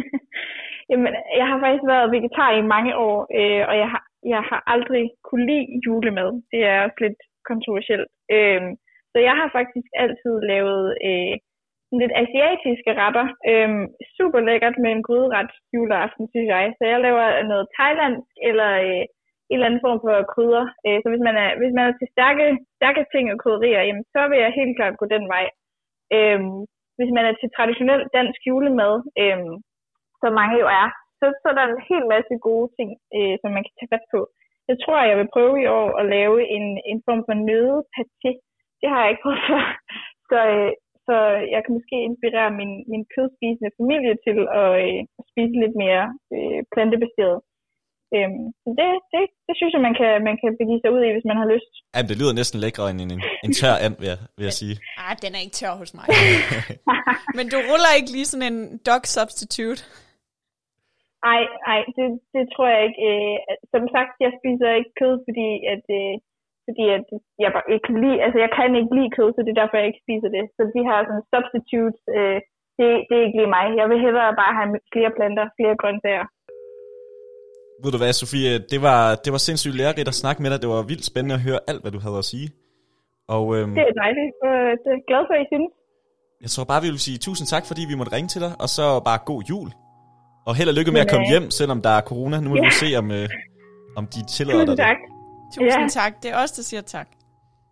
Jamen, 0.90 1.12
jeg 1.40 1.46
har 1.50 1.58
faktisk 1.64 1.86
været 1.92 2.12
vegetar 2.14 2.50
i 2.60 2.70
mange 2.74 2.92
år, 3.08 3.18
øh, 3.38 3.62
og 3.70 3.74
jeg 3.82 3.88
har, 3.92 4.02
jeg 4.34 4.42
har 4.50 4.60
aldrig 4.74 5.04
kunne 5.28 5.46
lide 5.50 5.66
julemad. 5.86 6.30
Det 6.52 6.60
er 6.70 6.76
også 6.86 6.98
lidt 7.04 7.20
kontroversielt. 7.50 8.08
Øh, 8.36 8.62
så 9.12 9.18
jeg 9.28 9.34
har 9.40 9.48
faktisk 9.58 9.88
altid 10.04 10.34
lavet 10.52 10.84
øh, 11.08 11.34
lidt 12.00 12.14
asiatiske 12.22 12.92
retter. 13.02 13.26
Øh, 13.50 13.70
super 14.16 14.40
lækkert 14.48 14.76
med 14.82 14.90
en 14.92 15.06
gryderet 15.06 15.50
juleaften, 15.74 16.24
synes 16.32 16.48
jeg. 16.54 16.64
Så 16.78 16.82
jeg 16.92 16.98
laver 17.06 17.26
noget 17.50 17.66
thailandsk 17.76 18.32
eller 18.48 18.70
øh, 18.86 19.04
en 19.50 19.56
eller 19.56 19.68
anden 19.68 19.84
form 19.86 19.98
for 20.04 20.14
krydder. 20.32 20.64
Øh, 20.86 20.98
så 21.02 21.06
hvis 21.12 21.24
man 21.28 21.36
er, 21.44 21.50
hvis 21.60 21.74
man 21.76 21.84
er 21.88 21.94
til 21.96 22.08
stærke, 22.14 22.44
stærke 22.78 23.02
ting 23.12 23.24
og 23.32 23.38
krydderier, 23.42 23.82
jamen, 23.88 24.06
så 24.14 24.20
vil 24.30 24.38
jeg 24.44 24.58
helt 24.60 24.76
klart 24.78 25.00
gå 25.00 25.06
den 25.14 25.24
vej. 25.34 25.46
Øh, 26.16 26.40
hvis 26.96 27.10
man 27.16 27.24
er 27.30 27.34
til 27.36 27.48
traditionel 27.56 28.02
dansk 28.16 28.40
julemad, 28.48 28.94
øh, 29.22 29.38
som 30.20 30.32
mange 30.40 30.56
jo 30.62 30.66
er, 30.80 30.88
så, 31.18 31.26
så 31.40 31.46
er 31.50 31.56
der 31.56 31.66
en 31.66 31.86
hel 31.90 32.04
masse 32.14 32.34
gode 32.48 32.68
ting, 32.76 32.90
øh, 33.16 33.34
som 33.40 33.50
man 33.56 33.64
kan 33.64 33.74
tage 33.76 33.92
fat 33.94 34.06
på. 34.14 34.20
Jeg 34.70 34.76
tror, 34.82 35.10
jeg 35.10 35.18
vil 35.20 35.32
prøve 35.34 35.56
i 35.62 35.66
år 35.80 35.88
at 36.00 36.04
lave 36.16 36.36
en, 36.56 36.66
en 36.90 36.98
form 37.06 37.22
for 37.26 37.36
nødepaté. 37.50 38.32
Det 38.80 38.88
har 38.90 39.00
jeg 39.00 39.10
ikke 39.10 39.24
prøvet 39.24 39.42
før. 39.48 39.64
Så, 40.30 40.38
øh, 40.54 40.72
så 41.06 41.12
så 41.12 41.16
jeg 41.54 41.60
kan 41.62 41.76
måske 41.78 41.96
inspirere 42.08 42.50
min, 42.60 42.72
min 42.92 43.04
kødspisende 43.14 43.76
familie 43.80 44.14
til 44.26 44.38
at 44.62 44.70
øh, 44.84 45.00
spise 45.30 45.56
lidt 45.62 45.76
mere 45.84 46.04
øh, 46.34 46.60
plantebaseret. 46.72 47.38
Øhm, 48.16 48.44
så 48.62 48.68
det, 48.78 48.88
det, 49.12 49.22
det 49.46 49.54
synes 49.58 49.72
jeg, 49.74 49.82
man 49.88 49.94
kan, 50.00 50.10
man 50.28 50.36
kan 50.40 50.50
begive 50.60 50.80
sig 50.82 50.90
ud 50.96 51.02
i, 51.08 51.14
hvis 51.14 51.28
man 51.30 51.38
har 51.40 51.48
lyst. 51.54 51.72
Jamen, 51.94 52.08
det 52.10 52.16
lyder 52.20 52.34
næsten 52.40 52.58
lækre 52.64 52.84
end 52.90 52.98
en, 53.04 53.10
en, 53.16 53.22
en 53.46 53.52
tør 53.58 53.74
and, 53.84 53.94
vil 54.00 54.08
jeg, 54.12 54.20
vil 54.36 54.44
jeg 54.50 54.56
sige. 54.62 54.74
Ah, 55.04 55.14
den 55.22 55.30
er 55.36 55.40
ikke 55.44 55.58
tør 55.60 55.74
hos 55.82 55.90
mig. 55.98 56.06
Men 57.36 57.44
du 57.52 57.58
ruller 57.68 57.92
ikke 57.98 58.10
lige 58.16 58.30
sådan 58.30 58.48
en 58.52 58.60
dog 58.88 59.02
substitute? 59.16 59.80
Ej, 61.32 61.42
ej, 61.72 61.80
det, 61.96 62.06
det 62.34 62.44
tror 62.52 62.66
jeg 62.74 62.82
ikke. 62.88 63.00
Øh, 63.08 63.36
som 63.74 63.84
sagt, 63.94 64.12
jeg 64.24 64.32
spiser 64.38 64.78
ikke 64.80 64.94
kød, 65.00 65.14
fordi 65.26 65.48
at, 65.74 65.84
øh, 66.00 66.14
fordi 66.66 66.84
at 66.96 67.06
jeg 67.42 67.50
bare 67.54 67.70
ikke 67.72 67.86
kan 67.88 67.98
lide, 68.04 68.18
altså 68.24 68.38
jeg 68.44 68.50
kan 68.56 68.70
ikke 68.80 68.96
lide 68.98 69.14
kød, 69.16 69.28
så 69.32 69.40
det 69.42 69.52
er 69.52 69.60
derfor, 69.60 69.76
jeg 69.76 69.88
ikke 69.90 70.04
spiser 70.06 70.30
det. 70.36 70.44
Så 70.56 70.62
de 70.76 70.82
her 70.88 70.96
sådan 71.08 71.28
substitutes, 71.32 72.02
øh, 72.18 72.38
det, 72.78 72.86
det 73.08 73.14
er 73.16 73.24
ikke 73.26 73.38
lige 73.40 73.54
mig. 73.56 73.66
Jeg 73.80 73.86
vil 73.90 74.04
hellere 74.06 74.38
bare 74.42 74.54
have 74.58 74.68
flere 74.94 75.12
planter, 75.16 75.44
flere 75.58 75.80
grøntsager. 75.82 76.26
Ved 77.82 77.90
du 77.94 77.98
hvad, 78.02 78.12
Sofie, 78.20 78.52
det 78.72 78.80
var, 78.88 79.00
det 79.24 79.30
var 79.34 79.40
sindssygt 79.48 79.74
lærerigt 79.80 80.08
at 80.12 80.18
snakke 80.22 80.38
med 80.42 80.50
dig. 80.52 80.58
Det 80.64 80.68
var 80.74 80.82
vildt 80.92 81.04
spændende 81.10 81.34
at 81.38 81.42
høre 81.48 81.60
alt, 81.70 81.80
hvad 81.82 81.92
du 81.96 82.00
havde 82.04 82.18
at 82.24 82.28
sige. 82.32 82.48
Og, 83.36 83.44
øhm, 83.56 83.72
det 83.78 83.84
er 83.90 83.94
dejligt. 84.04 84.30
Det 84.84 84.90
er 84.96 85.02
glad 85.10 85.22
for, 85.28 85.34
at 85.38 85.42
I 85.44 85.46
synes. 85.52 85.72
Jeg 86.44 86.50
tror 86.54 86.64
bare, 86.72 86.82
vi 86.86 86.90
vil 86.94 87.02
sige 87.08 87.18
tusind 87.26 87.46
tak, 87.54 87.64
fordi 87.70 87.82
vi 87.90 87.94
måtte 88.00 88.12
ringe 88.16 88.28
til 88.34 88.40
dig, 88.44 88.52
og 88.62 88.68
så 88.76 88.84
bare 89.08 89.18
god 89.32 89.40
jul. 89.50 89.68
Og 90.48 90.52
held 90.58 90.68
og 90.72 90.76
lykke 90.78 90.92
med 90.96 91.02
at 91.04 91.10
komme 91.12 91.26
hjem, 91.32 91.46
selvom 91.60 91.78
der 91.86 91.92
er 91.98 92.02
corona. 92.10 92.36
Nu 92.44 92.48
må 92.52 92.56
ja. 92.56 92.64
vi 92.68 92.72
se, 92.82 92.88
om, 93.00 93.06
øh, 93.18 93.26
om 93.98 94.04
de 94.14 94.20
tillader 94.34 94.64
dig 94.68 94.76
det. 94.76 94.84
tak. 94.88 95.00
Tusind 95.54 95.88
ja. 95.88 96.00
tak. 96.00 96.12
Det 96.22 96.28
er 96.32 96.36
os, 96.42 96.52
der 96.58 96.62
siger 96.70 96.82
tak. 96.96 97.08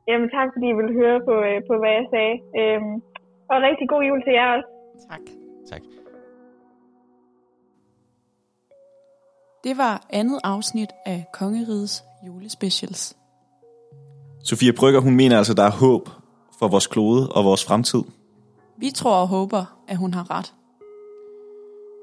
Jamen 0.08 0.28
tak, 0.36 0.48
fordi 0.54 0.66
I 0.72 0.76
ville 0.80 0.94
høre 1.00 1.18
på, 1.28 1.34
øh, 1.48 1.58
på 1.68 1.74
hvad 1.82 1.92
jeg 1.98 2.06
sagde. 2.14 2.36
Øhm, 2.60 2.94
og 3.50 3.56
rigtig 3.68 3.86
god 3.92 4.02
jul 4.08 4.20
til 4.26 4.32
jer 4.38 4.48
også. 4.56 4.68
Tak. 5.10 5.24
Tak. 5.70 5.82
Det 9.64 9.76
var 9.76 10.06
andet 10.10 10.40
afsnit 10.44 10.88
af 11.06 11.24
Kongerigets 11.32 12.04
julespecials. 12.26 13.16
Sofia 14.44 14.72
Brygger, 14.72 15.00
hun 15.00 15.14
mener 15.14 15.38
altså, 15.38 15.54
der 15.54 15.62
er 15.62 15.70
håb 15.70 16.08
for 16.58 16.68
vores 16.68 16.86
klode 16.86 17.28
og 17.28 17.44
vores 17.44 17.64
fremtid. 17.64 18.02
Vi 18.78 18.90
tror 18.90 19.16
og 19.16 19.28
håber, 19.28 19.64
at 19.88 19.96
hun 19.96 20.14
har 20.14 20.30
ret. 20.30 20.52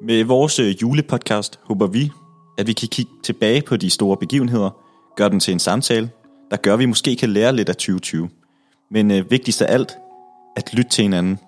Med 0.01 0.23
vores 0.23 0.59
øh, 0.59 0.81
julepodcast 0.81 1.59
håber 1.63 1.87
vi, 1.87 2.11
at 2.57 2.67
vi 2.67 2.73
kan 2.73 2.87
kigge 2.87 3.11
tilbage 3.23 3.61
på 3.61 3.77
de 3.77 3.89
store 3.89 4.17
begivenheder, 4.17 4.69
gøre 5.15 5.29
den 5.29 5.39
til 5.39 5.51
en 5.51 5.59
samtale, 5.59 6.09
der 6.51 6.57
gør, 6.57 6.73
at 6.73 6.79
vi 6.79 6.85
måske 6.85 7.15
kan 7.15 7.29
lære 7.29 7.55
lidt 7.55 7.69
af 7.69 7.75
2020. 7.75 8.29
Men 8.91 9.11
øh, 9.11 9.31
vigtigst 9.31 9.61
af 9.61 9.73
alt, 9.73 9.97
at 10.55 10.73
lytte 10.73 10.91
til 10.91 11.01
hinanden. 11.01 11.39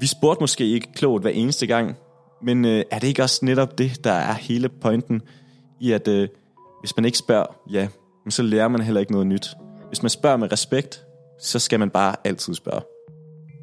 Vi 0.00 0.06
spurgte 0.06 0.42
måske 0.42 0.66
ikke 0.66 0.92
klogt 0.92 1.22
hver 1.22 1.30
eneste 1.30 1.66
gang, 1.66 1.96
men 2.44 2.64
øh, 2.64 2.84
er 2.90 2.98
det 2.98 3.08
ikke 3.08 3.22
også 3.22 3.44
netop 3.44 3.78
det, 3.78 4.04
der 4.04 4.12
er 4.12 4.32
hele 4.32 4.68
pointen 4.68 5.22
i, 5.80 5.92
at 5.92 6.08
øh, 6.08 6.28
hvis 6.80 6.96
man 6.96 7.04
ikke 7.04 7.18
spørger, 7.18 7.46
ja, 7.70 7.88
så 8.28 8.42
lærer 8.42 8.68
man 8.68 8.80
heller 8.80 9.00
ikke 9.00 9.12
noget 9.12 9.26
nyt. 9.26 9.56
Hvis 9.88 10.02
man 10.02 10.10
spørger 10.10 10.36
med 10.36 10.52
respekt, 10.52 11.04
så 11.40 11.58
skal 11.58 11.78
man 11.78 11.90
bare 11.90 12.16
altid 12.24 12.54
spørge. 12.54 12.80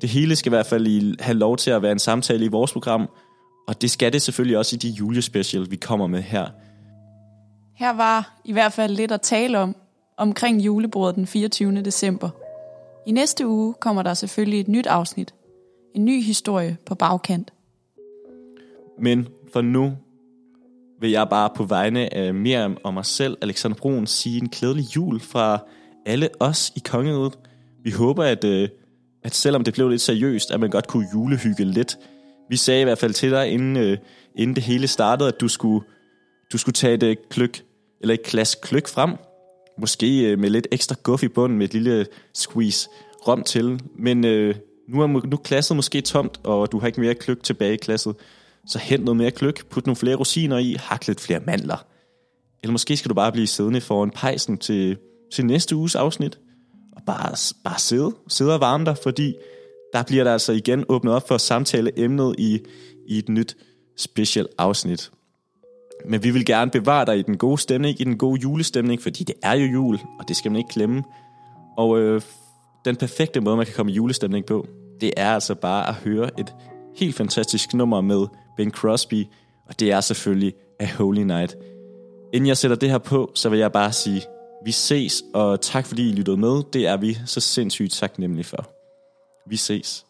Det 0.01 0.09
hele 0.09 0.35
skal 0.35 0.49
i 0.49 0.55
hvert 0.55 0.65
fald 0.65 1.21
have 1.21 1.37
lov 1.37 1.57
til 1.57 1.71
at 1.71 1.81
være 1.81 1.91
en 1.91 1.99
samtale 1.99 2.45
i 2.45 2.47
vores 2.47 2.73
program, 2.73 3.09
og 3.67 3.81
det 3.81 3.91
skal 3.91 4.13
det 4.13 4.21
selvfølgelig 4.21 4.57
også 4.57 4.75
i 4.75 4.79
de 4.79 4.89
julespecial, 4.89 5.71
vi 5.71 5.75
kommer 5.75 6.07
med 6.07 6.21
her. 6.21 6.47
Her 7.75 7.93
var 7.93 8.41
i 8.45 8.53
hvert 8.53 8.73
fald 8.73 8.95
lidt 8.95 9.11
at 9.11 9.21
tale 9.21 9.59
om, 9.59 9.75
omkring 10.17 10.61
julebordet 10.61 11.15
den 11.15 11.27
24. 11.27 11.81
december. 11.81 12.29
I 13.07 13.11
næste 13.11 13.47
uge 13.47 13.73
kommer 13.73 14.03
der 14.03 14.13
selvfølgelig 14.13 14.59
et 14.59 14.67
nyt 14.67 14.87
afsnit. 14.87 15.33
En 15.95 16.05
ny 16.05 16.23
historie 16.23 16.77
på 16.85 16.95
bagkant. 16.95 17.53
Men 19.01 19.27
for 19.53 19.61
nu 19.61 19.93
vil 20.99 21.11
jeg 21.11 21.29
bare 21.29 21.49
på 21.55 21.63
vegne 21.63 22.13
af 22.13 22.33
Miriam 22.33 22.77
og 22.83 22.93
mig 22.93 23.05
selv, 23.05 23.37
Alexander 23.41 23.77
Brun, 23.77 24.07
sige 24.07 24.41
en 24.41 24.49
glædelig 24.49 24.95
jul 24.95 25.19
fra 25.19 25.59
alle 26.05 26.29
os 26.39 26.71
i 26.75 26.79
kongeriget. 26.85 27.39
Vi 27.83 27.91
håber, 27.91 28.23
at, 28.23 28.43
øh, 28.43 28.69
at 29.23 29.35
selvom 29.35 29.63
det 29.63 29.73
blev 29.73 29.89
lidt 29.89 30.01
seriøst, 30.01 30.51
at 30.51 30.59
man 30.59 30.69
godt 30.69 30.87
kunne 30.87 31.07
julehygge 31.13 31.65
lidt. 31.65 31.97
Vi 32.49 32.55
sagde 32.55 32.81
i 32.81 32.83
hvert 32.83 32.97
fald 32.97 33.13
til 33.13 33.31
dig, 33.31 33.49
inden, 33.49 33.77
øh, 33.77 33.97
inden 34.35 34.55
det 34.55 34.63
hele 34.63 34.87
startede, 34.87 35.29
at 35.29 35.41
du 35.41 35.47
skulle, 35.47 35.85
du 36.53 36.57
skulle 36.57 36.73
tage 36.73 36.93
et 36.93 37.03
øh, 37.03 37.15
kløk, 37.29 37.63
eller 38.01 38.13
et 38.13 38.23
glas 38.23 38.55
kløk 38.55 38.87
frem. 38.87 39.15
Måske 39.79 40.31
øh, 40.31 40.39
med 40.39 40.49
lidt 40.49 40.67
ekstra 40.71 40.95
guff 41.03 41.23
i 41.23 41.27
bunden, 41.27 41.57
med 41.57 41.65
et 41.65 41.73
lille 41.73 42.05
squeeze 42.33 42.89
rom 43.27 43.43
til. 43.43 43.81
Men 43.95 44.25
øh, 44.25 44.55
nu 44.89 45.01
er 45.01 45.07
nu 45.07 45.37
klasset 45.37 45.75
måske 45.75 46.01
tomt, 46.01 46.39
og 46.43 46.71
du 46.71 46.79
har 46.79 46.87
ikke 46.87 47.01
mere 47.01 47.15
kløk 47.15 47.43
tilbage 47.43 47.73
i 47.73 47.77
klasset. 47.77 48.15
Så 48.67 48.79
hent 48.79 49.03
noget 49.03 49.17
mere 49.17 49.31
kløk, 49.31 49.65
put 49.69 49.85
nogle 49.85 49.95
flere 49.95 50.15
rosiner 50.15 50.57
i, 50.57 50.75
hak 50.79 51.07
lidt 51.07 51.21
flere 51.21 51.39
mandler. 51.45 51.85
Eller 52.63 52.71
måske 52.71 52.97
skal 52.97 53.09
du 53.09 53.15
bare 53.15 53.31
blive 53.31 53.47
siddende 53.47 53.81
foran 53.81 54.11
pejsen 54.11 54.57
til, 54.57 54.97
til 55.33 55.45
næste 55.45 55.75
uges 55.75 55.95
afsnit, 55.95 56.39
og 56.91 57.01
bare, 57.05 57.35
bare 57.63 57.79
sidde, 57.79 58.15
sidde 58.27 58.53
og 58.53 58.61
varme 58.61 58.85
dig, 58.85 58.97
fordi 59.03 59.35
der 59.93 60.03
bliver 60.03 60.23
der 60.23 60.33
altså 60.33 60.51
igen 60.51 60.85
åbnet 60.89 61.13
op 61.13 61.27
for 61.27 61.37
samtale 61.37 61.99
emnet 61.99 62.35
i, 62.37 62.59
i 63.07 63.17
et 63.17 63.29
nyt 63.29 63.57
special 63.97 64.47
afsnit. 64.57 65.11
Men 66.05 66.23
vi 66.23 66.31
vil 66.31 66.45
gerne 66.45 66.71
bevare 66.71 67.05
dig 67.05 67.19
i 67.19 67.21
den 67.21 67.37
gode 67.37 67.57
stemning, 67.57 68.01
i 68.01 68.03
den 68.03 68.17
gode 68.17 68.41
julestemning, 68.41 69.01
fordi 69.01 69.23
det 69.23 69.35
er 69.43 69.53
jo 69.53 69.65
jul, 69.65 69.99
og 70.19 70.27
det 70.27 70.35
skal 70.35 70.51
man 70.51 70.57
ikke 70.57 70.73
glemme. 70.73 71.03
Og 71.77 71.99
øh, 71.99 72.21
den 72.85 72.95
perfekte 72.95 73.41
måde, 73.41 73.57
man 73.57 73.65
kan 73.65 73.75
komme 73.75 73.91
i 73.91 73.95
julestemning 73.95 74.45
på, 74.45 74.67
det 75.01 75.13
er 75.17 75.33
altså 75.33 75.55
bare 75.55 75.87
at 75.87 75.93
høre 75.93 76.39
et 76.39 76.53
helt 76.95 77.15
fantastisk 77.15 77.73
nummer 77.73 78.01
med 78.01 78.27
Bing 78.61 78.73
Crosby, 78.73 79.25
og 79.69 79.79
det 79.79 79.91
er 79.91 80.01
selvfølgelig 80.01 80.53
A 80.79 80.87
Holy 80.97 81.21
Night. 81.21 81.55
Inden 82.33 82.47
jeg 82.47 82.57
sætter 82.57 82.77
det 82.77 82.89
her 82.89 82.97
på, 82.97 83.31
så 83.35 83.49
vil 83.49 83.59
jeg 83.59 83.71
bare 83.71 83.91
sige, 83.91 84.21
vi 84.65 84.71
ses, 84.71 85.23
og 85.33 85.61
tak 85.61 85.85
fordi 85.85 86.09
I 86.09 86.11
lyttede 86.11 86.37
med. 86.37 86.63
Det 86.73 86.87
er 86.87 86.97
vi 86.97 87.17
så 87.25 87.39
sindssygt 87.39 87.93
taknemmelige 87.93 88.43
for. 88.43 88.69
Vi 89.49 89.57
ses. 89.57 90.05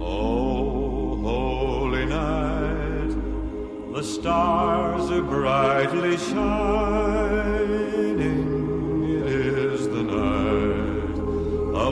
Oh, 0.00 1.22
holy 1.22 2.04
night, 2.04 3.16
the 3.94 4.04
stars 4.04 5.10
are 5.10 5.22
brightly 5.22 6.16
shining. 6.16 8.19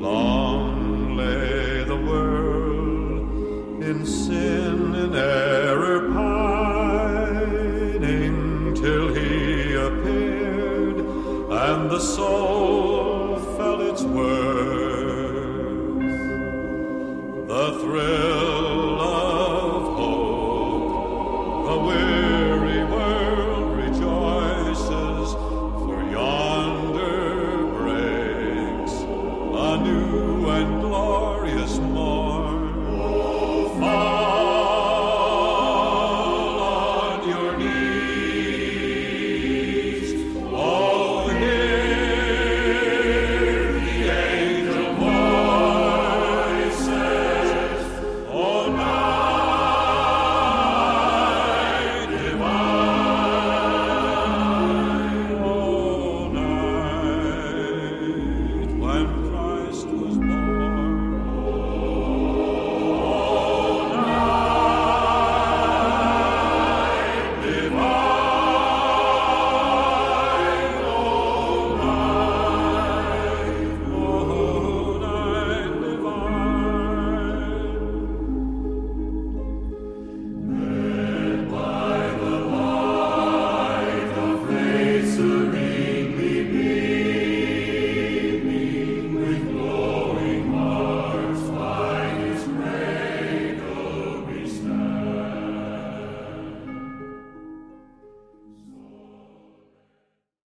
Long 0.00 1.16
lay 1.16 1.82
the 1.84 1.96
world 1.96 3.82
in 3.82 4.06
sin 4.06 4.94
and 4.94 5.14
error 5.16 6.12
pining 6.12 7.54
till 8.74 9.14
he 9.14 9.74
appeared 9.74 10.98
and 10.98 11.90
the 11.90 11.98
soul 11.98 12.67